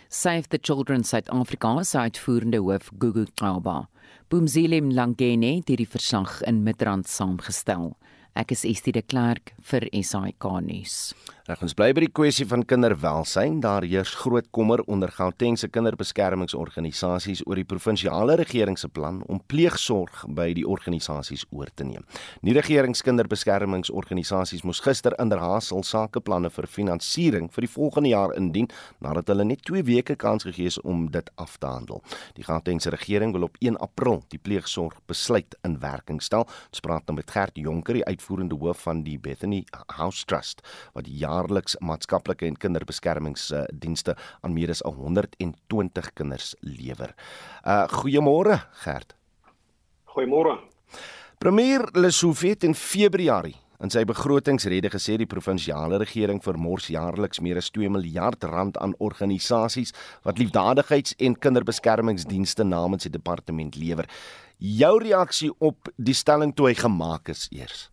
Save 0.10 0.50
the 0.50 0.60
Children 0.62 1.04
South 1.04 1.30
Africa 1.30 1.84
se 1.84 1.98
uitvoerende 1.98 2.58
hoof 2.58 2.92
Gugu 3.00 3.26
Qaba. 3.34 3.90
Boomzile 4.30 4.82
Mlangene 4.82 5.56
het 5.56 5.66
die 5.66 5.88
verslag 5.88 6.42
in 6.48 6.64
Midrand 6.64 7.08
saamgestel. 7.08 7.96
Ek 8.36 8.54
is 8.56 8.62
Estie 8.64 8.94
de 8.96 9.02
Klerk 9.02 9.52
vir 9.68 9.90
SAK 9.92 10.46
nuus. 10.64 11.14
Nou 11.52 11.66
ons 11.66 11.74
bly 11.76 11.90
by 11.92 12.06
die 12.06 12.14
kwessie 12.16 12.46
van 12.48 12.62
kinderwelsyn. 12.64 13.58
Daar 13.60 13.84
heers 13.84 14.14
groot 14.22 14.46
kommer 14.56 14.80
onder 14.88 15.12
Gautengse 15.12 15.68
kinderbeskermingsorganisasies 15.68 17.42
oor 17.44 17.60
die 17.60 17.68
provinsiale 17.68 18.38
regering 18.40 18.80
se 18.80 18.88
plan 18.88 19.20
om 19.28 19.44
pleegsorg 19.52 20.32
by 20.32 20.56
die 20.56 20.64
organisasies 20.64 21.44
oor 21.52 21.68
te 21.76 21.84
neem. 21.84 22.08
Nie 22.40 22.56
regeringskinderbeskermingsorganisasies 22.56 24.64
moes 24.64 24.80
gister 24.86 25.12
inderhaasel 25.20 25.84
sakeplanne 25.84 26.48
vir 26.56 26.70
finansiering 26.72 27.52
vir 27.52 27.68
die 27.68 27.72
volgende 27.74 28.14
jaar 28.14 28.32
indien 28.40 28.72
nadat 29.04 29.28
hulle 29.34 29.44
net 29.52 29.60
2 29.68 29.84
weke 29.92 30.16
kans 30.16 30.48
gegee 30.48 30.72
is 30.72 30.80
om 30.88 31.12
dit 31.12 31.28
af 31.36 31.60
te 31.60 31.68
handel. 31.68 32.00
Die 32.40 32.48
Gautengse 32.48 32.96
regering 32.96 33.36
wil 33.36 33.44
op 33.50 33.60
1 33.60 33.76
April 33.84 34.24
die 34.32 34.40
pleegsorg 34.40 35.04
besluit 35.12 35.52
in 35.68 35.84
werking 35.84 36.24
stel. 36.24 36.48
Ons 36.72 36.80
praat 36.80 37.04
nou 37.12 37.20
met 37.20 37.28
Gert 37.36 37.60
Jonker, 37.60 38.00
die 38.00 38.08
uitvoerende 38.08 38.56
hoof 38.56 38.88
van 38.88 39.04
die 39.04 39.20
Bethany 39.20 39.68
House 39.98 40.24
Trust 40.24 40.64
wat 40.96 41.12
die 41.12 41.20
jaar 41.20 41.41
jaarliks 41.42 41.78
maatskaplike 41.82 42.46
en 42.46 42.58
kinderbeskermingsdienste 42.58 44.16
aan 44.42 44.54
meer 44.54 44.72
as 44.74 44.84
120 44.86 46.14
kinders 46.14 46.56
lewer. 46.62 47.16
Uh 47.66 47.88
goeiemôre 47.90 48.60
Gert. 48.84 49.16
Goeiemôre. 50.14 50.60
Premier 51.40 51.88
Lesofie 51.94 52.54
het 52.54 52.64
in 52.64 52.76
Februarie 52.76 53.58
in 53.82 53.90
sy 53.90 54.04
begrotingsrede 54.06 54.92
gesê 54.94 55.16
die 55.18 55.26
provinsiale 55.26 55.98
regering 55.98 56.38
vermors 56.44 56.92
jaarliks 56.94 57.42
meer 57.42 57.58
as 57.58 57.72
2 57.74 57.90
miljard 57.90 58.44
rand 58.46 58.78
aan 58.78 58.94
organisasies 59.00 59.96
wat 60.24 60.38
liefdadigheids- 60.38 61.16
en 61.18 61.34
kinderbeskermingsdienste 61.34 62.64
namens 62.64 63.08
die 63.08 63.16
departement 63.16 63.76
lewer. 63.76 64.06
Jou 64.60 65.00
reaksie 65.02 65.50
op 65.58 65.90
die 65.98 66.14
stelling 66.14 66.54
toe 66.54 66.70
hy 66.70 66.76
gemaak 66.78 67.34
is 67.34 67.48
eers. 67.50 67.91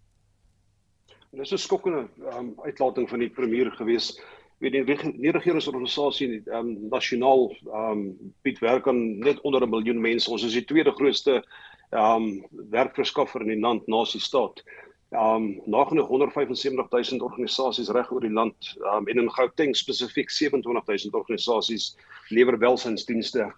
En 1.32 1.38
dis 1.38 1.52
'n 1.52 1.58
skokkende 1.58 2.08
um, 2.32 2.54
uitlating 2.64 3.08
van 3.08 3.18
die 3.18 3.30
premier 3.30 3.70
gewees. 3.70 4.20
Weet 4.58 4.72
die 4.72 5.12
nie 5.12 5.30
regeringsorganisasie 5.30 6.42
um, 6.50 6.88
nasionaal 6.90 7.56
um, 7.66 8.32
bied 8.42 8.58
werk 8.58 8.88
aan 8.88 9.18
net 9.18 9.40
onder 9.40 9.62
'n 9.62 9.70
miljoen 9.70 10.00
mense. 10.00 10.30
Ons 10.30 10.44
is 10.44 10.52
die 10.52 10.64
tweede 10.64 10.92
grootste 10.92 11.44
um 11.90 12.44
werkverskaffer 12.70 13.40
in 13.40 13.48
die 13.48 13.60
land 13.60 13.86
na 13.88 14.04
die 14.04 14.20
staat. 14.20 14.62
Um 15.10 15.60
nagenoeg 15.64 16.08
175 16.08 16.90
000 16.90 17.24
organisasies 17.24 17.88
reg 17.88 18.10
oor 18.12 18.20
die 18.20 18.32
land 18.32 18.76
um, 18.92 19.06
en 19.08 19.18
in 19.18 19.30
Gauteng 19.32 19.76
spesifiek 19.76 20.30
27 20.30 20.84
000 21.04 21.16
organisasies 21.16 21.96
lewer 22.28 22.58
welsynsdienste 22.58 23.48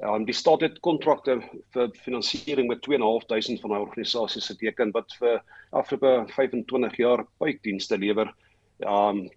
Um, 0.00 0.24
die 0.24 0.34
staat 0.34 0.60
het 0.64 0.80
kontrakte 0.80 1.36
vir 1.74 1.90
finansiering 2.02 2.68
met 2.68 2.80
2.500 2.86 3.60
van 3.60 3.74
daai 3.74 3.82
organisasies 3.82 4.48
geteken 4.50 4.90
wat 4.96 5.12
vir 5.20 5.42
afgelope 5.70 6.32
25 6.32 6.96
jaar 6.96 7.26
puikdienste 7.38 7.98
lewer. 7.98 8.32
Um 8.80 9.28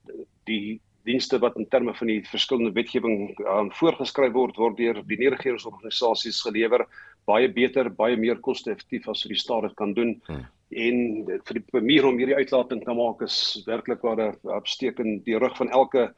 die 0.45 0.79
dienste 1.05 1.37
wat 1.39 1.57
in 1.57 1.67
terme 1.69 1.93
van 1.93 2.09
die 2.09 2.21
verskillende 2.25 2.73
wetgewing 2.73 3.35
um, 3.45 3.69
voorgeskryf 3.77 4.33
word 4.33 4.57
word 4.57 4.77
deur 4.77 5.01
die 5.05 5.19
nie-regeringsorganisasies 5.21 6.41
gelewer 6.41 6.85
baie 7.29 7.49
beter, 7.51 7.89
baie 7.93 8.17
meer 8.17 8.39
koste-effektief 8.45 9.07
as 9.09 9.23
wat 9.25 9.33
die 9.33 9.41
staat 9.41 9.67
dit 9.67 9.75
kan 9.79 9.93
doen. 9.97 10.15
Hmm. 10.27 10.45
En 10.75 10.97
vir 11.47 11.59
die 11.59 11.65
premier 11.71 12.07
om 12.09 12.17
hierdie 12.19 12.37
uitlating 12.37 12.81
te 12.85 12.95
maak 12.97 13.21
is 13.25 13.37
werklik 13.67 14.01
waar 14.05 14.21
'n 14.21 14.55
opsteek 14.57 14.99
in 14.99 15.21
die 15.25 15.37
rug 15.37 15.57
van 15.57 15.69
elke 15.69 16.13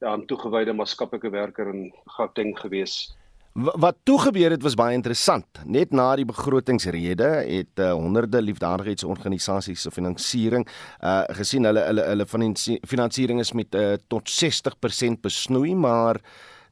um, 0.00 0.26
toegewyde 0.26 0.72
maatskaplike 0.72 1.30
werker 1.30 1.68
in 1.68 1.92
Gauteng 2.16 2.56
gewees. 2.58 3.14
Wat 3.52 3.96
toe 4.06 4.18
gebeur 4.20 4.50
het 4.54 4.62
was 4.62 4.76
baie 4.78 4.94
interessant. 4.94 5.46
Net 5.66 5.90
na 5.90 6.12
die 6.14 6.24
begrotingsrede 6.24 7.30
het 7.42 7.82
uh, 7.82 7.90
honderde 7.98 8.38
liefdadigheidsorganisasies 8.42 9.82
se 9.82 9.90
finansiering 9.90 10.68
uh 11.02 11.24
gesien 11.34 11.66
hulle 11.66 11.82
hulle 11.82 12.04
hulle 12.12 12.26
finansiering 12.86 13.40
is 13.42 13.50
met 13.52 13.74
uh, 13.74 13.96
tot 14.08 14.30
60% 14.30 15.18
besnoei, 15.20 15.74
maar 15.74 16.20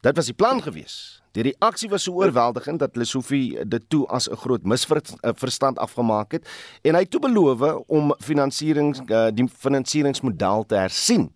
dit 0.07 0.16
was 0.16 0.31
die 0.31 0.39
plan 0.39 0.62
gewees. 0.62 1.18
Die 1.35 1.43
reaksie 1.51 1.91
was 1.91 2.07
so 2.07 2.22
oorweldigend 2.22 2.79
dat 2.79 2.97
Lesofie 2.97 3.59
dit 3.66 3.85
toe 3.91 4.07
as 4.07 4.31
'n 4.31 4.37
groot 4.37 4.62
misverstand 4.62 5.79
afgemaak 5.79 6.33
het 6.33 6.47
en 6.83 6.95
hy 6.95 7.01
het 7.01 7.11
toe 7.11 7.20
beloof 7.20 7.83
om 7.89 8.14
finansiering 8.18 8.95
uh, 9.11 9.29
die 9.35 9.49
finansieringsmodel 9.49 10.66
te 10.66 10.74
hersien. 10.74 11.33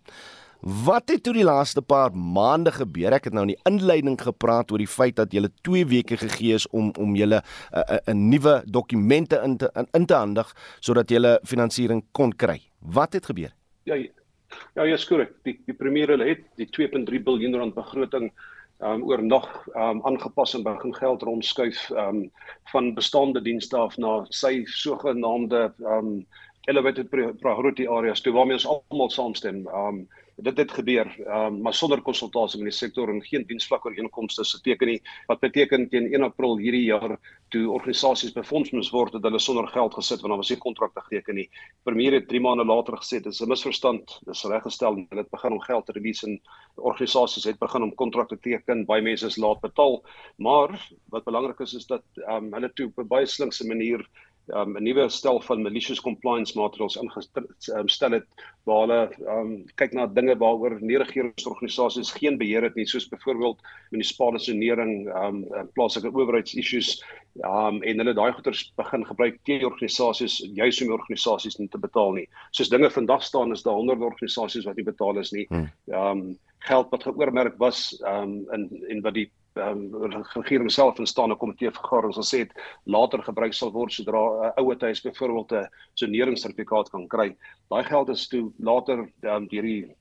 Wat 0.63 1.09
het 1.11 1.25
toe 1.25 1.33
die 1.35 1.43
laaste 1.43 1.81
paar 1.83 2.13
maande 2.15 2.71
gebeur? 2.71 3.11
Ek 3.11 3.25
het 3.27 3.33
nou 3.35 3.41
in 3.43 3.51
die 3.51 3.63
inleiding 3.67 4.15
gepraat 4.15 4.69
oor 4.71 4.79
die 4.79 4.87
feit 4.87 5.17
dat 5.17 5.33
jy 5.35 5.41
2 5.67 5.89
weke 5.91 6.15
gegee 6.21 6.55
is 6.55 6.67
om 6.71 6.93
om 6.95 7.17
julle 7.19 7.41
'n 7.41 7.79
uh, 7.79 7.99
'n 8.07 8.15
uh, 8.15 8.29
nuwe 8.31 8.63
dokumente 8.65 9.41
in 9.43 9.57
te 9.57 9.69
in, 9.75 9.87
in 9.91 10.05
te 10.05 10.15
handig 10.15 10.55
sodat 10.79 11.11
jy 11.11 11.19
finansiering 11.43 12.03
kon 12.11 12.31
kry. 12.31 12.61
Wat 12.79 13.13
het 13.13 13.25
gebeur? 13.25 13.51
Ja, 13.83 13.95
ja, 13.95 14.83
ja, 14.83 14.97
skurk. 14.97 15.35
Die 15.43 15.59
die 15.65 15.75
premier 15.75 16.07
hulle 16.07 16.29
het 16.29 16.47
die 16.55 16.69
2.3 16.71 17.23
miljard 17.23 17.55
rand 17.55 17.75
begroting 17.75 18.31
um 18.79 19.03
oor 19.03 19.23
nog 19.23 19.67
um 19.75 19.99
aangepas 20.05 20.53
en 20.53 20.63
begin 20.63 20.95
geld 20.95 21.21
rondskuif 21.21 21.89
um 21.89 22.31
van 22.71 22.93
bestaande 22.93 23.41
dienste 23.41 23.77
af 23.77 23.97
na 23.97 24.25
sy 24.29 24.63
sogenaamde 24.65 25.73
um 25.79 26.25
elevated 26.67 27.09
priority 27.39 27.87
areas 27.87 28.21
toe 28.21 28.33
waarmee 28.33 28.55
ons 28.55 28.67
almal 28.67 29.09
saamstem. 29.09 29.67
Um 29.67 30.07
dit 30.35 30.57
het 30.57 30.71
gebeur 30.71 31.09
um, 31.27 31.61
maar 31.61 31.73
sonder 31.73 32.01
konsultasie 32.01 32.59
met 32.61 32.71
die 32.71 32.77
sektor 32.77 33.09
en 33.09 33.21
geen 33.23 33.45
diensvlak 33.47 33.85
ooreenkomste 33.85 34.43
se 34.43 34.61
teken 34.61 34.87
nie. 34.87 35.01
Wat 35.27 35.39
beteken 35.39 35.89
teen 35.89 36.09
1 36.13 36.23
April 36.23 36.57
hierdie 36.57 36.85
jaar 36.85 37.17
toe 37.53 37.69
organisasies 37.69 38.33
befonds 38.33 38.71
moes 38.73 38.89
word 38.89 39.13
het 39.13 39.23
hulle 39.23 39.39
sonder 39.39 39.67
geld 39.67 39.93
gesit 39.93 40.21
want 40.21 40.33
daar 40.33 40.41
was 40.41 40.49
nie 40.49 40.57
kontrakte 40.57 41.01
geteken 41.05 41.35
nie. 41.35 41.47
Premier 41.83 42.17
het 42.17 42.27
3 42.27 42.41
maande 42.41 42.65
later 42.65 42.97
gesê 42.97 43.21
dit 43.21 43.31
is 43.33 43.41
'n 43.41 43.49
misverstand 43.49 44.19
dis 44.25 44.43
reggestel 44.43 44.95
hulle 44.95 45.21
het 45.21 45.29
begin 45.29 45.51
om 45.51 45.61
geld 45.61 45.85
te 45.85 45.91
release 45.91 46.27
en 46.27 46.41
organisasies 46.75 47.43
het 47.43 47.59
begin 47.59 47.83
om 47.83 47.95
kontrakte 47.95 48.39
te 48.39 48.49
teken 48.49 48.85
baie 48.85 49.01
mense 49.01 49.25
is 49.25 49.37
laat 49.37 49.61
betaal. 49.61 50.03
Maar 50.37 50.89
wat 51.09 51.23
belangrik 51.23 51.59
is 51.59 51.73
is 51.73 51.85
dat 51.85 52.03
um, 52.27 52.53
hulle 52.53 52.73
toe 52.73 52.87
op 52.87 52.97
'n 52.97 53.07
baie 53.07 53.25
slinkse 53.25 53.67
manier 53.67 54.07
um, 54.51 54.75
'n 54.77 54.83
nuwe 54.83 55.09
stel 55.09 55.39
van 55.41 55.61
malicious 55.61 56.01
compliance 56.01 56.57
maatreëls 56.57 56.97
ingestel 56.99 58.17
het 58.17 58.27
waar 58.67 58.81
hulle 58.83 58.99
um, 59.31 59.51
kyk 59.79 59.93
na 59.93 60.07
dinge 60.07 60.35
waaroor 60.39 60.77
nie 60.81 60.97
regeringsorganisasies 60.97 62.11
geen 62.11 62.37
beheer 62.37 62.63
het 62.63 62.75
nie 62.75 62.85
soos 62.87 63.09
byvoorbeeld 63.09 63.59
munisipale 63.91 64.39
sanering, 64.39 65.07
um, 65.15 65.43
plaaslike 65.75 66.11
owerheidsissues 66.11 66.95
um, 67.43 67.81
en 67.83 68.03
hulle 68.03 68.13
daai 68.13 68.31
goeders 68.33 68.65
begin 68.79 69.05
gebruik 69.05 69.39
teen 69.43 69.65
organisasies 69.65 70.39
juis 70.53 70.81
om 70.81 70.91
organisasies 70.91 71.59
nie 71.59 71.69
te 71.69 71.79
betaal 71.79 72.17
nie. 72.19 72.27
Soos 72.51 72.71
dinge 72.71 72.89
vandag 72.89 73.23
staan 73.23 73.51
is 73.51 73.63
daar 73.63 73.79
honderde 73.79 74.05
organisasies 74.05 74.65
wat 74.65 74.75
nie 74.75 74.87
betaal 74.87 75.19
is 75.19 75.31
nie. 75.31 75.47
Hmm. 75.49 75.69
Um, 75.87 76.25
geld 76.63 76.91
wat 76.91 77.03
geoormerk 77.03 77.57
was 77.59 77.93
um, 78.07 78.43
in 78.55 78.69
en 78.89 79.01
wat 79.03 79.13
die 79.13 79.29
ehm 79.55 79.93
um, 79.93 80.23
regering 80.35 80.71
self 80.71 80.99
in 80.99 81.07
staan 81.07 81.31
'n 81.31 81.37
komitee 81.37 81.71
vergadering 81.71 82.13
sal 82.13 82.23
sê 82.23 82.37
dit 82.45 82.53
later 82.85 83.23
gebruik 83.23 83.53
sal 83.53 83.71
word 83.71 83.91
sodra 83.91 84.19
'n 84.19 84.45
uh, 84.45 84.51
ouer 84.61 84.77
huis 84.79 85.01
byvoorbeeld 85.01 85.51
'n 85.51 85.69
soneringssertifikaat 85.93 86.89
kan 86.89 87.07
kry. 87.07 87.35
Daai 87.69 87.83
geld 87.83 88.09
is 88.09 88.27
toe 88.27 88.51
later 88.57 89.09
um, 89.21 89.47
deur 89.47 89.61
die 89.61 89.95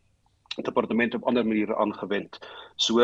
departement 0.57 1.14
op 1.14 1.26
ander 1.26 1.46
maniere 1.46 1.76
aangewend. 1.76 2.38
So 2.76 3.00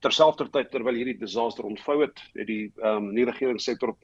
terselfdertyd 0.00 0.70
terwyl 0.70 0.94
hierdie 0.94 1.18
disaster 1.18 1.64
ontvou 1.64 2.00
het, 2.00 2.20
het 2.34 2.46
die 2.46 2.72
ehm 2.82 2.96
um, 2.96 3.12
nie 3.14 3.24
regeringssektor 3.24 3.94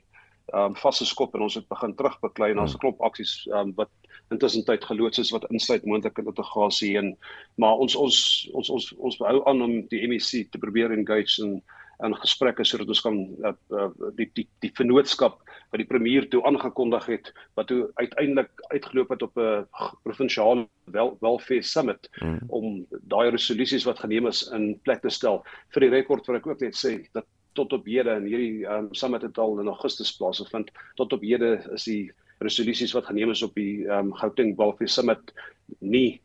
ehm 0.47 0.65
um, 0.65 0.77
vasgeskop 0.77 1.35
en 1.35 1.43
ons 1.43 1.55
het 1.55 1.69
begin 1.69 1.95
terugbeklei 1.95 2.51
en 2.51 2.61
ons 2.63 2.73
hmm. 2.73 2.81
klop 2.81 3.01
aksies 3.03 3.47
ehm 3.47 3.59
um, 3.59 3.73
wat 3.75 3.91
intussen 4.31 4.65
tyd 4.65 4.85
geloods 4.85 5.19
is 5.19 5.33
wat 5.35 5.47
insluit 5.51 5.85
moontlike 5.87 6.23
litigasie 6.23 6.97
en 6.99 7.17
maar 7.57 7.81
ons 7.83 7.97
ons 7.97 8.19
ons 8.53 8.71
ons 8.71 8.87
ons 9.09 9.19
hou 9.19 9.41
aan 9.51 9.63
om 9.63 9.75
die 9.91 10.03
MEC 10.09 10.51
te 10.51 10.59
probeer 10.63 10.95
engage 10.95 11.43
en 11.43 11.59
in 12.05 12.17
gesprekke 12.21 12.65
sodat 12.65 12.91
ons 12.93 13.01
kan 13.05 13.17
uh, 13.17 13.53
uh, 13.73 13.89
die 14.19 14.29
die 14.37 14.47
die 14.65 14.73
vennootskap 14.77 15.39
wat 15.73 15.81
die 15.81 15.89
premier 15.89 16.27
toe 16.31 16.43
aangekondig 16.49 17.07
het 17.11 17.31
wat 17.59 17.71
toe 17.71 17.87
uiteindelik 17.95 18.51
uitgeloop 18.69 19.15
het 19.15 19.23
op 19.23 19.39
'n 19.39 19.65
provinsiale 20.05 20.67
wel, 20.85 21.17
welfare 21.21 21.63
summit 21.63 22.09
mm. 22.21 22.39
om 22.49 22.87
daai 23.09 23.31
resolusies 23.31 23.85
wat 23.85 23.99
geneem 23.99 24.27
is 24.27 24.43
in 24.53 24.79
plek 24.83 25.01
te 25.03 25.11
stel. 25.11 25.45
Vir 25.75 25.81
die 25.81 25.91
rekord 25.91 26.27
wat 26.27 26.37
ek 26.37 26.47
ook 26.47 26.61
net 26.61 26.77
sê 26.77 27.09
dat 27.13 27.25
tot 27.53 27.73
op 27.73 27.87
hede 27.87 28.11
en 28.11 28.25
hierdie 28.29 28.67
um, 28.69 28.89
summit 28.93 29.23
het 29.23 29.39
al 29.39 29.61
in 29.61 29.67
Augustus 29.67 30.17
plaasgevind. 30.17 30.71
Tot 30.95 31.13
op 31.13 31.23
hede 31.23 31.65
is 31.73 31.85
die 31.85 32.13
resolusies 32.39 32.93
wat 32.93 33.07
geneem 33.07 33.31
is 33.31 33.43
op 33.43 33.55
die 33.55 33.89
um, 33.89 34.13
Gauteng 34.13 34.57
welfare 34.57 34.89
summit 34.89 35.33
nie 35.81 36.21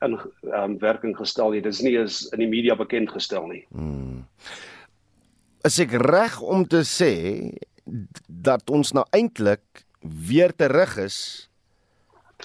in 0.00 0.18
um, 0.54 0.78
werking 0.78 1.16
gestel 1.16 1.50
nie. 1.50 1.60
Dis 1.60 1.82
nie 1.82 1.96
is 1.98 2.28
in 2.32 2.38
die 2.38 2.48
media 2.48 2.74
bekend 2.74 3.10
gestel 3.10 3.46
nie. 3.50 3.64
Mm 3.70 4.24
is 5.66 5.80
ek 5.82 5.96
reg 5.98 6.38
om 6.42 6.62
te 6.68 6.84
sê 6.86 7.12
dat 8.26 8.70
ons 8.70 8.92
nou 8.94 9.04
eintlik 9.14 9.84
weer 10.00 10.54
terug 10.54 10.96
is 11.02 11.18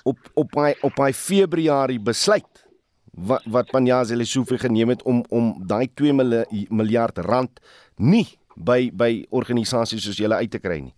op 0.08 0.18
op 0.40 0.56
my 0.58 0.74
op 0.88 0.98
my 1.02 1.12
Februarie 1.14 2.00
besluit 2.02 2.64
wat 3.12 3.46
wat 3.46 3.72
Panjazi 3.74 4.16
Lesofie 4.16 4.58
geneem 4.62 4.94
het 4.96 5.04
om 5.04 5.22
om 5.30 5.54
daai 5.68 5.88
2 5.94 6.14
miljard 6.70 7.22
rand 7.28 7.62
nie 7.98 8.28
by 8.56 8.90
by 8.94 9.12
organisasies 9.30 10.06
soos 10.06 10.20
julle 10.22 10.40
uit 10.42 10.52
te 10.52 10.60
kry 10.60 10.80
nie. 10.82 10.96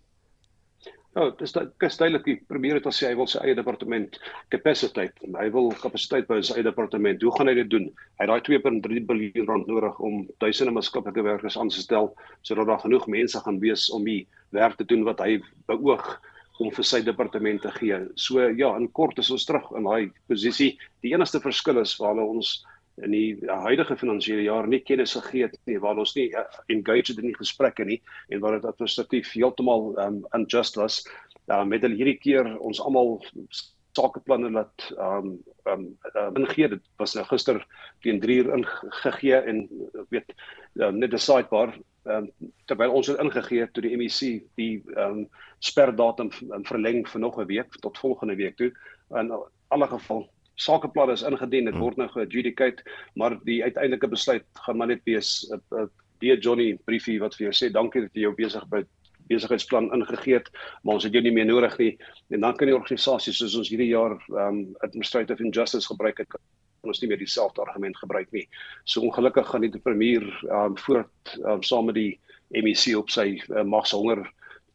Ja, 1.14 1.28
dis 1.38 1.52
dis 1.54 1.96
duidelik 2.00 2.24
die 2.26 2.40
premier 2.50 2.80
het 2.80 2.86
al 2.90 2.94
sê 2.96 3.06
hy 3.06 3.14
wil 3.14 3.28
sy 3.30 3.38
eie 3.46 3.54
departement 3.54 4.16
kapasiteit. 4.50 5.20
Hy 5.36 5.46
wil 5.54 5.70
kapasiteit 5.78 6.26
by 6.26 6.40
sy 6.42 6.56
eie 6.56 6.66
departement. 6.66 7.22
Hoe 7.22 7.34
gaan 7.36 7.50
hy 7.52 7.54
dit 7.60 7.70
doen? 7.70 7.86
Hy 8.18 8.26
het 8.26 8.32
daai 8.32 8.42
2.3 8.48 9.04
miljard 9.06 9.50
rand 9.52 9.70
nodig 9.70 10.00
om 10.02 10.24
duisende 10.42 10.74
maatskaplike 10.74 11.22
werkers 11.22 11.58
aan 11.60 11.70
te 11.70 11.84
stel 11.84 12.10
sodat 12.42 12.66
daar 12.72 12.82
genoeg 12.82 13.06
mense 13.14 13.44
gaan 13.46 13.62
wees 13.62 13.86
om 13.94 14.02
die 14.10 14.24
werk 14.58 14.74
te 14.80 14.88
doen 14.90 15.06
wat 15.06 15.22
hy 15.22 15.38
beoog 15.70 16.16
om 16.62 16.74
vir 16.74 16.86
sy 16.86 17.00
departement 17.06 17.62
te 17.62 17.70
gee. 17.78 18.00
So 18.18 18.42
ja, 18.50 18.72
in 18.74 18.90
kort 18.98 19.22
is 19.22 19.30
ons 19.34 19.46
terug 19.46 19.70
in 19.78 19.86
daai 19.86 20.10
posisie. 20.30 20.72
Die 21.06 21.14
enigste 21.14 21.38
verskil 21.42 21.78
is 21.82 21.94
waar 22.02 22.18
ons 22.22 22.56
in 23.02 23.10
die 23.10 23.36
huidige 23.48 23.96
finansiële 23.98 24.46
jaar 24.46 24.68
nie 24.70 24.82
kennis 24.86 25.14
gegee 25.18 25.48
het 25.48 25.58
nie 25.66 25.78
waar 25.82 25.98
ons 25.98 26.14
nie 26.14 26.28
uh, 26.36 26.44
engaged 26.70 27.18
in 27.18 27.30
die 27.30 27.38
gesprekke 27.38 27.84
nie 27.84 28.00
en 28.28 28.42
waar 28.44 28.58
dit 28.58 28.68
administratief 28.70 29.32
heeltemal 29.34 29.92
um, 29.98 30.20
unjust 30.36 30.78
was 30.78 31.00
uh, 31.50 31.64
met 31.64 31.82
hulle 31.82 31.98
hierdie 31.98 32.18
keer 32.22 32.52
ons 32.58 32.80
almal 32.80 33.18
sakeplanne 33.94 34.50
laat 34.50 34.86
um 34.98 35.38
um 35.70 35.84
uh, 36.12 36.28
ingegee 36.34 36.68
dit 36.68 36.82
was 37.00 37.14
nou 37.14 37.24
gister 37.30 37.60
teen 38.04 38.20
3 38.20 38.38
uur 38.42 38.52
ingegee 38.58 39.40
en 39.40 39.64
weet 40.10 40.34
uh, 40.34 40.90
net 40.90 41.10
decidbaar 41.14 41.74
um, 42.04 42.28
terwyl 42.68 42.94
ons 42.98 43.10
het 43.10 43.20
ingegee 43.22 43.66
toe 43.72 43.84
die 43.86 43.96
MEC 43.96 44.44
die 44.60 44.82
um 45.06 45.24
sperdatum 45.64 46.30
verleng 46.68 47.06
vir 47.08 47.20
nog 47.20 47.38
'n 47.40 47.46
week 47.48 47.78
tot 47.80 47.98
volgende 47.98 48.36
week 48.36 48.56
toe. 48.56 48.72
In 49.16 49.32
alle 49.68 49.86
geval 49.86 50.28
sakeplan 50.54 51.10
is 51.10 51.22
ingedien, 51.22 51.64
dit 51.64 51.74
hmm. 51.74 51.82
word 51.82 51.96
nou 51.96 52.08
geadjudicate, 52.08 52.84
maar 53.14 53.38
die 53.44 53.62
uiteindelike 53.62 54.08
besluit 54.08 54.44
gaan 54.66 54.76
maar 54.76 54.92
net 54.92 55.02
wees 55.04 55.46
'n 55.50 55.60
uh, 55.60 55.82
uh, 55.82 55.86
die 56.20 56.36
Johnny 56.38 56.78
briefie 56.86 57.20
wat 57.20 57.34
vir 57.36 57.50
jou 57.50 57.54
sê 57.54 57.72
dankie 57.72 58.00
dat 58.06 58.14
jy 58.14 58.22
jou 58.22 58.34
besig 58.34 58.64
by 58.70 58.84
besigheidsplan 59.28 59.90
ingegee 59.96 60.38
het, 60.38 60.50
maar 60.82 60.98
ons 60.98 61.04
het 61.04 61.12
jou 61.12 61.22
nie 61.24 61.32
meer 61.32 61.48
nodig 61.48 61.78
nie. 61.78 61.92
En 62.30 62.40
dan 62.40 62.56
kan 62.56 62.68
die 62.68 62.76
organisasies 62.76 63.38
soos 63.40 63.56
ons 63.56 63.70
hierdie 63.72 63.92
jaar 63.92 64.18
um 64.28 64.76
administrative 64.84 65.44
injustice 65.44 65.88
gebruik 65.88 66.18
het 66.18 66.36
ons 66.84 67.00
nie 67.00 67.08
meer 67.08 67.18
dieselfde 67.22 67.62
argument 67.64 67.96
gebruik 67.96 68.32
nie. 68.32 68.44
So 68.84 69.00
ongelukkig 69.00 69.48
gaan 69.48 69.64
die 69.64 69.80
premier 69.80 70.26
um 70.50 70.76
voort 70.76 71.36
um, 71.40 71.62
saam 71.62 71.88
met 71.88 71.96
die 71.96 72.18
MEC 72.52 72.92
op 72.98 73.10
sy 73.10 73.40
uh, 73.48 73.62
magshonger 73.64 74.20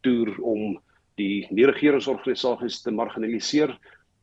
toer 0.02 0.34
om 0.42 0.80
die 1.20 1.46
nie-regeringsorganisasies 1.54 2.80
te 2.82 2.90
marginaliseer 2.90 3.76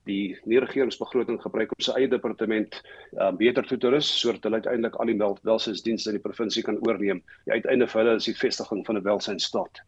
die 0.07 0.37
regeringsbegroting 0.47 1.41
gebruik 1.43 1.73
om 1.75 1.83
sy 1.83 1.95
eie 1.99 2.09
departement 2.11 2.79
uh, 3.17 3.31
beter 3.35 3.67
toe 3.67 3.77
te 3.81 3.91
rus 3.93 4.09
sodat 4.21 4.47
hulle 4.47 4.61
uiteindelik 4.61 4.95
al 4.97 5.11
die 5.11 5.19
welsynsdienste 5.49 6.13
in 6.13 6.19
die 6.19 6.23
provinsie 6.23 6.63
kan 6.63 6.79
oorneem. 6.87 7.21
Die 7.45 7.57
uiteinde 7.59 7.87
vir 7.91 8.03
hulle 8.03 8.17
is 8.21 8.29
die 8.29 8.37
vestiging 8.37 8.85
van 8.87 8.97
'n 8.97 9.05
welsynsstaat. 9.05 9.83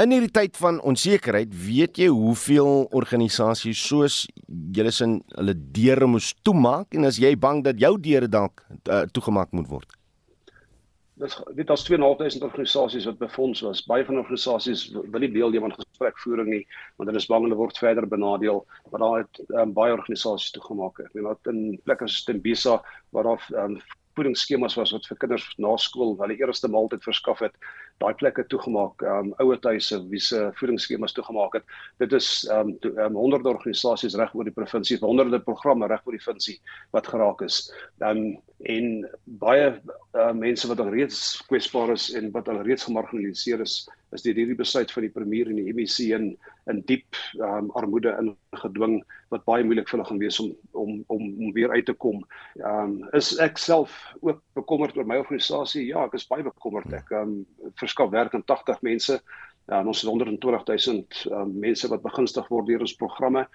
In 0.00 0.14
hierdie 0.14 0.32
tyd 0.32 0.56
van 0.56 0.78
onsekerheid, 0.80 1.50
weet 1.52 1.98
jy 2.00 2.06
hoeveel 2.08 2.86
organisasies 2.96 3.80
soos 3.84 4.22
julle 4.48 4.92
sin 4.96 5.18
hulle 5.36 5.54
deure 5.76 6.06
moes 6.08 6.30
toemaak 6.42 6.96
en 6.96 7.04
as 7.04 7.18
jy 7.20 7.34
bang 7.36 7.60
dat 7.66 7.76
jou 7.82 7.98
deure 8.00 8.28
dalk 8.28 8.64
uh, 8.88 9.04
toegemaak 9.12 9.52
moet 9.52 9.68
word? 9.68 9.99
Dis 11.20 11.36
weet 11.56 11.70
as 11.70 11.84
2.500 11.88 12.44
organisasies 12.46 13.06
wat 13.08 13.20
befonds 13.20 13.60
was. 13.66 13.84
Baie 13.88 14.04
van 14.08 14.20
organisasies 14.22 14.86
wil 14.92 15.20
nie 15.20 15.32
deelneem 15.34 15.66
aan 15.68 15.76
gesprekvoering 15.76 16.48
nie 16.48 16.62
want 16.96 17.10
hulle 17.10 17.20
is 17.22 17.28
bang 17.30 17.46
hulle 17.46 17.58
word 17.58 17.80
verder 17.80 18.08
benadeel. 18.08 18.64
Maar 18.90 19.04
daar 19.04 19.16
het 19.22 19.40
um, 19.62 19.74
baie 19.76 19.94
organisasies 19.96 20.54
toegemaak. 20.56 21.00
Ek 21.04 21.16
meen 21.16 21.28
dat 21.28 21.52
in 21.52 21.78
plekke 21.84 22.08
soos 22.08 22.24
Tembisa 22.28 22.78
waar 23.16 23.28
daar 23.30 23.48
um, 23.64 23.78
voedingsskemas 24.18 24.76
was 24.78 24.92
wat 24.96 25.06
vir 25.08 25.20
kinders 25.22 25.46
na 25.62 25.76
skool 25.80 26.16
hulle 26.20 26.36
eerste 26.40 26.68
maaltyd 26.68 27.04
verskaf 27.06 27.44
het, 27.44 27.54
daai 28.00 28.14
plekke 28.16 28.44
toegemaak, 28.48 29.02
um 29.04 29.32
ouerhuise 29.42 29.98
wie 30.10 30.20
se 30.24 30.46
voedingsskemas 30.58 31.12
toegemaak 31.16 31.58
het. 31.58 31.74
Dit 32.00 32.14
is 32.16 32.28
um, 32.52 32.72
to, 32.80 32.92
um 33.04 33.18
honderde 33.20 33.52
organisasies 33.52 34.16
reg 34.18 34.32
oor 34.34 34.48
die 34.48 34.56
provinsie, 34.56 34.98
honderde 35.02 35.40
programme 35.44 35.88
reg 35.90 36.06
oor 36.06 36.16
die 36.16 36.22
provinsie 36.24 36.56
wat 36.96 37.10
geraak 37.12 37.44
is. 37.46 37.66
Um 37.98 38.38
en 38.68 39.06
baie 39.40 39.68
uh, 39.72 40.32
mense 40.36 40.68
wat 40.68 40.80
al 40.82 40.92
reeds 40.92 41.40
kwesbaar 41.48 41.94
is 41.94 42.10
en 42.16 42.28
wat 42.34 42.48
al 42.52 42.60
reeds 42.66 42.84
gemarginaliseer 42.88 43.62
is, 43.64 43.82
is 44.16 44.24
deur 44.24 44.38
hierdie 44.38 44.58
besluit 44.58 44.90
van 44.92 45.06
die 45.06 45.12
premier 45.14 45.50
en 45.50 45.58
die 45.60 45.74
MEC 45.74 45.98
in 46.16 46.32
in 46.70 46.82
diep 46.86 47.18
um, 47.38 47.70
armoede 47.78 48.12
ingedwing 48.20 49.00
wat 49.34 49.44
baie 49.48 49.64
moeilik 49.66 49.88
vir 49.88 49.98
hulle 49.98 50.08
gaan 50.08 50.22
wees 50.22 50.40
om 50.42 50.50
om 50.78 51.04
om 51.14 51.22
om 51.46 51.52
weer 51.56 51.70
uit 51.74 51.86
te 51.86 51.96
kom. 52.06 52.24
Ehm 52.60 52.96
um, 52.96 52.96
is 53.18 53.32
ek 53.42 53.58
self 53.58 53.94
ook 54.20 54.42
bekommerd 54.58 54.96
oor 54.98 55.06
my 55.06 55.20
organisasie? 55.22 55.86
Ja, 55.90 56.04
ek 56.06 56.18
is 56.18 56.28
baie 56.30 56.46
bekommerd. 56.46 56.92
Ek 56.92 57.10
ehm 57.14 57.38
um, 57.40 57.70
verskaf 57.82 58.10
werk 58.14 58.34
aan 58.34 58.46
80 58.46 58.82
mense. 58.86 59.20
Ja, 59.70 59.84
ons 59.86 60.00
het 60.02 60.10
120 60.10 60.64
000 60.66 61.04
um, 61.30 61.52
mense 61.62 61.88
wat 61.88 62.02
begunstig 62.02 62.48
word 62.50 62.66
deur 62.66 62.82
ons 62.86 62.96
programme. 62.98 63.46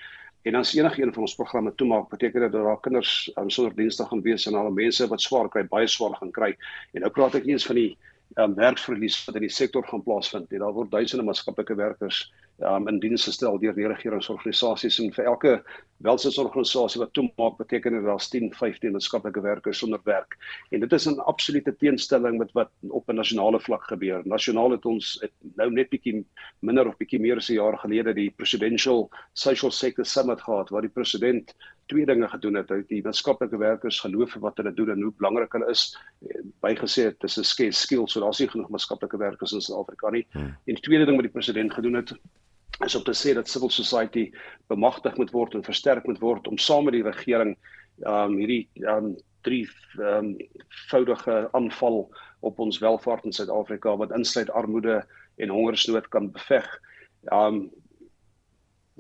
En 0.46 0.56
as 0.56 0.76
enige 0.78 1.02
een 1.02 1.14
van 1.14 1.26
ons 1.26 1.36
programme 1.36 1.72
toemaak, 1.76 2.10
beteken 2.10 2.42
dit 2.42 2.52
dat 2.52 2.64
daar 2.64 2.80
kinders 2.80 3.32
um, 3.36 3.50
sonder 3.50 3.74
dienste 3.76 4.06
gaan 4.06 4.22
wees 4.22 4.46
en 4.46 4.56
al 4.56 4.70
mense 4.72 5.08
wat 5.10 5.22
swaar 5.22 5.50
kry, 5.50 5.64
baie 5.68 5.88
swaar 5.90 6.14
gaan 6.20 6.32
kry. 6.32 6.52
En 6.94 7.02
nou 7.02 7.10
praat 7.12 7.40
ek 7.40 7.48
nie 7.50 7.58
eens 7.58 7.66
van 7.66 7.80
die 7.80 7.98
um, 8.36 8.56
werksverlies 8.56 9.18
wat 9.26 9.36
in 9.40 9.46
die 9.48 9.54
sektor 9.54 9.86
gaan 9.88 10.04
plaasvind. 10.04 10.50
Daar 10.50 10.74
word 10.76 10.92
duisende 10.92 11.26
maatskaplike 11.26 11.76
werkers 11.76 12.26
um, 12.60 12.88
in 12.88 13.00
diens 13.00 13.26
gestel 13.28 13.58
deur 13.60 13.76
die 13.76 13.88
regeringsorganisasies 13.88 15.00
en 15.04 15.14
vir 15.16 15.30
elke 15.32 15.54
welsynsorganisasie 16.06 17.00
wat 17.02 17.14
toemaak 17.16 17.58
beteken 17.60 17.96
dit 17.96 18.06
daar's 18.06 18.28
10, 18.32 18.50
15 18.56 18.96
maatskaplike 18.96 19.44
werkers 19.44 19.80
sonder 19.84 20.02
werk. 20.08 20.38
En 20.72 20.84
dit 20.84 20.94
is 20.94 21.08
'n 21.08 21.20
absolute 21.32 21.76
teenstelling 21.80 22.38
met 22.38 22.52
wat 22.54 22.72
op 22.90 23.10
'n 23.10 23.16
nasionale 23.16 23.60
vlak 23.60 23.84
gebeur. 23.84 24.22
Nasionaal 24.26 24.72
het 24.72 24.86
ons 24.86 25.18
het 25.22 25.32
nou 25.56 25.72
net 25.72 25.90
bietjie 25.90 26.26
minder 26.60 26.88
of 26.88 26.98
bietjie 26.98 27.20
meer 27.20 27.38
as 27.38 27.50
'n 27.50 27.60
jaar 27.62 27.78
gelede 27.78 28.14
die 28.14 28.30
presidential 28.30 29.10
social 29.34 29.72
sector 29.72 30.06
summit 30.06 30.42
gehad 30.42 30.70
waar 30.70 30.82
die 30.82 30.96
president 31.00 31.56
twee 31.86 32.06
dinge 32.06 32.28
gedoen 32.28 32.56
het. 32.60 32.70
Hy 32.70 32.78
het 32.82 32.90
die 32.90 33.02
maatskaplike 33.06 33.58
werkers 33.58 34.00
geloof 34.04 34.32
vir 34.36 34.42
wat 34.42 34.58
hulle 34.62 34.74
doen 34.74 34.90
en 34.94 35.02
hoe 35.02 35.14
belangrik 35.18 35.54
hulle 35.58 35.70
is. 35.70 35.84
Bygesê 36.66 37.10
het 37.12 37.20
dis 37.22 37.38
'n 37.38 37.44
scarce 37.44 37.82
skill, 37.82 38.08
so 38.08 38.20
daar's 38.20 38.40
nie 38.40 38.50
genoeg 38.50 38.70
maatskaplike 38.70 39.18
werkers 39.18 39.54
in 39.54 39.62
Suid-Afrika 39.62 40.10
nie. 40.10 40.26
Hmm. 40.32 40.56
En 40.66 40.74
die 40.74 40.82
tweede 40.82 41.06
ding 41.06 41.16
wat 41.16 41.26
die 41.30 41.38
president 41.40 41.74
gedoen 41.74 41.94
het 41.94 42.14
is 42.84 42.96
om 42.96 43.04
te 43.04 43.14
sê 43.14 43.34
dat 43.34 43.50
civil 43.50 43.70
society 43.70 44.32
bemagtig 44.68 45.16
moet 45.18 45.32
word 45.32 45.54
en 45.54 45.64
versterk 45.64 46.06
moet 46.06 46.20
word 46.20 46.48
om 46.48 46.58
saam 46.58 46.84
met 46.84 46.94
die 46.94 47.04
regering 47.04 47.56
um 48.04 48.36
hierdie 48.38 48.68
um 48.92 49.16
drie 49.42 49.70
um 50.00 50.36
voudige 50.90 51.50
aanval 51.54 52.10
op 52.40 52.60
ons 52.60 52.80
welvaart 52.80 53.26
in 53.26 53.32
Suid-Afrika 53.32 53.96
wat 53.98 54.12
insluit 54.12 54.50
armoede 54.50 55.06
en 55.38 55.50
hongersnood 55.50 56.08
kan 56.10 56.32
beveg. 56.32 56.68
Um 57.32 57.70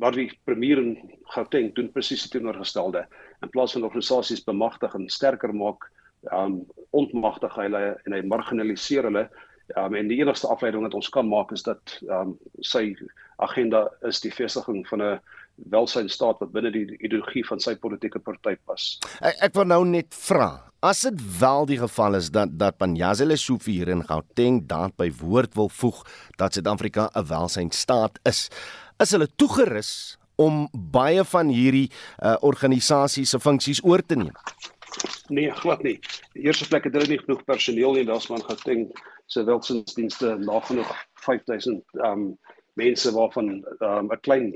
wat 0.01 0.13
die 0.13 0.29
premier 0.43 0.81
in 0.81 0.95
Gauteng 1.33 1.73
doen 1.75 1.91
presies 1.91 2.25
die 2.25 2.31
teenoorgestelde. 2.35 3.05
In 3.41 3.49
plaas 3.49 3.75
van 3.77 3.83
organisasies 3.87 4.43
bemagtig 4.43 4.93
en 4.93 5.09
sterker 5.09 5.53
maak, 5.55 5.89
um 6.33 6.63
ontmagtig 6.95 7.53
hulle 7.59 7.83
en 8.05 8.15
hy 8.15 8.21
marginaliseer 8.25 9.05
hulle 9.09 9.27
um, 9.75 9.95
en 9.95 10.09
die 10.09 10.19
enigste 10.21 10.49
afleiding 10.51 10.85
wat 10.85 10.95
ons 10.97 11.09
kan 11.13 11.27
maak 11.29 11.51
is 11.55 11.65
dat 11.65 11.97
um, 12.09 12.35
sy 12.65 12.93
agenda 13.43 13.85
is 14.07 14.21
die 14.23 14.33
vestiging 14.33 14.85
van 14.89 15.01
'n 15.01 15.19
welsynstaat 15.71 16.39
wat 16.39 16.51
binne 16.51 16.71
die 16.71 16.97
ideologie 16.99 17.45
van 17.47 17.59
sy 17.59 17.75
politieke 17.75 18.19
party 18.19 18.55
pas. 18.65 18.97
Ek, 19.21 19.35
ek 19.49 19.53
wil 19.55 19.65
nou 19.65 19.85
net 19.85 20.15
vra, 20.15 20.71
as 20.83 21.01
dit 21.07 21.21
wel 21.39 21.65
die 21.65 21.79
geval 21.79 22.15
is 22.15 22.29
dat 22.29 22.51
dat 22.59 22.77
Panjazile 22.77 23.37
Sofi 23.37 23.71
hier 23.71 23.89
in 23.89 24.03
Gauteng 24.03 24.67
daad 24.67 24.95
by 24.97 25.09
woord 25.21 25.55
wil 25.55 25.69
voeg 25.69 26.03
dat 26.37 26.53
Suid-Afrika 26.53 27.09
'n 27.15 27.27
welsynstaat 27.27 28.19
is, 28.23 28.49
is 29.03 29.11
hulle 29.15 29.27
toegerus 29.35 30.17
om 30.41 30.65
baie 30.73 31.23
van 31.23 31.51
hierdie 31.51 31.87
uh, 31.89 32.35
organisasies 32.43 33.31
se 33.31 33.39
funksies 33.39 33.83
oor 33.83 34.03
te 34.03 34.17
neem? 34.19 34.33
Nee, 35.27 35.51
glad 35.51 35.83
nie. 35.83 35.97
Die 36.35 36.45
eerste 36.47 36.67
plek 36.69 36.87
het 36.87 36.95
hulle 36.95 37.09
nie 37.09 37.21
genoeg 37.21 37.43
personeel 37.47 37.95
nie, 37.97 38.05
daar's 38.07 38.27
man 38.31 38.43
Gauteng 38.45 38.87
se 39.31 39.43
welsynsdienste 39.47 40.35
nagenoeg 40.43 40.91
5000 41.25 41.81
um 42.05 42.27
mense 42.75 43.11
waarvan 43.15 43.63
um 43.79 44.11
'n 44.11 44.21
klein 44.21 44.53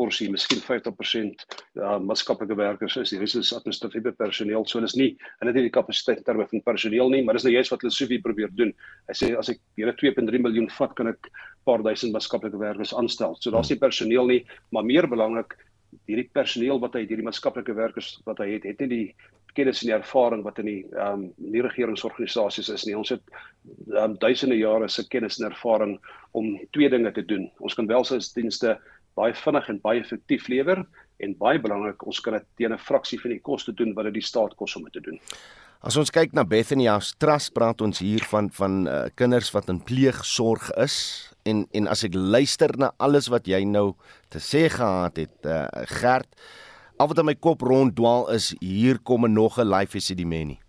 porsie, 0.00 0.30
miskien 0.32 0.62
50% 0.64 1.44
uh 1.80 1.98
maatskaplike 2.00 2.56
werkers 2.56 2.96
is. 3.02 3.12
Hier 3.14 3.24
is 3.26 3.36
dis 3.36 3.52
administratiewe 3.56 4.14
personeel. 4.16 4.66
So 4.66 4.80
dis 4.84 4.96
nie 4.96 5.10
en 5.40 5.50
dit 5.50 5.60
het 5.60 5.68
die 5.68 5.76
kapasiteit 5.76 6.24
terme 6.26 6.48
van 6.50 6.64
personeel 6.66 7.12
nie, 7.12 7.22
maar 7.24 7.38
dis 7.38 7.46
nou 7.46 7.54
juist 7.54 7.74
wat 7.74 7.84
hulle 7.84 7.94
Sofie 7.94 8.20
probeer 8.24 8.52
doen. 8.56 8.72
Hy 9.10 9.18
sê 9.22 9.32
as 9.38 9.52
ek 9.52 9.60
hierdie 9.80 10.12
2.3 10.14 10.44
miljoen 10.46 10.70
vat, 10.78 10.94
kan 10.98 11.12
ek 11.12 11.32
paar 11.68 11.84
duisend 11.84 12.14
maatskaplike 12.16 12.60
werkers 12.60 12.94
aanstel. 12.96 13.36
So 13.40 13.52
daar's 13.54 13.72
nie 13.72 13.80
personeel 13.80 14.30
nie, 14.30 14.40
maar 14.74 14.86
meer 14.88 15.08
belangrik 15.10 15.58
hierdie 16.06 16.28
personeel 16.32 16.80
wat 16.82 16.94
hy 16.96 17.04
hierdie 17.04 17.26
maatskaplike 17.26 17.74
werkers 17.74 18.14
wat 18.26 18.40
hy 18.42 18.54
het, 18.54 18.66
het 18.68 18.82
nie 18.84 18.90
die 18.90 19.06
kennis 19.56 19.82
en 19.82 19.90
ervaring 19.96 20.44
wat 20.46 20.60
in 20.62 20.68
die 20.68 20.80
ehm 20.94 21.24
um, 21.24 21.24
nie 21.52 21.62
regeringsorganisasies 21.64 22.70
is 22.70 22.86
nie. 22.86 22.96
Ons 22.98 23.10
het 23.16 23.22
um, 23.98 24.14
duisende 24.22 24.58
jare 24.58 24.88
se 24.88 25.06
kennis 25.10 25.40
en 25.40 25.48
ervaring 25.50 25.96
om 26.38 26.52
twee 26.76 26.90
dinge 26.92 27.10
te 27.12 27.24
doen. 27.26 27.48
Ons 27.58 27.74
kan 27.74 27.90
welsynsdienste 27.90 28.76
baie 29.20 29.36
vinnig 29.44 29.70
en 29.72 29.80
baie 29.84 30.00
effektief 30.00 30.48
lewer 30.48 30.84
en 31.20 31.36
baie 31.36 31.60
belangrik, 31.60 32.06
ons 32.08 32.20
kan 32.24 32.38
dit 32.38 32.46
teen 32.56 32.72
'n 32.72 32.78
fraksie 32.78 33.20
van 33.20 33.30
die 33.30 33.40
koste 33.40 33.72
doen 33.72 33.94
wat 33.94 34.08
dit 34.08 34.20
die 34.20 34.28
staat 34.32 34.56
kos 34.56 34.76
om 34.76 34.88
te 34.90 35.00
doen. 35.00 35.20
As 35.80 35.96
ons 35.96 36.10
kyk 36.12 36.34
na 36.36 36.44
Bethany 36.44 36.86
House 36.88 37.14
Trust, 37.16 37.54
praat 37.56 37.80
ons 37.80 37.98
hier 37.98 38.24
van 38.28 38.50
van 38.52 38.86
uh, 38.86 39.08
kinders 39.16 39.50
wat 39.54 39.68
in 39.68 39.80
pleegsorg 39.80 40.70
is 40.76 40.96
en 41.48 41.66
en 41.72 41.88
as 41.88 42.04
ek 42.04 42.14
luister 42.14 42.76
na 42.76 42.92
alles 42.98 43.30
wat 43.32 43.48
jy 43.48 43.64
nou 43.64 43.94
te 44.28 44.38
sê 44.38 44.68
gehad 44.68 45.16
het, 45.16 45.36
uh, 45.48 45.68
Gert, 45.88 46.28
al 47.00 47.08
wat 47.08 47.18
in 47.18 47.30
my 47.30 47.34
kop 47.34 47.62
ronddwaal 47.64 48.28
is 48.36 48.52
hier 48.60 48.98
kom 48.98 49.24
nog 49.24 49.58
'n 49.58 49.68
live 49.72 49.96
esidimeni. 49.96 50.60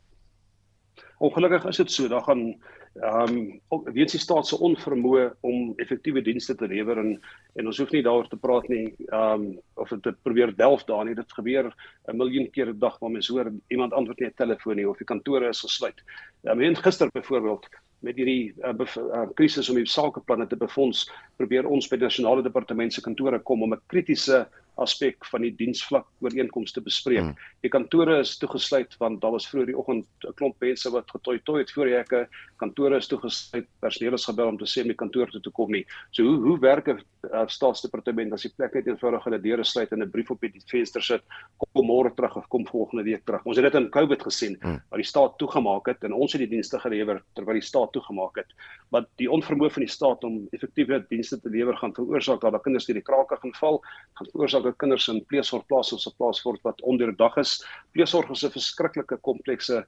Ongelukkig 1.22 1.66
is 1.70 1.78
dit 1.78 1.92
so, 1.92 2.08
daar 2.10 2.24
gaan 2.26 2.56
ehm 3.00 3.38
um, 3.72 3.84
weens 3.94 4.12
die 4.12 4.20
staat 4.20 4.48
se 4.48 4.58
onvermoë 4.60 5.28
om 5.48 5.74
effektiewe 5.80 6.22
dienste 6.26 6.56
te 6.60 6.68
lewer 6.68 6.98
en 7.00 7.12
en 7.56 7.70
ons 7.70 7.78
hoef 7.80 7.92
nie 7.94 8.02
daaroor 8.04 8.28
te 8.28 8.40
praat 8.42 8.68
nie 8.74 8.90
ehm 8.90 9.46
um, 9.46 9.46
of 9.80 9.94
dit 10.08 10.18
probeer 10.28 10.52
delf 10.58 10.84
daar 10.90 11.06
nie 11.06 11.16
dit 11.16 11.38
gebeur 11.38 11.70
'n 11.72 12.18
miljoen 12.18 12.50
keer 12.52 12.74
'n 12.74 12.80
dag 12.80 12.98
waar 13.00 13.12
mens 13.12 13.28
hoor 13.28 13.52
iemand 13.68 13.94
antwoord 13.94 14.20
nie 14.20 14.28
'n 14.28 14.42
telefoon 14.44 14.76
nie 14.76 14.90
of 14.90 14.98
die 14.98 15.12
kantore 15.14 15.50
is 15.50 15.62
gesluit. 15.62 16.04
Ja, 16.44 16.54
mens 16.54 16.80
gister 16.80 17.10
byvoorbeeld 17.14 17.70
met 18.00 18.16
hierdie 18.16 18.54
uh, 18.66 18.74
uh, 18.98 19.30
krisis 19.34 19.70
om 19.70 19.76
die 19.76 19.86
sakeplanne 19.86 20.48
te 20.48 20.58
befonds, 20.58 21.06
probeer 21.38 21.68
ons 21.68 21.88
by 21.88 21.98
nasionale 22.02 22.42
departement 22.42 22.94
se 22.94 23.02
kantore 23.02 23.40
kom 23.40 23.64
om 23.64 23.74
'n 23.74 23.82
kritiese 23.88 24.48
aspek 24.76 25.26
van 25.26 25.42
die 25.46 25.52
diensvlak 25.56 26.08
ooreenkomste 26.24 26.82
bespreek. 26.82 27.22
Hmm. 27.22 27.36
Die 27.62 27.72
kantore 27.72 28.20
is 28.22 28.38
toegesluit 28.42 28.96
want 29.02 29.22
daar 29.22 29.36
was 29.36 29.48
vroeër 29.50 29.72
die 29.72 29.78
oggend 29.78 30.06
'n 30.28 30.34
klomp 30.36 30.56
mense 30.60 30.90
wat 30.92 31.12
getoi 31.12 31.40
toi 31.46 31.60
het 31.60 31.72
voor 31.72 31.86
die 31.86 31.96
hekke. 31.96 32.28
Kantore 32.58 32.98
is 32.98 33.08
toegesluit. 33.08 33.68
Personeel 33.80 34.14
is 34.14 34.26
gebel 34.26 34.48
om 34.48 34.58
te 34.58 34.66
sê 34.66 34.82
om 34.82 34.88
die 34.88 34.96
kantoor 34.96 35.30
toe 35.32 35.42
te 35.42 35.52
kom 35.52 35.72
nie. 35.72 35.86
So 36.12 36.24
hoe 36.24 36.38
hoe 36.42 36.60
werk 36.60 36.88
'n 36.88 37.00
uh, 37.34 37.48
staatsdepartement 37.48 38.34
as 38.34 38.44
die 38.44 38.54
plek 38.56 38.74
net 38.74 38.88
eenvoudig 38.88 39.24
hulle 39.24 39.42
deure 39.42 39.64
sluit 39.64 39.92
en 39.92 40.04
'n 40.04 40.12
brief 40.12 40.32
op 40.32 40.42
die 40.42 40.62
venster 40.66 41.02
sit, 41.02 41.22
kom 41.58 41.86
môre 41.86 42.14
terug 42.16 42.38
of 42.38 42.48
kom 42.48 42.66
volgende 42.66 43.04
week 43.04 43.26
terug. 43.26 43.46
Ons 43.46 43.58
het 43.58 43.72
dit 43.72 43.82
in 43.82 43.90
COVID 43.90 44.22
gesien, 44.22 44.58
hmm. 44.62 44.82
waar 44.90 44.98
die 45.00 45.08
staat 45.08 45.38
toegemaak 45.38 45.86
het 45.88 46.04
en 46.04 46.14
ons 46.14 46.32
het 46.34 46.40
die 46.40 46.50
dienste 46.50 46.80
gelewer 46.80 47.22
terwyl 47.36 47.54
die 47.54 47.62
staat 47.62 47.92
toegemaak 47.92 48.36
het. 48.36 48.48
Maar 48.90 49.06
die 49.16 49.30
onvermoë 49.30 49.70
van 49.70 49.86
die 49.86 49.92
staat 49.92 50.24
om 50.24 50.48
effektiewe 50.52 51.06
dienste 51.10 51.40
te 51.40 51.50
lewer 51.50 51.78
gaan 51.78 51.94
veroorsaak 51.94 52.42
dat 52.42 52.52
daar 52.52 52.62
kinders 52.62 52.86
deur 52.86 53.00
die 53.00 53.04
krake 53.04 53.38
gaan 53.42 53.54
val, 53.60 53.82
gaan 54.14 54.28
veroorsaak 54.32 54.61
dat 54.64 54.78
kinders 54.78 55.08
in 55.08 55.26
pleegsorgplase 55.26 55.96
of 55.96 56.02
se 56.02 56.14
plaas 56.18 56.42
word 56.44 56.62
wat 56.62 56.82
onderdag 56.82 57.38
is. 57.38 57.58
Pleegsorg 57.92 58.30
is 58.30 58.44
'n 58.44 58.52
verskriklike 58.52 59.18
komplekse 59.22 59.86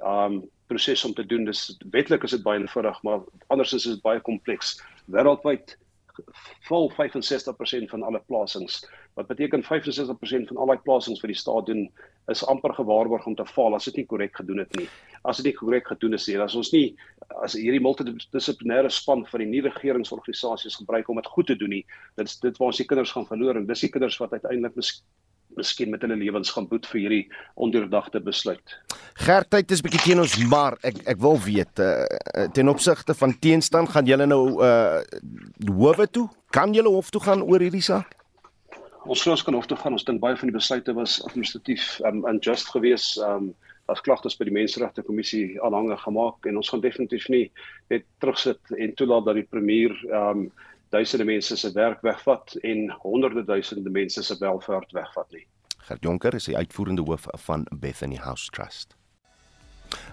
um 0.00 0.44
proses 0.66 1.04
om 1.04 1.14
te 1.14 1.26
doen. 1.26 1.44
Dis 1.44 1.76
wetlik 1.90 2.22
is 2.22 2.30
dit 2.30 2.42
baie 2.42 2.60
eenvoudig, 2.60 3.02
maar 3.02 3.20
andersins 3.46 3.86
is 3.86 3.94
dit 3.94 4.02
baie 4.02 4.20
kompleks. 4.20 4.82
Wêreldwyd 5.06 5.76
vol 6.68 6.88
65% 6.94 7.90
van 7.92 8.02
alle 8.02 8.20
plasings. 8.28 8.82
Wat 9.14 9.28
beteken 9.30 9.64
65% 9.64 10.50
van 10.50 10.60
al 10.62 10.72
die 10.74 10.82
plasings 10.84 11.20
vir 11.22 11.32
die 11.32 11.38
staat 11.38 11.66
doen 11.66 11.86
is 12.32 12.44
amper 12.46 12.74
gewaarborg 12.74 13.26
om 13.26 13.36
te 13.38 13.46
faal 13.46 13.74
as 13.74 13.88
dit 13.88 14.00
nie 14.00 14.06
korrek 14.10 14.36
gedoen 14.36 14.64
het 14.64 14.76
nie. 14.78 14.88
As 15.24 15.40
dit 15.40 15.50
nie 15.50 15.56
korrek 15.58 15.86
gedoen 15.92 16.18
is 16.18 16.26
nie, 16.28 16.38
as 16.42 16.56
ons 16.58 16.72
nie 16.74 16.86
as 17.42 17.56
hierdie 17.58 17.82
multidissiplinêre 17.82 18.90
span 18.92 19.24
van 19.30 19.44
die 19.44 19.50
nuwe 19.50 19.72
regeringsorganisasies 19.74 20.78
gebruik 20.82 21.08
om 21.08 21.20
dit 21.20 21.32
goed 21.34 21.50
te 21.50 21.58
doen 21.58 21.74
nie, 21.78 21.84
dit 22.16 22.28
is 22.28 22.40
dit 22.42 22.58
waar 22.58 22.72
ons 22.72 22.82
die 22.82 22.88
kinders 22.88 23.14
gaan 23.14 23.28
verloor 23.28 23.58
en 23.58 23.66
dis 23.68 23.86
die 23.86 23.92
kinders 23.92 24.18
wat 24.22 24.34
uiteindelik 24.36 24.78
miskien 25.56 25.90
met 25.90 26.02
hulle 26.04 26.18
lewens 26.20 26.52
gaan 26.52 26.68
boet 26.68 26.86
vir 26.90 27.00
hierdie 27.00 27.24
ondeurdagte 27.54 28.20
besluit. 28.20 28.78
Gertyd 29.16 29.70
is 29.72 29.80
bietjie 29.80 30.02
teen 30.02 30.20
ons, 30.20 30.34
maar 30.44 30.74
ek 30.84 30.98
ek 31.08 31.20
wil 31.24 31.38
weet 31.40 31.80
uh, 31.80 32.04
ten 32.52 32.68
opsigte 32.68 33.14
van 33.16 33.32
teenstand 33.40 33.88
gaan 33.94 34.04
julle 34.04 34.26
nou 34.28 34.42
uh 34.60 35.00
howe 35.70 36.06
toe? 36.12 36.26
Kan 36.52 36.74
julle 36.76 36.92
hof 36.92 37.08
toe 37.10 37.22
gaan 37.24 37.40
oor 37.42 37.64
hierdie 37.64 37.84
saak? 37.84 38.12
Ons 39.06 39.22
glo 39.24 39.32
ons 39.32 39.44
kan 39.46 39.56
hof 39.56 39.68
toe 39.70 39.78
gaan. 39.80 39.96
Ons 39.96 40.04
dink 40.04 40.20
baie 40.20 40.36
van 40.36 40.50
die 40.50 40.56
besluite 40.56 40.92
was 40.98 41.16
administratief 41.24 41.96
um, 42.04 42.26
unjust 42.28 42.68
geweest. 42.74 43.16
Um 43.24 43.54
as 43.86 44.02
klagtes 44.02 44.34
by 44.34 44.48
die 44.48 44.54
menseregte 44.54 45.04
kommissie 45.06 45.54
aanhange 45.62 45.94
gemaak 46.02 46.46
en 46.50 46.56
ons 46.58 46.72
gaan 46.72 46.82
definitief 46.82 47.28
nie 47.30 47.44
net 47.92 48.02
terugsit 48.18 48.58
en 48.74 48.94
toelaat 48.98 49.28
dat 49.28 49.38
die 49.38 49.46
premier 49.46 49.94
um 50.10 50.48
duisende 50.90 51.24
mense 51.24 51.56
se 51.56 51.70
werk 51.74 52.02
wegvat 52.02 52.58
en 52.66 52.90
honderde 53.04 53.46
duisende 53.46 53.90
mense 53.90 54.22
se 54.26 54.36
welvaart 54.42 54.92
wegvat 54.92 55.32
nie. 55.38 55.46
Gert 55.86 56.02
Jonker 56.02 56.34
is 56.34 56.50
die 56.50 56.58
uitvoerende 56.58 57.06
hoof 57.06 57.30
van 57.46 57.66
Bethany 57.70 58.18
House 58.18 58.50
Trust. 58.50 58.98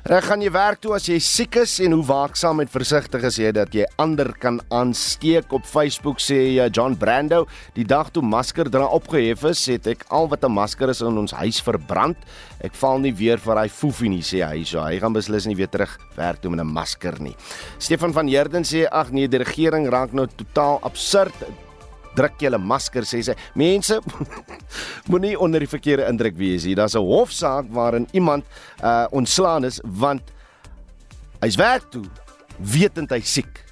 Reg 0.03 0.25
gaan 0.27 0.41
jy 0.43 0.49
werk 0.51 0.81
toe 0.83 0.91
as 0.97 1.05
jy 1.07 1.15
siek 1.23 1.55
is 1.61 1.77
en 1.79 1.93
hoe 1.95 2.03
waaksaam 2.03 2.59
en 2.59 2.67
versigtig 2.67 3.23
is 3.23 3.37
jy 3.39 3.53
dat 3.55 3.71
jy 3.71 3.85
ander 4.03 4.33
kan 4.35 4.57
aansteek? 4.67 5.53
Op 5.55 5.63
Facebook 5.63 6.19
sê 6.19 6.41
jy 6.57 6.65
John 6.75 6.97
Brando 6.99 7.45
die 7.77 7.85
dag 7.87 8.09
toe 8.11 8.23
masker 8.23 8.67
dra 8.67 8.89
opgehef 8.91 9.45
is 9.47 9.61
het 9.71 9.87
ek 9.87 10.03
al 10.11 10.27
wat 10.27 10.43
'n 10.43 10.51
masker 10.51 10.89
is 10.89 10.99
in 11.01 11.17
ons 11.17 11.31
huis 11.31 11.61
verbrand. 11.63 12.17
Ek 12.59 12.75
val 12.75 12.99
nie 12.99 13.13
weer 13.13 13.37
vir 13.37 13.55
hy 13.55 13.69
foefie 13.69 14.09
nie 14.09 14.21
sê 14.21 14.43
hy. 14.43 14.63
So 14.63 14.83
hy 14.83 14.99
gaan 14.99 15.13
beslis 15.13 15.47
nie 15.47 15.55
weer 15.55 15.71
terug 15.71 15.97
werk 16.17 16.41
toe 16.41 16.51
met 16.51 16.59
'n 16.59 16.67
masker 16.67 17.21
nie. 17.21 17.35
Stefan 17.79 18.13
van 18.13 18.27
Heerden 18.27 18.63
sê 18.63 18.85
ag 18.91 19.11
nee 19.11 19.27
die 19.27 19.39
regering 19.39 19.87
raak 19.87 20.11
nou 20.11 20.27
totaal 20.27 20.79
absurd 20.83 21.33
druk 22.15 22.39
julle 22.41 22.57
masker 22.57 23.07
sê 23.07 23.21
sy. 23.23 23.35
Mense 23.55 23.99
moenie 25.09 25.35
onder 25.39 25.63
die 25.63 25.69
verkeerde 25.71 26.07
indruk 26.09 26.37
wees 26.37 26.67
hier. 26.67 26.77
Daar's 26.79 26.95
'n 26.95 27.03
hofsaak 27.03 27.71
waarin 27.71 28.07
iemand 28.13 28.45
uh 28.83 29.07
ontslaan 29.11 29.65
is 29.65 29.81
want 29.83 30.23
hy's 31.41 31.57
werk 31.57 31.89
toe 31.91 32.05
wetend 32.57 33.11
hy 33.11 33.21
siek. 33.21 33.62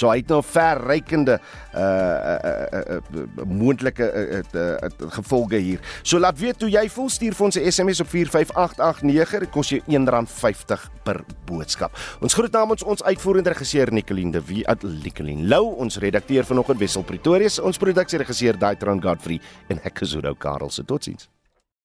So 0.00 0.08
hy 0.08 0.22
het 0.22 0.32
nou 0.32 0.40
verrykende 0.44 1.38
uh 1.76 1.80
uh, 1.80 2.58
uh, 2.72 2.98
uh 3.20 3.44
moontlike 3.44 4.06
uh, 4.06 4.40
uh, 4.40 4.60
uh, 4.80 5.10
gevolge 5.16 5.60
hier. 5.60 5.80
So 6.02 6.18
laat 6.18 6.38
weet 6.40 6.64
hoe 6.64 6.70
jy 6.72 6.86
voel 6.88 7.10
stuur 7.12 7.36
vir 7.36 7.46
ons 7.46 7.58
'n 7.58 7.70
SMS 7.70 8.00
op 8.00 8.08
45889. 8.08 9.38
Dit 9.40 9.50
kos 9.50 9.68
jou 9.68 9.80
R1.50 9.86 10.88
per 11.04 11.22
boodskap. 11.46 11.96
Ons 12.20 12.34
groet 12.34 12.52
namens 12.52 12.82
ons 12.82 13.02
uitvoerende 13.02 13.50
regisseur 13.50 13.92
Nicoline 13.92 14.32
de 14.32 14.42
Wie 14.46 14.64
Nicoline 15.04 15.48
Lou, 15.48 15.74
ons 15.76 15.98
redakteur 15.98 16.44
vanoggend 16.44 16.78
Wessel 16.78 17.02
Pretorius, 17.02 17.58
ons 17.58 17.76
produksieregisseur 17.76 18.58
Daitron 18.58 19.02
Godfrey 19.02 19.40
en 19.68 19.80
ek 19.84 20.00
is 20.00 20.14
Oudo 20.14 20.34
Karel 20.34 20.70
se 20.70 20.84
totsiens. 20.84 21.28